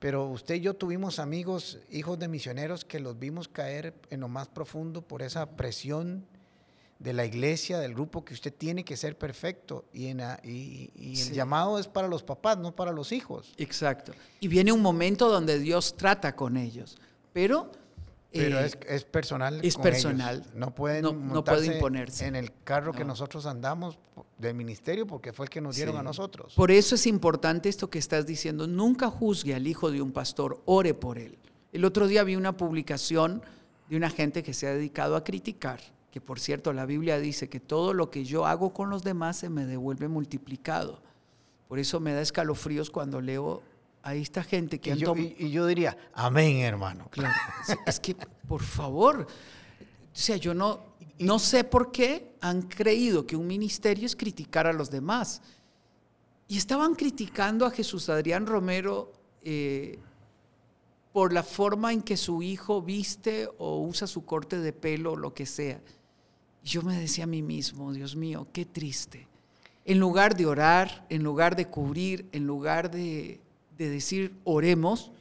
pero 0.04 0.28
usted 0.28 0.56
y 0.56 0.60
yo 0.60 0.74
tuvimos 0.74 1.18
amigos, 1.18 1.80
hijos 1.90 2.20
de 2.20 2.28
misioneros, 2.28 2.84
que 2.84 3.00
los 3.00 3.18
vimos 3.18 3.48
caer 3.48 3.94
en 4.10 4.20
lo 4.20 4.28
más 4.28 4.50
profundo 4.50 5.02
por 5.02 5.22
esa 5.22 5.52
presión 5.56 6.26
de 7.00 7.14
la 7.14 7.24
iglesia, 7.24 7.80
del 7.80 7.94
grupo, 7.94 8.26
que 8.26 8.34
usted 8.34 8.54
tiene 8.54 8.84
que 8.84 8.98
ser 8.98 9.18
perfecto. 9.18 9.86
Y, 9.94 10.08
en 10.08 10.18
la- 10.18 10.42
y- 10.44 10.92
y 10.94 11.12
el 11.12 11.16
Sí. 11.16 11.34
llamado 11.34 11.80
es 11.80 11.88
para 11.88 12.10
los 12.10 12.22
papás, 12.22 12.58
no 12.58 12.76
para 12.76 12.92
los 12.92 13.14
hijos. 13.14 13.54
Exacto. 13.56 14.12
Y 14.42 14.50
viene 14.50 14.74
un 14.74 14.82
momento 14.82 15.30
donde 15.30 15.58
Dios 15.58 15.96
trata 15.96 16.36
con 16.36 16.58
ellos, 16.58 16.98
pero... 17.32 17.72
Pero 18.34 18.60
eh, 18.60 18.66
es, 18.66 18.78
es 18.88 19.06
personal. 19.06 19.60
es 19.64 19.76
con 19.76 19.86
ellos. 19.88 19.94
personal. 20.04 20.44
No 20.56 20.74
pueden 20.74 21.04
No- 21.04 21.14
no 21.14 21.44
puede 21.44 21.68
imponerse. 21.76 22.26
en 22.26 22.36
el 22.36 22.52
carro 22.64 22.92
que 22.92 23.02
No. 23.04 23.10
nosotros 23.10 23.46
andamos 23.46 24.00
del 24.38 24.56
ministerio 24.56 25.06
porque 25.08 25.32
fue 25.34 25.46
el 25.46 25.50
que 25.50 25.62
nos 25.62 25.76
dieron 25.76 25.96
Sí. 25.96 26.00
a 26.00 26.04
nosotros. 26.04 26.54
Por 26.56 26.72
eso 26.72 26.96
es 26.96 27.06
importante 27.08 27.70
esto 27.70 27.90
que 27.90 28.00
estás 28.00 28.26
diciendo. 28.26 28.68
Nunca 28.68 29.10
juzgue 29.10 29.54
al 29.56 29.68
hijo 29.68 29.92
de 29.92 30.02
un 30.02 30.12
pastor, 30.12 30.62
ore 30.66 30.94
por 30.94 31.18
él. 31.20 31.38
El 31.72 31.86
otro 31.86 32.08
día 32.08 32.24
vi 32.24 32.36
una 32.36 32.58
publicación 32.58 33.42
de 33.90 33.98
una 33.98 34.10
gente 34.10 34.44
que 34.44 34.54
se 34.54 34.68
ha 34.68 34.74
dedicado 34.74 35.16
a 35.16 35.24
criticar, 35.24 35.80
que 36.12 36.22
por 36.22 36.40
cierto 36.40 36.74
la 36.74 36.86
Biblia 36.86 37.20
dice 37.20 37.50
que 37.50 37.60
todo 37.60 37.94
lo 37.94 38.10
que 38.10 38.24
yo 38.26 38.46
hago 38.46 38.74
con 38.74 38.90
los 38.90 39.04
demás 39.04 39.38
se 39.38 39.50
me 39.50 39.66
devuelve 39.66 40.08
multiplicado. 40.08 41.02
Por 41.68 41.80
eso 41.80 42.00
me 42.00 42.14
da 42.14 42.22
escalofríos 42.22 42.90
cuando 42.92 43.22
leo 43.22 43.62
a 44.04 44.16
esta 44.16 44.44
gente 44.44 44.80
que 44.80 44.90
Y 44.90 44.94
han 44.94 45.00
yo, 45.00 45.08
tom- 45.08 45.20
y- 45.20 45.36
y 45.40 45.50
yo 45.52 45.66
diría, 45.66 45.98
amén, 46.14 46.58
hermano. 46.58 47.08
Claro. 47.10 47.34
Es 47.88 48.00
que, 48.00 48.16
por 48.48 48.62
favor, 48.62 49.22
o 49.26 50.16
sea, 50.16 50.36
yo 50.38 50.54
no, 50.54 50.82
no 51.20 51.40
sé 51.40 51.64
por 51.64 51.92
qué 51.92 52.34
han 52.42 52.64
creído 52.64 53.26
que 53.26 53.36
un 53.36 53.48
ministerio 53.48 54.06
es 54.06 54.16
criticar 54.16 54.68
a 54.68 54.74
los 54.74 54.90
demás. 54.92 55.42
Y 56.48 56.58
estaban 56.58 56.94
criticando 56.96 57.66
a 57.66 57.72
Jesús 57.72 58.10
Adrián 58.10 58.46
Romero 58.46 59.12
eh, 59.42 59.98
por 61.14 61.32
la 61.32 61.44
forma 61.44 61.94
en 61.94 62.02
que 62.02 62.18
su 62.18 62.44
hijo 62.44 62.82
viste 62.82 63.48
o 63.58 63.80
usa 63.82 64.06
su 64.08 64.26
corte 64.26 64.58
de 64.60 64.74
pelo 64.74 65.14
o 65.14 65.16
lo 65.16 65.34
que 65.34 65.46
sea. 65.46 65.82
Y 66.64 66.68
yo 66.68 66.82
me 66.82 66.98
decía 67.00 67.24
a 67.24 67.28
mí 67.28 67.42
mismo, 67.42 67.94
Dios 67.94 68.16
mío, 68.16 68.48
qué 68.52 68.66
triste. 68.66 69.28
En 69.86 70.00
lugar 70.00 70.36
de 70.36 70.46
orar, 70.46 71.06
en 71.10 71.24
lugar 71.24 71.56
de 71.56 71.68
cubrir, 71.68 72.28
en 72.32 72.46
lugar 72.48 72.90
de, 72.92 73.42
de 73.78 73.90
decir 73.90 74.36
oremos 74.44 75.12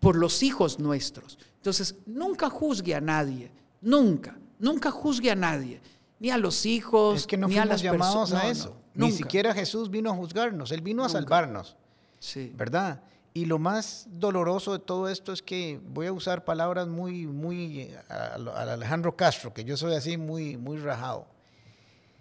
por 0.00 0.16
los 0.16 0.42
hijos 0.42 0.78
nuestros. 0.78 1.38
Entonces, 1.56 1.96
nunca 2.06 2.48
juzgue 2.50 2.94
a 2.94 3.00
nadie, 3.00 3.50
nunca, 3.80 4.36
nunca 4.58 4.90
juzgue 4.90 5.30
a 5.30 5.34
nadie, 5.34 5.80
ni 6.20 6.30
a 6.30 6.38
los 6.38 6.64
hijos, 6.66 7.16
Es 7.20 7.26
que 7.26 7.36
no 7.36 7.48
ni 7.48 7.54
a 7.54 7.62
fuimos 7.62 7.68
las 7.74 7.82
llamados 7.82 8.32
a 8.32 8.42
no, 8.44 8.50
eso. 8.50 8.76
no, 8.94 9.06
Ni 9.06 9.12
siquiera 9.12 9.52
Jesús 9.54 9.90
vino 9.90 10.10
a 10.10 10.14
juzgarnos, 10.14 10.70
Él 10.72 10.80
vino 10.82 11.02
a 11.02 11.06
Nunca. 11.08 11.18
salvarnos, 11.20 11.76
Sí. 12.18 12.52
¿verdad? 12.56 13.02
Y 13.34 13.44
lo 13.44 13.58
más 13.58 14.06
doloroso 14.12 14.72
de 14.72 14.78
todo 14.78 15.08
esto 15.10 15.32
es 15.32 15.42
que 15.42 15.78
voy 15.88 16.06
a 16.06 16.12
usar 16.12 16.44
palabras 16.46 16.88
muy, 16.88 17.26
muy 17.26 17.80
eh, 17.80 17.98
a, 18.08 18.38
lo- 18.38 18.56
a 18.56 18.62
Alejandro 18.72 19.14
Castro, 19.14 19.52
que 19.52 19.64
yo 19.64 19.76
soy 19.76 19.94
así 19.94 20.16
muy, 20.16 20.56
muy 20.56 20.78
rajado. 20.78 21.26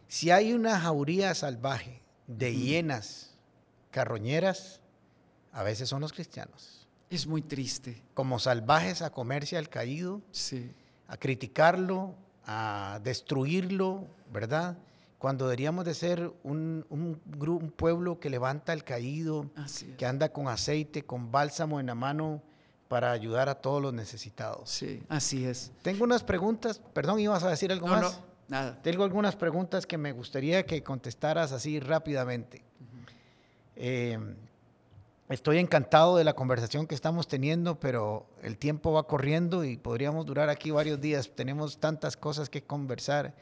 Si 0.10 0.30
hay 0.32 0.52
una 0.54 0.78
jauría 0.80 1.34
salvaje 1.36 2.02
de 2.28 2.54
hienas 2.56 3.32
carroñeras, 3.92 4.82
a 5.56 5.64
veces 5.64 5.88
son 5.90 6.02
los 6.02 6.12
cristianos, 6.14 6.88
Es 7.10 7.26
muy 7.28 7.42
triste. 7.42 8.04
como 8.14 8.40
salvajes 8.40 9.02
a 9.02 9.10
comerse 9.10 9.58
al 9.58 9.70
caído, 9.70 10.22
Sí. 10.32 10.72
a 11.08 11.18
criticarlo, 11.18 12.14
a 12.46 13.00
destruirlo, 13.04 14.06
¿verdad? 14.32 14.78
Cuando 15.18 15.46
deberíamos 15.48 15.86
de 15.86 15.94
ser 15.94 16.32
un, 16.44 16.86
un 16.90 17.20
gru- 17.32 17.58
un 17.60 17.72
pueblo 17.72 18.20
que 18.20 18.30
levanta 18.30 18.74
al 18.74 18.84
caído, 18.84 19.50
Así 19.56 19.90
es. 19.92 19.98
que 19.98 20.06
anda 20.06 20.30
con 20.34 20.48
aceite, 20.48 21.04
con 21.04 21.32
bálsamo 21.32 21.80
en 21.80 21.88
la 21.88 21.96
mano 21.96 22.44
para 22.90 23.12
ayudar 23.12 23.50
a 23.50 23.56
todos 23.56 23.82
los 23.82 23.94
necesitados. 23.94 24.70
Sí, 24.70 25.02
así 25.10 25.46
es. 25.46 25.72
Tengo 25.82 26.04
unas 26.04 26.22
preguntas, 26.24 26.82
perdón, 26.94 27.20
ibas 27.20 27.44
a 27.44 27.50
decir 27.50 27.72
algo 27.72 27.88
No, 27.88 27.94
más. 27.96 28.02
no, 28.04 28.26
nada. 28.50 28.80
Tengo 28.84 29.04
algunas 29.06 29.36
preguntas 29.36 29.88
que 29.88 29.98
me 29.98 30.12
gustaría 30.12 30.66
que 30.66 30.84
contestaras 30.84 31.52
así 31.54 31.80
rápidamente. 31.80 32.62
Eh, 33.76 34.20
estoy 35.30 35.58
encantado 35.58 36.18
de 36.18 36.24
la 36.24 36.34
conversación 36.34 36.88
que 36.88 36.96
estamos 36.96 37.28
teniendo, 37.28 37.80
pero 37.80 38.26
el 38.42 38.58
tiempo 38.58 38.94
va 38.94 39.08
corriendo 39.08 39.64
y 39.64 39.78
podríamos 39.78 40.26
durar 40.26 40.50
aquí 40.50 40.72
varios 40.72 41.02
días. 41.02 41.32
Tenemos 41.36 41.80
tantas 41.80 42.18
cosas 42.18 42.50
que 42.50 42.64
conversar 42.64 43.36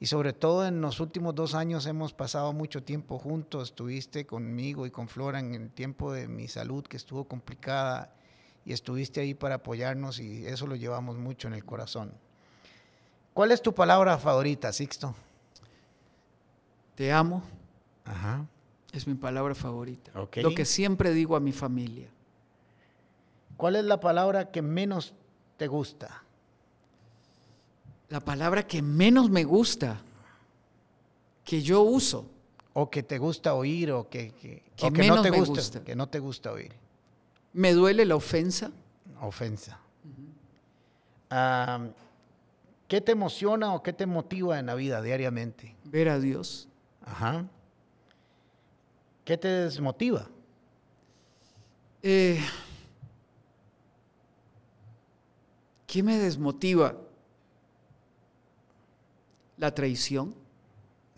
y 0.00 0.06
sobre 0.06 0.32
todo 0.32 0.66
en 0.66 0.80
los 0.80 0.98
últimos 0.98 1.34
dos 1.34 1.54
años 1.54 1.86
hemos 1.86 2.12
pasado 2.12 2.52
mucho 2.52 2.82
tiempo 2.82 3.18
juntos. 3.18 3.68
Estuviste 3.68 4.26
conmigo 4.26 4.84
y 4.86 4.90
con 4.90 5.08
Flora 5.08 5.38
en 5.38 5.54
el 5.54 5.70
tiempo 5.70 6.12
de 6.12 6.26
mi 6.26 6.48
salud 6.48 6.84
que 6.84 6.96
estuvo 6.96 7.24
complicada 7.24 8.14
y 8.64 8.72
estuviste 8.72 9.20
ahí 9.20 9.34
para 9.34 9.56
apoyarnos 9.56 10.18
y 10.18 10.46
eso 10.46 10.66
lo 10.66 10.74
llevamos 10.74 11.18
mucho 11.18 11.46
en 11.46 11.54
el 11.54 11.64
corazón. 11.64 12.12
¿Cuál 13.32 13.52
es 13.52 13.62
tu 13.62 13.74
palabra 13.74 14.18
favorita, 14.18 14.72
Sixto? 14.72 15.14
Te 16.94 17.10
amo, 17.10 17.42
Ajá. 18.04 18.46
Es 18.92 19.06
mi 19.06 19.14
palabra 19.14 19.54
favorita. 19.54 20.12
Lo 20.14 20.54
que 20.54 20.64
siempre 20.64 21.12
digo 21.12 21.36
a 21.36 21.40
mi 21.40 21.52
familia. 21.52 22.08
¿Cuál 23.56 23.76
es 23.76 23.84
la 23.84 24.00
palabra 24.00 24.50
que 24.50 24.62
menos 24.62 25.14
te 25.56 25.66
gusta? 25.66 26.22
La 28.08 28.20
palabra 28.20 28.66
que 28.66 28.82
menos 28.82 29.30
me 29.30 29.44
gusta, 29.44 30.00
que 31.44 31.62
yo 31.62 31.82
uso, 31.82 32.26
¿O 32.74 32.88
que 32.88 33.02
te 33.02 33.18
gusta 33.18 33.54
oír 33.54 33.92
o 33.92 34.08
que, 34.08 34.30
que, 34.32 34.62
Que 34.76 34.86
o 34.86 34.92
que 34.92 35.02
no 35.02 35.14
menos 35.14 35.22
te 35.22 35.30
me 35.30 35.38
gusta, 35.38 35.54
gusta. 35.54 35.84
Que 35.84 35.94
no 35.94 36.08
te 36.08 36.18
gusta 36.20 36.52
oír. 36.52 36.72
me 37.52 37.72
duele 37.74 38.06
la 38.06 38.16
ofensa. 38.16 38.70
Ofensa. 39.20 39.78
¿Qué 42.88 43.00
te 43.00 43.12
emociona 43.12 43.74
o 43.74 43.82
qué 43.82 43.92
te 43.92 44.06
motiva 44.06 44.58
en 44.58 44.66
la 44.66 44.74
vida 44.74 45.02
diariamente? 45.02 45.76
ver 45.84 46.08
a 46.08 46.18
Dios. 46.18 46.68
Ajá. 47.04 47.46
¿Qué 49.24 49.36
te 49.36 49.48
desmotiva? 49.48 50.28
Eh, 52.02 52.40
¿Qué 55.86 56.02
me 56.02 56.18
desmotiva? 56.18 56.96
La 59.58 59.74
traición, 59.74 60.34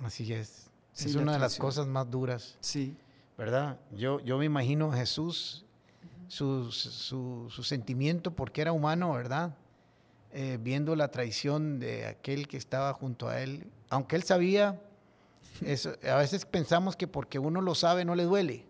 Así 0.03 0.31
es. 0.33 0.69
Sí, 0.93 1.09
es 1.09 1.15
una 1.15 1.33
de 1.33 1.39
las 1.39 1.57
cosas 1.59 1.87
más 1.87 2.11
duras, 2.11 2.57
sí, 2.61 2.95
¿verdad? 3.39 3.79
Yo, 3.97 4.21
yo 4.21 4.37
me 4.39 4.45
imagino 4.45 4.93
a 4.93 4.97
Jesús, 4.97 5.65
su, 6.29 6.71
su- 6.71 7.49
su 7.51 7.63
sentimiento 7.63 8.33
porque 8.33 8.61
era 8.61 8.73
humano, 8.73 9.13
¿verdad? 9.13 9.57
Eh, 10.33 10.59
viendo 10.61 10.95
la 10.97 11.09
traición 11.09 11.79
de 11.81 12.07
aquel 12.07 12.47
que 12.49 12.57
estaba 12.57 12.93
junto 12.93 13.29
a 13.29 13.41
él, 13.41 13.67
aunque 13.89 14.17
él 14.17 14.25
sabía, 14.25 14.81
eso, 15.63 15.95
a 16.11 16.17
veces 16.17 16.45
pensamos 16.45 16.97
que 16.97 17.07
porque 17.07 17.39
uno 17.39 17.61
lo 17.61 17.75
sabe 17.75 18.05
no 18.05 18.15
le 18.15 18.25
duele, 18.25 18.67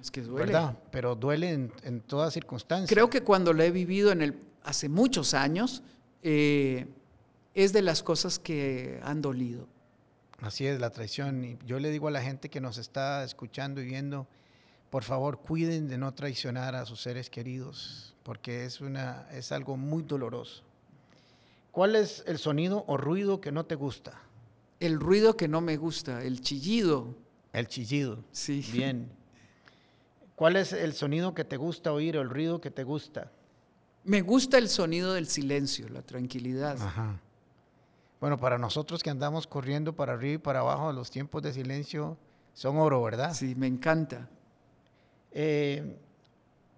es 0.00 0.10
que 0.10 0.22
duele. 0.22 0.52
¿verdad? 0.52 0.78
Pero 0.90 1.14
duele 1.14 1.50
en, 1.50 1.72
en 1.82 2.00
todas 2.00 2.32
circunstancias. 2.32 2.90
Creo 2.90 3.10
que 3.10 3.22
cuando 3.22 3.52
lo 3.52 3.62
he 3.62 3.70
vivido 3.70 4.12
en 4.12 4.22
el, 4.22 4.40
hace 4.62 4.88
muchos 4.88 5.34
años, 5.34 5.82
eh, 6.22 6.86
es 7.54 7.72
de 7.72 7.82
las 7.82 8.02
cosas 8.02 8.38
que 8.38 9.00
han 9.02 9.22
dolido. 9.22 9.66
Así 10.40 10.66
es, 10.66 10.80
la 10.80 10.90
traición. 10.90 11.44
Y 11.44 11.58
yo 11.66 11.78
le 11.78 11.90
digo 11.90 12.08
a 12.08 12.10
la 12.10 12.22
gente 12.22 12.48
que 12.48 12.60
nos 12.60 12.78
está 12.78 13.24
escuchando 13.24 13.80
y 13.80 13.84
viendo, 13.84 14.26
por 14.90 15.04
favor, 15.04 15.40
cuiden 15.40 15.88
de 15.88 15.98
no 15.98 16.14
traicionar 16.14 16.74
a 16.74 16.86
sus 16.86 17.02
seres 17.02 17.28
queridos, 17.28 18.14
porque 18.22 18.64
es, 18.64 18.80
una, 18.80 19.26
es 19.32 19.52
algo 19.52 19.76
muy 19.76 20.02
doloroso. 20.02 20.62
¿Cuál 21.72 21.94
es 21.94 22.24
el 22.26 22.38
sonido 22.38 22.84
o 22.86 22.96
ruido 22.96 23.40
que 23.40 23.52
no 23.52 23.64
te 23.64 23.74
gusta? 23.74 24.20
El 24.80 24.98
ruido 24.98 25.36
que 25.36 25.46
no 25.46 25.60
me 25.60 25.76
gusta, 25.76 26.22
el 26.24 26.40
chillido, 26.40 27.14
El 27.52 27.68
chillido. 27.68 28.24
sí. 28.32 28.64
Bien. 28.72 29.10
¿Cuál 30.34 30.56
es 30.56 30.72
el 30.72 30.94
sonido 30.94 31.34
que 31.34 31.44
te 31.44 31.58
gusta 31.58 31.92
oír 31.92 32.16
o 32.16 32.22
el 32.22 32.30
ruido 32.30 32.62
que 32.62 32.70
te 32.70 32.82
gusta? 32.82 33.30
Me 34.04 34.22
gusta 34.22 34.56
el 34.56 34.70
sonido 34.70 35.12
del 35.12 35.26
silencio, 35.26 35.86
la 35.90 36.00
tranquilidad. 36.00 36.80
Ajá. 36.80 37.20
Bueno, 38.20 38.38
para 38.38 38.56
nosotros 38.56 39.02
que 39.02 39.10
andamos 39.10 39.46
corriendo 39.46 39.94
para 39.94 40.14
arriba 40.14 40.34
y 40.34 40.38
para 40.38 40.60
abajo, 40.60 40.92
los 40.94 41.10
tiempos 41.10 41.42
de 41.42 41.52
silencio 41.52 42.16
son 42.54 42.78
oro, 42.78 43.02
¿verdad? 43.02 43.34
Sí, 43.34 43.54
me 43.54 43.66
encanta. 43.66 44.30
Eh, 45.32 45.98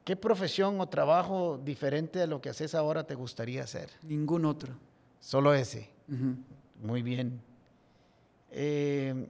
¿Qué 0.05 0.17
profesión 0.17 0.81
o 0.81 0.89
trabajo 0.89 1.61
diferente 1.65 2.19
de 2.19 2.27
lo 2.27 2.41
que 2.41 2.49
haces 2.49 2.75
ahora 2.75 3.07
te 3.07 3.15
gustaría 3.15 3.63
hacer? 3.63 3.91
Ningún 4.03 4.45
otro. 4.45 4.75
Solo 5.21 5.55
ese. 5.55 5.89
Ujú. 6.09 6.35
Muy 6.83 7.03
bien. 7.03 7.41
Eh, 8.53 9.27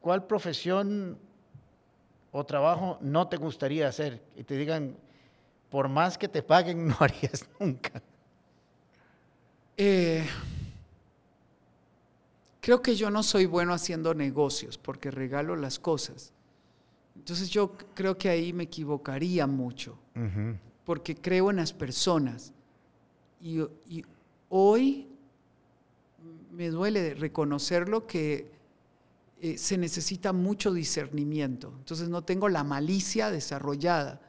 ¿Cuál 0.00 0.26
profesión 0.26 1.18
o 2.32 2.44
trabajo 2.44 2.98
no 3.00 3.28
te 3.28 3.36
gustaría 3.36 3.88
hacer? 3.88 4.22
Y 4.36 4.44
te 4.44 4.56
digan, 4.56 4.96
por 5.70 5.88
más 5.88 6.18
que 6.18 6.28
te 6.28 6.42
paguen, 6.42 6.86
no 6.88 6.96
harías 7.00 7.48
nunca. 7.58 8.02
Eh, 9.76 10.26
creo 12.60 12.82
que 12.82 12.96
yo 12.96 13.10
no 13.10 13.22
soy 13.22 13.46
bueno 13.46 13.72
haciendo 13.72 14.12
negocios 14.14 14.78
porque 14.78 15.10
regalo 15.10 15.54
las 15.54 15.78
cosas. 15.78 16.32
Entonces 17.14 17.48
yo 17.50 17.76
creo 17.94 18.18
que 18.18 18.28
ahí 18.28 18.52
me 18.52 18.64
equivocaría 18.64 19.46
mucho 19.46 19.98
porque 20.84 21.14
creo 21.14 21.50
en 21.50 21.56
las 21.56 21.72
personas. 21.72 22.52
Y, 23.40 23.60
y 23.88 24.04
hoy 24.48 25.15
me 26.56 26.70
duele 26.70 27.12
reconocerlo 27.14 28.06
que 28.06 28.50
eh, 29.40 29.58
se 29.58 29.76
necesita 29.76 30.32
mucho 30.32 30.72
discernimiento. 30.72 31.72
Entonces 31.78 32.08
no 32.08 32.24
tengo 32.24 32.48
la 32.48 32.64
malicia 32.64 33.30
desarrollada. 33.30 34.22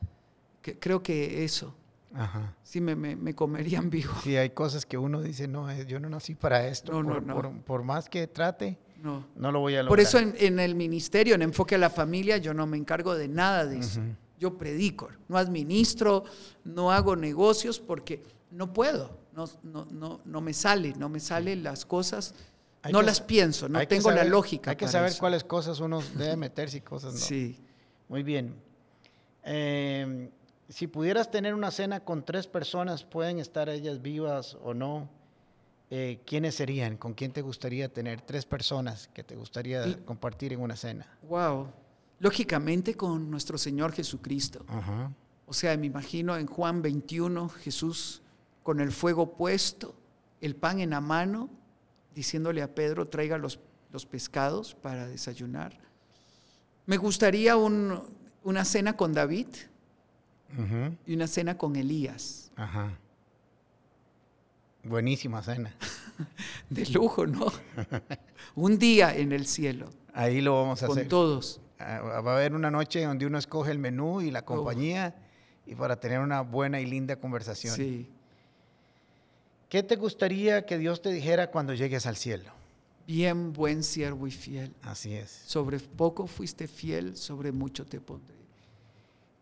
Que, 0.62 0.78
creo 0.78 1.02
que 1.02 1.46
eso. 1.46 1.74
Ajá. 2.14 2.54
Sí, 2.64 2.82
me, 2.82 2.96
me, 2.96 3.34
comerían 3.34 3.90
vivo. 3.90 4.14
Sí, 4.24 4.36
hay 4.36 4.50
cosas 4.50 4.86
que 4.86 4.98
uno 4.98 5.22
dice, 5.22 5.48
no, 5.48 5.70
eh, 5.72 5.86
yo 5.88 6.02
no 6.02 6.10
nací 6.10 6.36
para 6.36 6.68
esto. 6.68 6.92
No, 6.92 7.08
por, 7.08 7.24
no, 7.24 7.42
no. 7.42 7.62
Por, 7.62 7.84
más 7.84 8.10
que 8.10 8.28
trate, 8.28 8.78
no. 9.02 9.26
no 9.38 9.54
lo 9.54 9.62
voy 9.62 9.76
a 9.76 9.84
lograr. 9.84 9.90
Por 9.90 10.02
eso 10.02 10.20
en, 10.20 10.60
el 10.60 10.76
ministerio, 10.76 11.36
en 11.36 11.44
Enfoque 11.44 11.76
a 11.76 11.78
la 11.78 11.90
Familia, 11.90 12.38
yo 12.38 12.54
no 12.54 12.68
me 12.68 12.76
encargo 12.76 13.16
de 13.16 13.30
nada 13.30 13.66
de 13.66 13.80
eso. 13.80 14.02
Yo 14.38 14.58
predico, 14.58 15.10
no 15.30 15.38
administro, 15.38 16.26
no 16.66 16.92
hago 16.92 17.16
negocios 17.16 17.80
porque 17.80 18.22
no 18.52 18.74
puedo, 18.74 19.18
no, 19.64 19.86
no, 19.92 20.22
no, 20.26 20.42
me 20.42 20.54
sale, 20.54 20.94
no 20.98 21.10
me 21.10 21.20
salen 21.20 21.64
las 21.64 21.86
cosas, 21.86 22.34
no 22.92 23.02
las 23.02 23.22
pienso, 23.22 23.70
no 23.70 23.86
tengo 23.88 24.12
la 24.12 24.24
lógica. 24.24 24.72
Hay 24.72 24.78
que 24.78 24.88
saber 24.88 25.14
cuáles 25.20 25.44
cosas 25.44 25.80
uno 25.80 26.02
debe 26.16 26.36
meterse 26.36 26.78
y 26.78 26.82
cosas 26.82 27.14
no. 27.14 27.20
Sí. 27.20 27.60
Muy 28.10 28.24
bien. 28.24 28.56
Em, 29.44 30.30
si 30.70 30.88
pudieras 30.88 31.30
tener 31.30 31.54
una 31.54 31.72
cena 31.72 32.00
con 32.00 32.24
tres 32.26 32.48
personas, 32.48 33.04
pueden 33.04 33.40
estar 33.40 33.70
ellas 33.70 34.02
vivas 34.02 34.58
o 34.64 34.74
no, 34.74 35.10
eh, 35.90 36.20
¿quiénes 36.26 36.56
serían? 36.56 36.98
¿Con 36.98 37.14
quién 37.14 37.32
te 37.32 37.42
gustaría 37.42 37.94
tener 37.94 38.22
tres 38.22 38.46
personas 38.46 39.10
que 39.14 39.24
te 39.24 39.36
gustaría 39.36 40.04
compartir 40.04 40.54
en 40.54 40.62
una 40.62 40.76
cena? 40.76 41.08
Wow. 41.30 41.68
Lógicamente 42.20 42.96
con 42.96 43.30
nuestro 43.30 43.58
Señor 43.58 43.92
Jesucristo. 43.94 44.66
O 45.46 45.54
sea, 45.54 45.78
me 45.78 45.86
imagino 45.86 46.36
en 46.36 46.48
Juan 46.48 46.82
21, 46.82 47.50
Jesús 47.50 48.22
con 48.68 48.82
el 48.82 48.92
fuego 48.92 49.32
puesto, 49.38 49.96
el 50.42 50.54
pan 50.54 50.82
en 50.82 50.90
la 50.90 51.00
mano, 51.00 51.50
diciéndole 52.14 52.62
a 52.62 52.76
Pedro, 52.76 53.06
traiga 53.06 53.38
los, 53.38 53.62
los 53.94 54.06
pescados 54.06 54.76
para 54.76 55.08
desayunar. 55.08 55.80
Me 56.86 56.98
gustaría 56.98 57.56
una 57.56 58.66
cena 58.66 58.98
con 58.98 59.14
David 59.14 59.48
y 61.06 61.16
una 61.16 61.28
cena 61.28 61.58
con 61.58 61.78
Elías. 61.78 62.52
Ajá. 62.58 62.92
Buenísima 64.84 65.42
cena. 65.44 65.74
De 66.70 66.86
lujo, 66.88 67.26
¿no? 67.26 67.46
un 68.56 68.78
día 68.78 69.16
en 69.16 69.32
el 69.32 69.48
cielo. 69.48 69.92
Ahí 70.14 70.42
lo 70.42 70.56
vamos 70.56 70.84
a 70.84 70.88
hacer. 70.88 71.04
Con 71.04 71.08
todos. 71.08 71.62
Ah, 71.80 72.02
va 72.02 72.34
a 72.34 72.36
haber 72.36 72.54
una 72.54 72.70
noche 72.70 73.06
donde 73.06 73.26
uno 73.28 73.38
escoge 73.38 73.72
el 73.72 73.80
menú 73.80 74.20
y 74.20 74.30
la 74.30 74.44
compañía 74.44 75.16
y 75.66 75.74
para 75.74 76.02
tener 76.02 76.20
una 76.20 76.42
buena 76.42 76.82
y 76.82 76.86
linda 76.86 77.16
conversación. 77.16 77.74
Sí. 77.74 78.12
¿Qué 79.70 79.84
te 79.84 79.98
gustaría 79.98 80.66
que 80.66 80.78
Dios 80.78 81.02
te 81.02 81.12
dijera 81.12 81.52
cuando 81.52 81.74
llegues 81.74 82.06
al 82.06 82.16
cielo? 82.16 82.52
Bien, 83.06 83.52
buen 83.52 83.84
siervo 83.84 84.28
y 84.28 84.32
fiel. 84.32 84.74
Así 84.82 85.14
es. 85.14 85.30
Sobre 85.46 85.80
poco 85.80 86.26
fuiste 86.26 86.68
fiel, 86.68 87.18
sobre 87.18 87.52
mucho 87.52 87.86
te 87.86 88.00
pondré. 88.00 88.36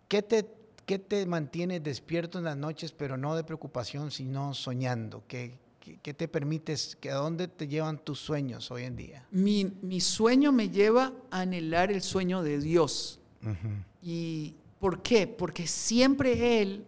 ¿Qué 0.07 0.23
te, 0.23 0.47
qué 0.85 0.97
te 0.97 1.25
mantiene 1.27 1.79
despierto 1.79 2.39
en 2.39 2.45
las 2.45 2.57
noches, 2.57 2.91
pero 2.91 3.17
no 3.17 3.35
de 3.35 3.43
preocupación, 3.43 4.09
sino 4.09 4.55
soñando? 4.55 5.23
¿Qué, 5.27 5.59
qué, 6.01 6.13
te 6.13 6.27
permites? 6.27 6.95
Que, 6.95 7.11
¿A 7.11 7.15
dónde 7.15 7.47
te 7.47 7.67
llevan 7.67 7.99
tus 7.99 8.19
sueños 8.19 8.71
hoy 8.71 8.83
en 8.83 8.95
día? 8.95 9.25
Mi, 9.29 9.65
mi 9.81 10.01
sueño 10.01 10.51
me 10.51 10.69
lleva 10.69 11.13
a 11.29 11.41
anhelar 11.41 11.91
el 11.91 12.01
sueño 12.01 12.41
de 12.41 12.59
Dios. 12.59 13.19
¿Y 14.01 14.55
por 14.79 15.03
qué? 15.03 15.27
Porque 15.27 15.67
siempre 15.67 16.61
Él 16.61 16.83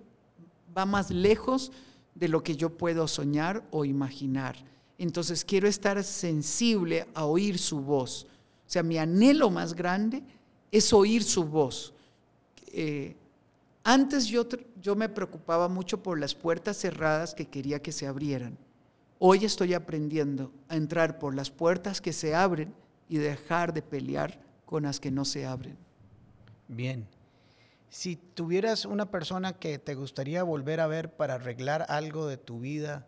va 0.75 0.87
más 0.87 1.11
lejos 1.11 1.71
de 2.19 2.27
lo 2.27 2.43
que 2.43 2.55
yo 2.55 2.69
puedo 2.69 3.07
soñar 3.07 3.63
o 3.71 3.85
imaginar. 3.85 4.55
Entonces 4.97 5.45
quiero 5.45 5.67
estar 5.67 6.03
sensible 6.03 7.07
a 7.13 7.25
oír 7.25 7.59
su 7.59 7.79
voz. 7.79 8.25
O 8.67 8.69
sea, 8.69 8.83
mi 8.83 8.97
anhelo 8.97 9.49
más 9.49 9.75
grande 9.75 10.23
es 10.71 10.91
oír 10.93 11.23
su 11.23 11.43
voz. 11.43 11.93
Eh, 12.67 13.15
antes 13.83 14.25
yo, 14.25 14.47
yo 14.81 14.95
me 14.95 15.09
preocupaba 15.09 15.69
mucho 15.69 16.01
por 16.01 16.19
las 16.19 16.33
puertas 16.33 16.77
cerradas 16.77 17.33
que 17.33 17.45
quería 17.45 17.81
que 17.81 17.91
se 17.91 18.07
abrieran. 18.07 18.57
Hoy 19.19 19.45
estoy 19.45 19.73
aprendiendo 19.73 20.51
a 20.69 20.75
entrar 20.75 21.19
por 21.19 21.35
las 21.35 21.51
puertas 21.51 22.01
que 22.01 22.13
se 22.13 22.35
abren 22.35 22.73
y 23.07 23.17
dejar 23.17 23.73
de 23.73 23.81
pelear 23.81 24.39
con 24.65 24.83
las 24.83 24.99
que 24.99 25.11
no 25.11 25.23
se 25.23 25.45
abren. 25.45 25.77
Bien. 26.67 27.07
Si 27.89 28.17
tuvieras 28.17 28.85
una 28.85 29.09
persona 29.09 29.53
que 29.53 29.79
te 29.79 29.95
gustaría 29.95 30.43
volver 30.43 30.79
a 30.79 30.87
ver 30.87 31.11
para 31.11 31.35
arreglar 31.35 31.85
algo 31.89 32.27
de 32.27 32.37
tu 32.37 32.59
vida, 32.59 33.05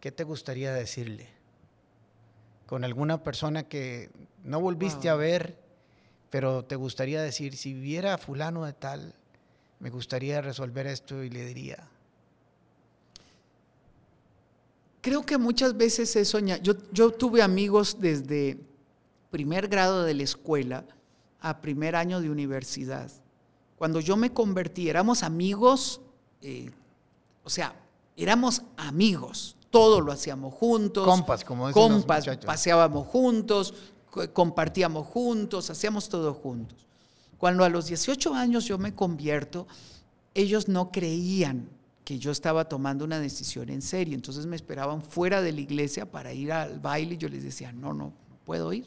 ¿qué 0.00 0.12
te 0.12 0.24
gustaría 0.24 0.72
decirle? 0.72 1.28
Con 2.66 2.84
alguna 2.84 3.22
persona 3.22 3.64
que 3.64 4.10
no 4.42 4.60
volviste 4.60 5.10
a 5.10 5.14
ver, 5.14 5.58
pero 6.30 6.64
te 6.64 6.76
gustaría 6.76 7.20
decir, 7.20 7.56
si 7.56 7.74
viera 7.74 8.14
a 8.14 8.18
fulano 8.18 8.64
de 8.64 8.72
tal, 8.72 9.14
me 9.78 9.90
gustaría 9.90 10.40
resolver 10.40 10.86
esto 10.86 11.22
y 11.22 11.28
le 11.28 11.44
diría. 11.44 11.86
Creo 15.02 15.26
que 15.26 15.36
muchas 15.36 15.76
veces 15.76 16.16
he 16.16 16.24
soñado. 16.24 16.62
Yo, 16.62 16.72
yo 16.92 17.10
tuve 17.10 17.42
amigos 17.42 18.00
desde 18.00 18.58
primer 19.30 19.68
grado 19.68 20.02
de 20.02 20.14
la 20.14 20.22
escuela 20.22 20.86
a 21.40 21.60
primer 21.60 21.94
año 21.94 22.22
de 22.22 22.30
universidad 22.30 23.10
cuando 23.76 24.00
yo 24.00 24.16
me 24.16 24.32
convertí, 24.32 24.88
éramos 24.88 25.22
amigos, 25.22 26.00
eh, 26.40 26.70
o 27.42 27.50
sea, 27.50 27.74
éramos 28.16 28.62
amigos, 28.76 29.56
todo 29.70 30.00
lo 30.00 30.12
hacíamos 30.12 30.54
juntos. 30.54 31.04
Compas, 31.04 31.44
como 31.44 31.68
dicen 31.68 31.82
Compas, 31.82 32.26
paseábamos 32.38 33.06
juntos, 33.08 33.74
compartíamos 34.32 35.06
juntos, 35.06 35.70
hacíamos 35.70 36.08
todo 36.08 36.34
juntos. 36.34 36.86
Cuando 37.38 37.64
a 37.64 37.68
los 37.68 37.86
18 37.86 38.34
años 38.34 38.64
yo 38.64 38.78
me 38.78 38.94
convierto, 38.94 39.66
ellos 40.34 40.68
no 40.68 40.90
creían 40.90 41.68
que 42.04 42.18
yo 42.18 42.30
estaba 42.30 42.68
tomando 42.68 43.04
una 43.04 43.18
decisión 43.18 43.70
en 43.70 43.82
serio, 43.82 44.14
entonces 44.14 44.46
me 44.46 44.56
esperaban 44.56 45.02
fuera 45.02 45.40
de 45.40 45.52
la 45.52 45.60
iglesia 45.60 46.10
para 46.10 46.32
ir 46.32 46.52
al 46.52 46.78
baile 46.78 47.14
y 47.14 47.18
yo 47.18 47.28
les 47.28 47.42
decía, 47.42 47.72
no, 47.72 47.94
no, 47.94 48.12
no 48.28 48.36
puedo 48.44 48.72
ir. 48.72 48.86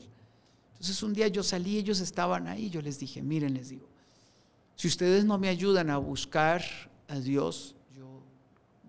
Entonces 0.73 1.01
un 1.01 1.13
día 1.13 1.27
yo 1.27 1.43
salí, 1.43 1.77
ellos 1.77 1.99
estaban 1.99 2.47
ahí, 2.47 2.69
yo 2.69 2.81
les 2.81 2.99
dije, 2.99 3.23
miren, 3.23 3.55
les 3.55 3.69
digo, 3.69 3.89
si 4.77 4.87
ustedes 4.87 5.25
no 5.25 5.39
me 5.39 5.49
ayudan 5.49 5.89
a 5.89 5.97
buscar 5.97 6.63
a 7.07 7.19
Dios, 7.19 7.75
yo 7.95 8.21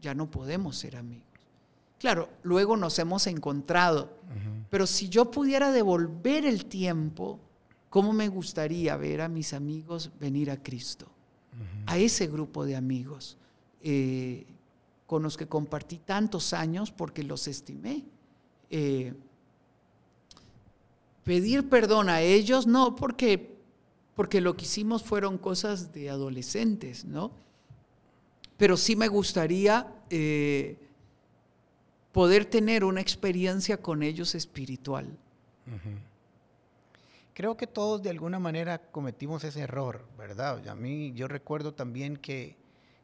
ya 0.02 0.14
no 0.14 0.30
podemos 0.30 0.76
ser 0.76 0.96
amigos. 0.96 1.26
Claro, 1.98 2.28
luego 2.42 2.76
nos 2.76 2.98
hemos 2.98 3.26
encontrado, 3.26 4.12
pero 4.70 4.86
si 4.86 5.08
yo 5.08 5.30
pudiera 5.30 5.72
devolver 5.72 6.44
el 6.44 6.66
tiempo, 6.66 7.40
¿cómo 7.88 8.12
me 8.12 8.28
gustaría 8.28 8.96
ver 8.96 9.22
a 9.22 9.28
mis 9.28 9.54
amigos 9.54 10.10
venir 10.20 10.50
a 10.50 10.62
Cristo? 10.62 11.08
A 11.86 11.96
ese 11.96 12.26
grupo 12.28 12.66
de 12.66 12.76
amigos 12.76 13.38
eh, 13.82 14.46
con 15.06 15.22
los 15.22 15.38
que 15.38 15.48
compartí 15.48 15.96
tantos 15.96 16.52
años 16.52 16.92
porque 16.92 17.24
los 17.24 17.48
estimé. 17.48 18.04
Eh, 18.70 19.14
pedir 21.24 21.68
perdón 21.68 22.10
a 22.10 22.20
ellos, 22.20 22.66
no, 22.66 22.94
porque 22.94 23.57
porque 24.18 24.40
lo 24.40 24.56
que 24.56 24.64
hicimos 24.64 25.04
fueron 25.04 25.38
cosas 25.38 25.92
de 25.92 26.10
adolescentes, 26.10 27.04
¿no? 27.04 27.30
Pero 28.56 28.76
sí 28.76 28.96
me 28.96 29.06
gustaría 29.06 29.94
eh, 30.10 30.76
poder 32.10 32.44
tener 32.44 32.82
una 32.82 33.00
experiencia 33.00 33.80
con 33.80 34.02
ellos 34.02 34.34
espiritual. 34.34 35.16
Creo 37.32 37.56
que 37.56 37.68
todos 37.68 38.02
de 38.02 38.10
alguna 38.10 38.40
manera 38.40 38.90
cometimos 38.90 39.44
ese 39.44 39.60
error, 39.60 40.04
¿verdad? 40.18 40.66
A 40.66 40.74
mí, 40.74 41.12
yo 41.14 41.28
recuerdo 41.28 41.72
también 41.72 42.16
que 42.16 42.56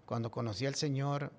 cuando 0.07 0.33
conocí 0.33 0.67
al 0.67 0.75
Señor, 0.75 1.31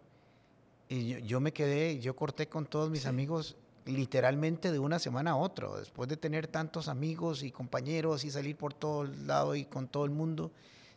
y 0.88 1.21
yo, 1.23 1.41
me 1.41 1.51
quedé, 1.51 1.99
yo 1.99 2.15
corté 2.15 2.47
con 2.47 2.65
todos 2.65 2.89
mis 2.89 3.05
amigos 3.05 3.57
literalmente 3.86 4.71
de 4.71 4.79
una 4.79 4.99
semana 4.99 5.31
a 5.31 5.36
otra, 5.36 5.69
después 5.77 6.09
de 6.09 6.17
tener 6.17 6.47
tantos 6.47 6.88
amigos 6.88 7.43
y 7.43 7.51
compañeros 7.51 8.23
y 8.23 8.31
salir 8.31 8.55
por 8.55 8.73
todo 8.73 9.03
el 9.03 9.27
lado 9.27 9.55
y 9.55 9.65
con 9.65 9.88
todo 9.88 10.05
el 10.05 10.11
mundo, 10.11 10.51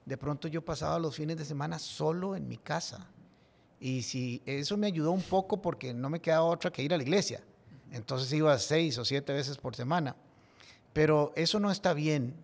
de 0.07 0.17
pronto 0.17 0.49
yo 0.49 0.65
pasaba 0.65 0.99
los 0.99 1.15
fines 1.15 1.37
de 1.37 1.45
semana 1.45 1.79
solo 1.79 2.35
en 2.35 2.49
mi 2.49 2.57
casa. 2.57 3.07
Y 3.79 4.03
si 4.03 4.43
eso 4.47 4.77
me 4.77 4.87
ayudó 4.87 5.13
un 5.13 5.23
poco 5.23 5.61
porque 5.61 5.93
no 5.93 6.09
me 6.09 6.21
quedaba 6.21 6.45
otra 6.45 6.71
que 6.71 6.83
ir 6.83 6.95
a 6.95 6.97
la 6.97 7.03
iglesia. 7.03 7.43
Entonces 7.93 8.33
iba 8.33 8.59
seis 8.59 8.99
o 8.99 9.05
siete 9.05 9.33
veces 9.33 9.59
por 9.59 9.77
semana. 9.77 10.17
Pero 10.93 11.33
eso 11.37 11.61
no 11.61 11.71
está 11.71 11.93
bien, 11.93 12.35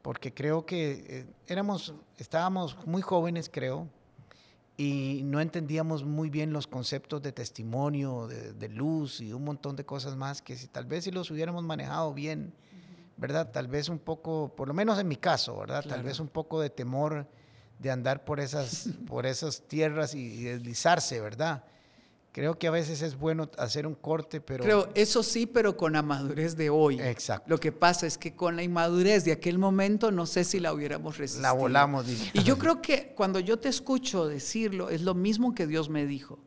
porque 0.00 0.32
creo 0.32 0.66
que 0.66 1.04
eh, 1.06 1.26
éramos, 1.46 1.94
estábamos 2.16 2.76
muy 2.86 3.02
jóvenes, 3.02 3.50
creo, 3.52 3.88
y 4.76 5.22
no 5.24 5.40
entendíamos 5.40 6.04
muy 6.04 6.30
bien 6.30 6.52
los 6.52 6.66
conceptos 6.66 7.22
de 7.22 7.32
testimonio, 7.32 8.26
de, 8.26 8.68
luz 8.68 9.20
y 9.20 9.32
un 9.32 9.44
montón 9.44 9.76
de 9.76 9.84
cosas 9.84 10.16
más 10.16 10.40
que 10.40 10.56
si 10.56 10.66
tal 10.66 10.86
vez 10.86 11.04
si 11.04 11.10
los 11.10 11.30
hubiéramos 11.30 11.62
manejado 11.62 12.14
bien, 12.14 12.54
¿verdad? 13.16 13.50
Tal 13.50 13.68
vez 13.68 13.88
un 13.88 13.98
poco, 13.98 14.54
por 14.56 14.68
lo 14.68 14.74
menos 14.74 14.98
en 14.98 15.08
mi 15.08 15.16
caso, 15.16 15.58
¿verdad? 15.58 15.84
Tal 15.86 16.02
vez 16.02 16.20
un 16.20 16.28
poco 16.28 16.60
de 16.60 16.70
temor 16.70 17.28
de 17.78 17.90
andar 17.90 18.24
por 18.24 18.40
esas, 18.40 18.88
por 19.06 19.26
esas 19.26 19.62
tierras 19.68 20.14
y, 20.14 20.44
deslizarse, 20.44 21.20
¿verdad? 21.20 21.64
Creo 22.32 22.58
que 22.58 22.66
a 22.66 22.70
veces 22.70 23.02
es 23.02 23.18
bueno 23.18 23.50
hacer 23.58 23.86
un 23.86 23.94
corte, 23.94 24.40
pero... 24.40 24.64
Creo, 24.64 24.88
eso 24.94 25.22
sí, 25.22 25.44
pero 25.44 25.76
con 25.76 25.92
la 25.92 26.02
madurez 26.02 26.56
de 26.56 26.70
hoy. 26.70 26.98
Exacto. 26.98 27.44
Lo 27.46 27.60
que 27.60 27.72
pasa 27.72 28.06
es 28.06 28.16
que 28.16 28.34
con 28.34 28.56
la 28.56 28.62
inmadurez 28.62 29.26
de 29.26 29.32
aquel 29.32 29.58
momento 29.58 30.10
no 30.10 30.24
sé 30.24 30.44
si 30.44 30.58
la 30.58 30.72
hubiéramos 30.72 31.18
resistido. 31.18 31.42
La 31.42 31.52
volamos. 31.52 32.06
Y 32.32 32.42
yo 32.42 32.56
creo 32.56 32.80
que 32.80 33.12
cuando 33.14 33.38
yo 33.38 33.58
te 33.58 33.68
escucho 33.68 34.26
decirlo, 34.26 34.88
es 34.88 35.02
lo 35.02 35.14
mismo 35.14 35.54
que 35.54 35.66
Dios 35.66 35.90
me 35.90 36.06
dijo. 36.06 36.38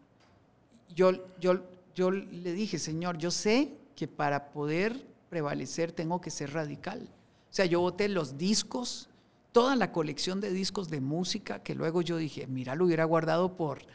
Yo, 0.96 1.12
yo, 1.40 1.62
yo 1.94 2.10
le 2.10 2.54
dije, 2.54 2.80
Señor, 2.80 3.20
yo 3.20 3.30
sé 3.30 3.72
que 3.96 4.08
para 4.08 4.50
poder 4.52 5.06
prevalecer 5.30 5.92
tengo 5.92 6.20
que 6.20 6.32
ser 6.32 6.54
radical. 6.54 7.08
O 7.52 7.54
sea, 7.54 7.66
yo 7.66 7.80
boté 7.80 8.10
los 8.10 8.40
discos, 8.40 9.08
toda 9.52 9.76
la 9.76 9.92
colección 9.92 10.42
de 10.42 10.50
discos 10.50 10.90
de 10.90 11.00
música, 11.00 11.62
que 11.62 11.76
luego 11.76 12.02
yo 12.02 12.18
dije, 12.18 12.48
mira, 12.48 12.74
lo 12.74 12.86
hubiera 12.86 13.06
guardado 13.06 13.56
por 13.56 13.86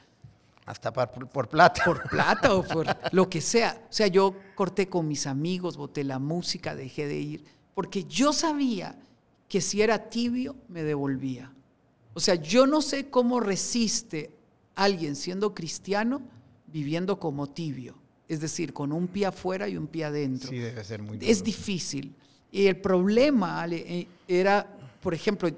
hasta 0.71 0.93
por, 0.93 1.49
plata. 1.49 1.83
Por 1.85 2.09
plata 2.09 2.55
o 2.55 2.63
por 2.63 2.87
lo 3.13 3.29
que 3.29 3.41
sea. 3.41 3.83
O 3.91 3.93
sea, 3.93 4.07
yo 4.07 4.35
corté 4.55 4.89
con 4.89 5.09
mis 5.09 5.27
amigos, 5.27 5.77
boté 5.77 6.05
la 6.05 6.19
música, 6.19 6.77
dejé 6.77 7.07
de 7.07 7.19
ir, 7.19 7.45
porque 7.75 8.05
yo 8.05 8.33
sabía 8.33 8.97
que 9.49 9.61
si 9.61 9.83
era 9.83 10.09
tibio, 10.09 10.55
me 10.69 10.85
devolvía. 10.85 11.53
O 12.15 12.21
sea, 12.21 12.37
yo 12.37 12.67
no 12.67 12.83
sé 12.83 13.11
cómo 13.11 13.41
resiste 13.41 14.31
alguien 14.77 15.17
siendo 15.17 15.55
cristiano 15.55 16.23
viviendo 16.69 17.19
como 17.19 17.49
tibio. 17.49 17.97
Es 18.29 18.41
decir, 18.41 18.73
con 18.73 18.93
un 18.93 19.09
pie 19.09 19.27
afuera 19.27 19.69
y 19.69 19.77
un 19.77 19.89
pie 19.89 20.05
adentro. 20.05 20.51
Sí, 20.51 20.59
debe 20.59 20.85
ser 20.85 21.03
muy 21.03 21.19
Es 21.21 21.43
difícil. 21.43 22.15
Y 22.53 22.67
el 22.67 22.77
problema 22.77 23.67
eh, 23.69 24.07
era, 24.29 24.67
por 25.03 25.15
ejemplo, 25.15 25.49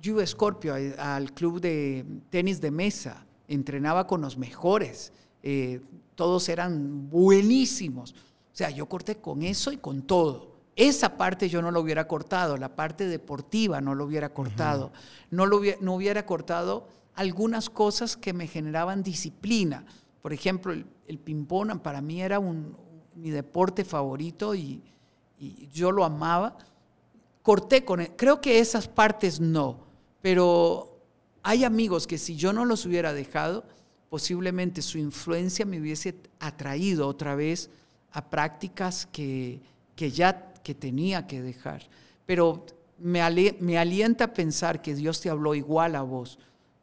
yo 0.00 0.12
iba 0.12 0.22
a 0.22 0.26
Scorpio 0.26 0.74
al 0.98 1.32
club 1.34 1.60
de 1.60 2.04
tenis 2.30 2.60
de 2.60 2.70
mesa 2.70 3.26
entrenaba 3.50 4.06
con 4.06 4.20
los 4.22 4.38
mejores, 4.38 5.12
eh, 5.42 5.80
todos 6.14 6.48
eran 6.48 7.10
buenísimos. 7.10 8.12
O 8.12 8.56
sea, 8.56 8.70
yo 8.70 8.86
corté 8.86 9.16
con 9.16 9.42
eso 9.42 9.72
y 9.72 9.76
con 9.76 10.02
todo. 10.02 10.52
Esa 10.76 11.16
parte 11.16 11.48
yo 11.48 11.60
no 11.60 11.70
lo 11.70 11.80
hubiera 11.80 12.06
cortado, 12.06 12.56
la 12.56 12.74
parte 12.74 13.06
deportiva 13.06 13.80
no 13.80 13.94
lo 13.94 14.04
hubiera 14.04 14.32
cortado, 14.32 14.92
no, 15.30 15.46
lo 15.46 15.58
hubiera, 15.58 15.78
no 15.80 15.94
hubiera 15.94 16.24
cortado 16.24 16.88
algunas 17.16 17.68
cosas 17.68 18.16
que 18.16 18.32
me 18.32 18.46
generaban 18.46 19.02
disciplina. 19.02 19.84
Por 20.22 20.32
ejemplo, 20.32 20.72
el, 20.72 21.18
ping-pong 21.18 21.80
para 21.80 22.00
mí 22.00 22.22
era 22.22 22.38
un, 22.38 22.76
mi 23.16 23.30
deporte 23.30 23.84
favorito 23.84 24.54
y, 24.54 24.80
y, 25.38 25.68
yo 25.72 25.90
lo 25.90 26.04
amaba. 26.04 26.56
Corté 27.42 27.84
con 27.84 28.00
él. 28.00 28.12
Creo 28.16 28.40
que 28.40 28.60
esas 28.60 28.86
partes 28.86 29.40
no, 29.40 29.78
pero 30.22 30.89
hay 31.42 31.64
amigos 31.64 32.06
que 32.06 32.18
si 32.18 32.36
yo 32.36 32.52
no 32.52 32.64
los 32.64 32.86
hubiera 32.86 33.12
dejado, 33.12 33.64
posiblemente 34.08 34.82
su 34.82 34.98
influencia 34.98 35.64
me 35.64 35.80
hubiese 35.80 36.16
atraído 36.38 37.06
otra 37.06 37.34
vez 37.34 37.70
a 38.12 38.28
prácticas 38.28 39.06
que, 39.06 39.60
que 39.94 40.10
ya 40.10 40.52
que 40.62 40.74
tenía 40.74 41.26
que 41.26 41.40
dejar. 41.40 41.88
Pero 42.26 42.66
me, 42.98 43.56
me 43.60 43.78
alienta 43.78 44.24
a 44.24 44.34
pensar 44.34 44.82
que 44.82 44.94
Dios 44.94 45.20
te 45.20 45.30
habló 45.30 45.54
igual 45.54 45.96
a 45.96 46.02
vos. 46.02 46.38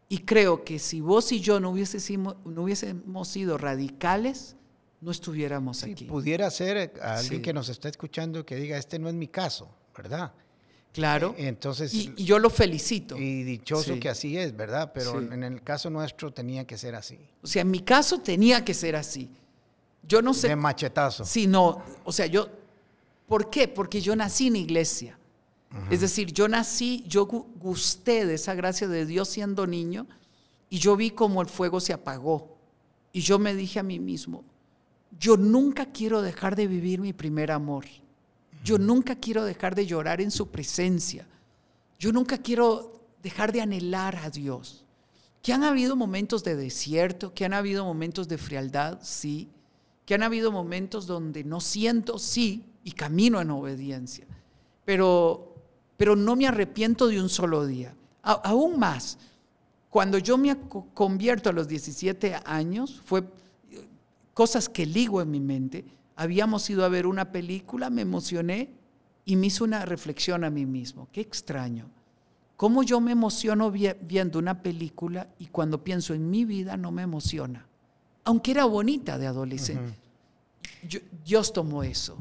Y 0.10 0.20
creo 0.20 0.64
que 0.64 0.80
si 0.80 1.02
vos 1.02 1.32
y 1.32 1.42
yo 1.42 1.60
no 1.60 1.72
hubiésemos, 1.72 2.38
no 2.46 2.64
hubiésemos 2.64 3.28
sido 3.28 3.58
radicales, 3.58 4.56
no 5.02 5.12
estuviéramos 5.12 5.84
aquí. 5.84 6.06
Pudiera 6.06 6.50
ser 6.50 6.94
alguien 7.02 7.42
que 7.42 7.54
nos 7.54 7.70
está 7.70 7.90
escuchando 7.90 8.46
que 8.46 8.56
diga, 8.56 8.78
este 8.78 8.98
no 9.00 9.10
es 9.10 9.16
mi 9.16 9.28
caso, 9.28 9.70
¿verdad? 9.96 10.34
Claro. 10.94 11.36
Eh, 11.38 11.48
entonces, 11.48 11.94
y, 11.94 12.14
yo 12.16 12.40
lo 12.40 12.50
felicito. 12.50 13.18
Y 13.18 13.44
dichoso 13.44 14.00
que 14.00 14.10
así 14.10 14.38
es, 14.38 14.56
¿verdad? 14.56 14.92
Pero 14.94 15.20
en 15.20 15.44
el 15.44 15.62
caso 15.62 15.90
nuestro 15.90 16.34
tenía 16.34 16.66
que 16.66 16.78
ser 16.78 16.96
así. 16.96 17.20
O 17.42 17.48
sea, 17.48 17.62
en 17.62 17.72
mi 17.72 17.82
caso 17.82 18.20
tenía 18.20 18.66
que 18.66 18.74
ser 18.74 18.96
así. 18.96 19.30
Yo 20.08 20.22
no 20.22 20.34
sé. 20.34 20.48
De 20.48 20.56
machetazo. 20.56 21.26
Sí, 21.26 21.48
no. 21.48 21.84
O 22.04 22.12
sea, 22.12 22.26
yo. 22.26 22.48
¿Por 23.28 23.50
qué? 23.50 23.68
Porque 23.68 24.02
yo 24.02 24.16
nací 24.16 24.48
en 24.48 24.56
iglesia. 24.56 25.18
Es 25.92 26.02
decir, 26.02 26.32
yo 26.32 26.48
nací, 26.48 27.04
yo 27.08 27.26
gusté 27.26 28.26
de 28.26 28.36
esa 28.36 28.56
gracia 28.56 28.88
de 28.88 29.06
Dios 29.06 29.28
siendo 29.28 29.68
niño 29.68 30.08
y 30.70 30.80
yo 30.80 30.96
vi 30.96 31.12
cómo 31.12 31.42
el 31.42 31.48
fuego 31.48 31.80
se 31.80 31.94
apagó. 31.94 32.58
Y 33.12 33.22
yo 33.22 33.38
me 33.38 33.54
dije 33.54 33.80
a 33.80 33.84
mí 33.84 34.00
mismo, 34.00 34.44
yo 35.20 35.38
nunca 35.38 35.92
quiero 35.92 36.22
dejar 36.22 36.56
de 36.56 36.68
vivir 36.68 37.00
mi 37.00 37.14
primer 37.14 37.52
amor. 37.52 37.86
Yo 38.68 38.78
nunca 38.78 39.16
quiero 39.16 39.46
dejar 39.46 39.76
de 39.76 39.86
llorar 39.86 40.20
en 40.20 40.30
su 40.30 40.50
presencia. 40.50 41.26
Yo 41.98 42.12
nunca 42.12 42.38
quiero 42.38 43.00
dejar 43.24 43.54
de 43.54 43.62
anhelar 43.62 44.18
a 44.18 44.30
Dios. 44.30 44.84
Que 45.42 45.54
han 45.54 45.64
habido 45.64 45.96
momentos 45.96 46.44
de 46.44 46.58
desierto, 46.58 47.34
que 47.34 47.46
han 47.46 47.54
habido 47.54 47.86
momentos 47.86 48.28
de 48.28 48.38
frialdad, 48.38 49.00
sí. 49.02 49.48
Que 50.06 50.16
han 50.16 50.24
habido 50.24 50.52
momentos 50.52 51.08
donde 51.08 51.46
no 51.46 51.62
siento, 51.62 52.20
sí, 52.20 52.66
y 52.84 52.92
camino 52.92 53.40
en 53.40 53.52
obediencia. 53.52 54.28
Pero, 54.84 55.56
pero 55.96 56.18
no 56.18 56.36
me 56.36 56.46
arrepiento 56.46 57.08
de 57.08 57.22
un 57.22 57.30
solo 57.30 57.66
día. 57.66 57.96
aún 58.22 58.78
más, 58.78 59.18
cuando 59.90 60.18
yo 60.18 60.38
me 60.38 60.58
convierto 60.94 61.50
a 61.50 61.54
los 61.54 61.70
17 61.70 62.42
años, 62.44 63.02
fue 63.06 63.24
cosas 64.34 64.68
que 64.68 64.86
ligo 64.86 65.22
en 65.22 65.32
mi 65.32 65.40
mente 65.40 65.86
habíamos 66.18 66.70
ido 66.70 66.84
a 66.84 66.90
ver 66.90 67.08
una 67.08 67.32
película, 67.32 67.90
me 67.90 68.02
emocioné 68.02 68.72
y 69.24 69.36
me 69.36 69.48
hizo 69.48 69.64
una 69.64 69.86
reflexión 69.86 70.44
a 70.44 70.50
mí 70.50 70.66
mismo. 70.66 71.08
Qué 71.12 71.22
extraño. 71.22 71.90
¿Cómo 72.58 72.82
yo 72.82 73.00
me 73.00 73.12
emociono 73.12 73.72
viendo 73.72 74.40
una 74.40 74.64
película 74.64 75.30
y 75.38 75.46
cuando 75.46 75.84
pienso 75.84 76.16
en 76.16 76.30
mi 76.30 76.44
vida 76.44 76.76
no 76.76 76.92
me 76.92 77.04
emociona? 77.04 77.68
Aunque 78.24 78.52
era 78.52 78.66
bonita 78.66 79.20
de 79.20 79.28
adolescente. 79.28 79.94
Dios 81.24 81.54
tomó 81.54 81.84
eso 81.84 82.18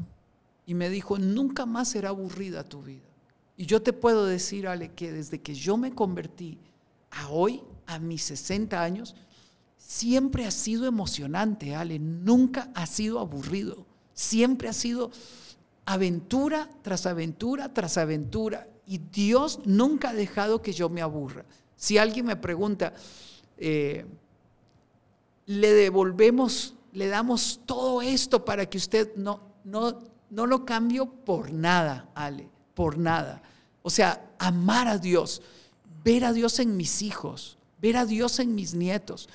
y 0.67 0.75
me 0.75 0.89
dijo, 0.89 1.17
nunca 1.17 1.65
más 1.65 1.89
será 1.89 2.09
aburrida 2.09 2.63
tu 2.63 2.83
vida. 2.83 3.01
Y 3.57 3.65
yo 3.65 3.81
te 3.81 3.93
puedo 3.93 4.27
decir, 4.27 4.67
Ale, 4.67 4.91
que 4.91 5.11
desde 5.11 5.41
que 5.41 5.55
yo 5.55 5.75
me 5.75 5.95
convertí 5.95 6.59
a 7.09 7.29
hoy, 7.29 7.63
a 7.87 7.97
mis 7.97 8.21
60 8.25 8.79
años, 8.79 9.15
siempre 9.87 10.45
ha 10.45 10.51
sido 10.51 10.85
emocionante, 10.85 11.73
Ale, 11.73 11.97
nunca 11.97 12.69
ha 12.75 12.85
sido 12.85 13.21
aburrido, 13.21 13.85
siempre 14.13 14.67
ha 14.67 14.73
sido 14.73 15.11
aventura 15.85 16.69
tras 16.81 17.05
aventura 17.05 17.73
tras 17.73 17.97
aventura 17.97 18.67
y 18.85 18.97
Dios 18.97 19.61
nunca 19.63 20.09
ha 20.09 20.13
dejado 20.13 20.61
que 20.61 20.73
yo 20.73 20.89
me 20.89 21.01
aburra. 21.01 21.45
Si 21.77 21.97
alguien 21.97 22.25
me 22.25 22.35
pregunta, 22.35 22.93
eh, 23.57 24.05
le 25.45 25.73
devolvemos, 25.73 26.75
le 26.91 27.07
damos 27.07 27.61
todo 27.65 28.01
esto 28.01 28.43
para 28.43 28.65
que 28.65 28.77
usted 28.77 29.15
no, 29.15 29.39
no, 29.63 29.99
no 30.29 30.45
lo 30.47 30.65
cambio 30.65 31.05
por 31.05 31.53
nada, 31.53 32.09
Ale, 32.13 32.49
por 32.73 32.97
nada. 32.97 33.41
O 33.83 33.89
sea, 33.89 34.33
amar 34.37 34.89
a 34.89 34.97
Dios, 34.97 35.41
ver 36.03 36.25
a 36.25 36.33
Dios 36.33 36.59
en 36.59 36.75
mis 36.75 37.01
hijos, 37.01 37.57
ver 37.81 37.95
a 37.95 38.05
Dios 38.05 38.39
en 38.39 38.53
mis 38.53 38.73
nietos. 38.73 39.29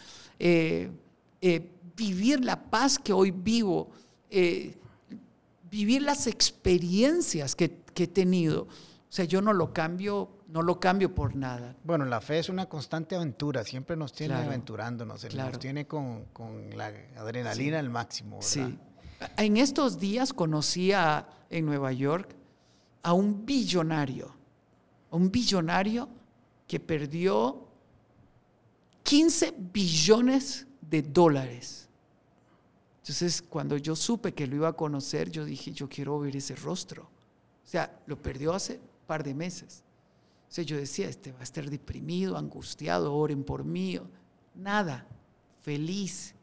Eh, 0.45 0.91
eh, 1.41 1.71
vivir 1.95 2.45
la 2.45 2.61
paz 2.61 2.99
que 2.99 3.13
hoy 3.13 3.31
vivo, 3.31 3.91
eh, 4.29 4.75
vivir 5.71 6.03
las 6.03 6.27
experiencias 6.27 7.55
que, 7.55 7.81
he 7.95 8.07
tenido. 8.09 8.63
O 8.63 8.69
sea, 9.09 9.25
yo 9.25 9.41
no 9.41 9.53
lo 9.53 9.73
cambio, 9.73 10.31
no 10.49 10.63
lo 10.63 10.81
cambio 10.81 11.15
por 11.15 11.37
nada. 11.37 11.77
Bueno, 11.85 12.05
la 12.07 12.21
fe 12.21 12.41
es 12.41 12.49
una 12.49 12.69
constante 12.69 13.15
aventura, 13.15 13.63
siempre 13.63 13.95
nos 13.95 14.13
tiene 14.13 14.35
aventurándonos, 14.35 15.33
nos 15.33 15.59
tiene 15.61 15.87
con, 15.87 16.27
la 16.75 16.93
adrenalina 17.17 17.79
al 17.79 17.91
máximo. 17.91 18.39
Sí. 18.43 18.77
En 19.37 19.57
estos 19.57 20.01
días 20.01 20.33
conocí 20.33 20.91
en 21.51 21.65
Nueva 21.65 21.93
York 21.93 22.35
a 23.05 23.13
un 23.13 23.47
billonario, 23.47 24.35
un 25.13 25.31
billonario 25.31 26.09
que 26.67 26.81
perdió 26.81 27.69
15 29.03 29.55
billones 29.73 30.67
de 30.81 31.03
dólares. 31.03 31.89
Entonces, 33.03 33.43
cuando 33.43 33.77
yo 33.77 33.97
supe 33.97 34.33
que 34.33 34.47
lo 34.47 34.57
iba 34.57 34.69
a 34.69 34.73
conocer, 34.75 35.31
yo 35.31 35.45
dije, 35.45 35.73
yo 35.73 35.89
quiero 35.89 36.21
ver 36.21 36.37
ese 36.37 36.55
rostro. 36.55 37.03
O 37.03 37.69
sea, 37.69 38.01
lo 38.07 38.21
perdió 38.21 38.53
hace 38.53 38.75
un 38.75 39.07
par 39.07 39.25
de 39.25 39.35
meses. 39.35 39.83
O 40.49 40.55
sea, 40.55 40.65
yo 40.65 40.77
decía, 40.77 41.09
este 41.09 41.33
va 41.33 41.41
a 41.41 41.45
estar 41.45 41.69
deprimido, 41.69 42.37
angustiado, 42.37 43.15
oren 43.15 43.43
por 43.43 43.65
mí. 43.65 43.99
Nada, 44.55 45.07
feliz, 45.63 46.35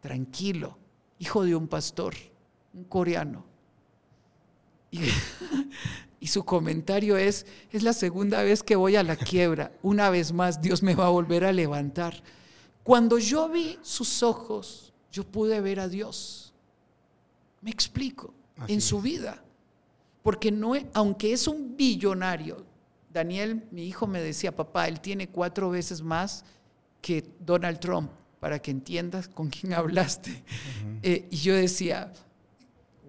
tranquilo, 0.00 0.76
hijo 1.18 1.42
de 1.42 1.56
un 1.56 1.66
pastor, 1.66 2.14
un 2.74 2.84
coreano. 2.84 3.44
Y, 4.90 5.00
y 6.20 6.28
su 6.28 6.44
comentario 6.44 7.16
es, 7.16 7.46
es 7.70 7.82
la 7.82 7.92
segunda 7.92 8.42
vez 8.42 8.62
que 8.62 8.76
voy 8.76 8.96
a 8.96 9.02
la 9.02 9.16
quiebra, 9.16 9.72
una 9.82 10.10
vez 10.10 10.32
más 10.32 10.60
Dios 10.60 10.82
me 10.82 10.94
va 10.94 11.06
a 11.06 11.10
volver 11.10 11.44
a 11.44 11.52
levantar. 11.52 12.22
Cuando 12.82 13.18
yo 13.18 13.48
vi 13.48 13.78
sus 13.82 14.22
ojos, 14.22 14.92
yo 15.10 15.24
pude 15.24 15.60
ver 15.60 15.80
a 15.80 15.88
Dios. 15.88 16.54
Me 17.60 17.70
explico, 17.70 18.32
en 18.68 18.80
su 18.80 19.00
vida. 19.00 19.42
Porque 20.22 20.50
no, 20.50 20.72
aunque 20.94 21.32
es 21.32 21.46
un 21.46 21.76
billonario, 21.76 22.64
Daniel, 23.12 23.64
mi 23.70 23.86
hijo 23.86 24.06
me 24.06 24.20
decía, 24.20 24.54
papá, 24.54 24.88
él 24.88 25.00
tiene 25.00 25.28
cuatro 25.28 25.70
veces 25.70 26.02
más 26.02 26.44
que 27.00 27.24
Donald 27.40 27.78
Trump 27.78 28.10
para 28.40 28.60
que 28.60 28.70
entiendas 28.70 29.28
con 29.28 29.48
quién 29.48 29.72
hablaste. 29.74 30.42
Eh, 31.02 31.28
y 31.30 31.36
yo 31.36 31.54
decía, 31.54 32.12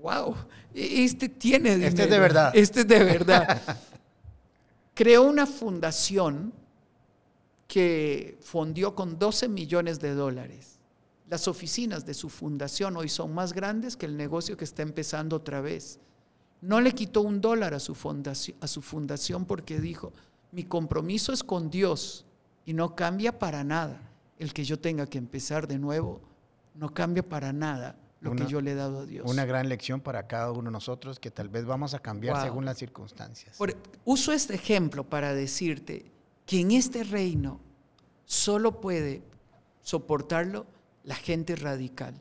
wow, 0.01 0.35
este 0.77 1.29
tiene 1.29 1.71
dinero. 1.71 1.89
Este 1.89 2.03
es 2.03 2.09
de 2.09 2.19
verdad. 2.19 2.51
Este 2.53 2.79
es 2.81 2.87
de 2.87 3.03
verdad. 3.03 3.61
Creó 4.93 5.23
una 5.23 5.47
fundación 5.47 6.53
que 7.67 8.37
fondió 8.41 8.93
con 8.93 9.17
12 9.17 9.49
millones 9.49 9.99
de 9.99 10.13
dólares. 10.13 10.79
Las 11.29 11.47
oficinas 11.47 12.05
de 12.05 12.13
su 12.13 12.29
fundación 12.29 12.95
hoy 12.95 13.09
son 13.09 13.33
más 13.33 13.53
grandes 13.53 13.97
que 13.97 14.05
el 14.05 14.15
negocio 14.15 14.55
que 14.55 14.63
está 14.63 14.83
empezando 14.83 15.35
otra 15.35 15.61
vez. 15.61 15.99
No 16.61 16.79
le 16.79 16.93
quitó 16.93 17.21
un 17.21 17.41
dólar 17.41 17.73
a 17.73 17.79
su 17.79 17.95
fundación, 17.95 18.55
a 18.61 18.67
su 18.67 18.81
fundación 18.81 19.45
porque 19.45 19.79
dijo, 19.79 20.13
mi 20.51 20.63
compromiso 20.63 21.33
es 21.33 21.43
con 21.43 21.69
Dios 21.69 22.25
y 22.65 22.73
no 22.73 22.95
cambia 22.95 23.37
para 23.37 23.63
nada. 23.63 24.01
El 24.39 24.53
que 24.53 24.63
yo 24.63 24.79
tenga 24.79 25.07
que 25.07 25.17
empezar 25.17 25.67
de 25.67 25.79
nuevo, 25.79 26.21
no 26.75 26.93
cambia 26.93 27.27
para 27.27 27.51
nada 27.51 27.95
lo 28.19 28.35
que 28.35 28.45
yo 28.47 28.61
le 28.61 28.71
he 28.71 28.75
dado 28.75 28.99
a 29.01 29.05
Dios. 29.05 29.29
Una 29.29 29.45
gran 29.45 29.69
lección 29.69 30.01
para 30.01 30.27
cada 30.27 30.51
uno 30.51 30.63
de 30.63 30.71
nosotros 30.71 31.19
que 31.19 31.31
tal 31.31 31.49
vez 31.49 31.65
vamos 31.65 31.93
a 31.93 31.99
cambiar 31.99 32.41
según 32.41 32.65
las 32.65 32.77
circunstancias. 32.77 33.57
uso 34.05 34.33
este 34.33 34.55
ejemplo 34.55 35.03
para 35.03 35.33
decirte 35.33 36.11
que 36.45 36.61
en 36.61 36.71
este 36.71 37.03
reino 37.03 37.59
solo 38.25 38.79
puede 38.81 39.23
soportarlo 39.81 40.65
la 41.03 41.15
gente 41.15 41.55
radical, 41.55 42.19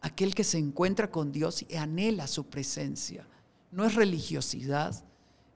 aquel 0.00 0.34
que 0.34 0.44
se 0.44 0.58
encuentra 0.58 1.10
con 1.10 1.30
Dios 1.30 1.64
y 1.68 1.76
anhela 1.76 2.26
su 2.26 2.46
presencia. 2.46 3.26
No 3.70 3.84
es 3.84 3.94
religiosidad, 3.94 5.04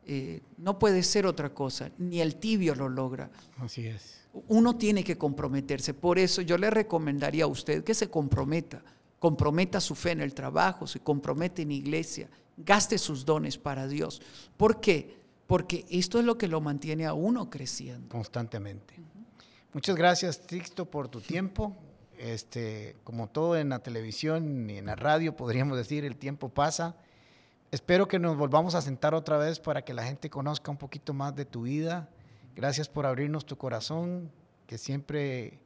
eh, 0.07 0.43
no 0.59 0.79
puede 0.79 1.03
ser 1.03 1.27
otra 1.27 1.53
cosa, 1.53 1.91
ni 1.99 2.21
el 2.21 2.37
tibio 2.37 2.75
lo 2.75 2.89
logra. 2.89 3.31
Así 3.59 3.87
es. 3.87 4.21
Uno 4.49 4.77
tiene 4.77 5.03
que 5.03 5.17
comprometerse. 5.17 5.95
Por 5.95 6.19
eso 6.19 6.43
yo 6.43 6.59
le 6.59 6.71
recomendaría 6.71 7.45
a 7.45 7.49
usted 7.49 7.83
que 7.83 7.95
se 7.95 8.11
comprometa, 8.11 8.83
comprometa 9.25 9.81
su 9.81 9.95
fe 9.95 10.11
en 10.11 10.20
el 10.20 10.35
trabajo, 10.35 10.87
se 10.87 11.01
compromete 11.01 11.62
en 11.62 11.72
iglesia, 11.72 12.29
gaste 12.59 12.99
sus 12.99 13.25
dones 13.25 13.57
para 13.57 13.89
Dios. 13.89 14.20
¿Por 14.59 14.83
qué? 14.83 15.16
Porque 15.47 15.87
esto 15.89 16.18
es 16.18 16.27
lo 16.27 16.37
que 16.37 16.47
lo 16.47 16.61
mantiene 16.61 17.07
a 17.07 17.14
uno 17.14 17.49
creciendo. 17.49 18.11
Constantemente. 18.11 18.97
Muchas 19.72 19.97
gracias, 19.97 20.47
Tixto, 20.47 20.85
por 20.85 21.09
tu 21.09 21.22
tiempo. 21.22 21.75
Este, 22.18 22.97
como 23.03 23.31
todo 23.31 23.57
en 23.57 23.70
la 23.70 23.79
televisión 23.79 24.68
y 24.68 24.77
en 24.77 24.85
la 24.85 24.95
radio, 24.95 25.35
podríamos 25.35 25.79
decir, 25.79 26.05
el 26.05 26.18
tiempo 26.18 26.51
pasa. 26.51 26.95
Espero 27.70 28.07
que 28.07 28.18
nos 28.18 28.37
volvamos 28.37 28.75
a 28.75 28.83
sentar 28.83 29.14
otra 29.14 29.39
vez 29.39 29.59
para 29.59 29.87
que 29.87 29.95
la 29.95 30.05
gente 30.05 30.29
conozca 30.29 30.70
un 30.70 30.77
poquito 30.77 31.14
más 31.14 31.35
de 31.35 31.47
tu 31.47 31.62
vida. 31.62 32.11
Gracias 32.55 32.91
por 32.91 33.07
abrirnos 33.07 33.47
tu 33.47 33.57
corazón, 33.57 34.31
que 34.66 34.77
siempre 34.77 35.61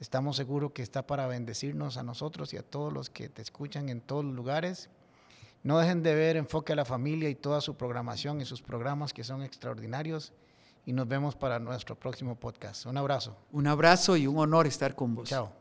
estamos 0.00 0.36
seguros 0.36 0.72
que 0.72 0.82
está 0.82 1.06
para 1.06 1.26
bendecirnos 1.26 1.98
a 1.98 2.02
nosotros 2.02 2.52
y 2.54 2.56
a 2.56 2.62
todos 2.62 2.92
los 2.92 3.10
que 3.10 3.28
te 3.28 3.42
escuchan 3.42 3.88
en 3.90 4.00
todos 4.00 4.24
los 4.24 4.34
lugares. 4.34 4.88
No 5.62 5.78
dejen 5.78 6.02
de 6.02 6.14
ver 6.14 6.36
Enfoque 6.36 6.72
a 6.72 6.76
la 6.76 6.86
Familia 6.86 7.28
y 7.28 7.34
toda 7.34 7.60
su 7.60 7.76
programación 7.76 8.40
y 8.40 8.46
sus 8.46 8.62
programas 8.62 9.12
que 9.12 9.22
son 9.22 9.42
extraordinarios. 9.42 10.32
Y 10.86 10.94
nos 10.94 11.06
vemos 11.06 11.36
para 11.36 11.58
nuestro 11.58 11.94
próximo 11.94 12.34
podcast. 12.34 12.86
Un 12.86 12.96
abrazo. 12.96 13.36
Un 13.52 13.66
abrazo 13.66 14.16
y 14.16 14.26
un 14.26 14.38
honor 14.38 14.66
estar 14.66 14.94
con 14.94 15.14
vos. 15.14 15.28
Chao. 15.28 15.52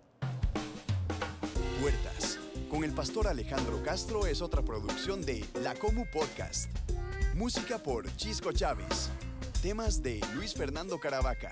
Puertas. 1.81 2.39
Con 2.69 2.85
el 2.85 2.93
pastor 2.93 3.27
Alejandro 3.27 3.83
Castro 3.83 4.25
es 4.25 4.41
otra 4.41 4.61
producción 4.61 5.21
de 5.21 5.45
La 5.61 5.75
Comu 5.75 6.05
Podcast. 6.05 6.71
Música 7.35 7.77
por 7.77 8.15
Chisco 8.15 8.53
Chávez. 8.53 9.11
Temas 9.61 10.01
de 10.01 10.21
Luis 10.35 10.53
Fernando 10.53 10.97
Caravaca 10.97 11.51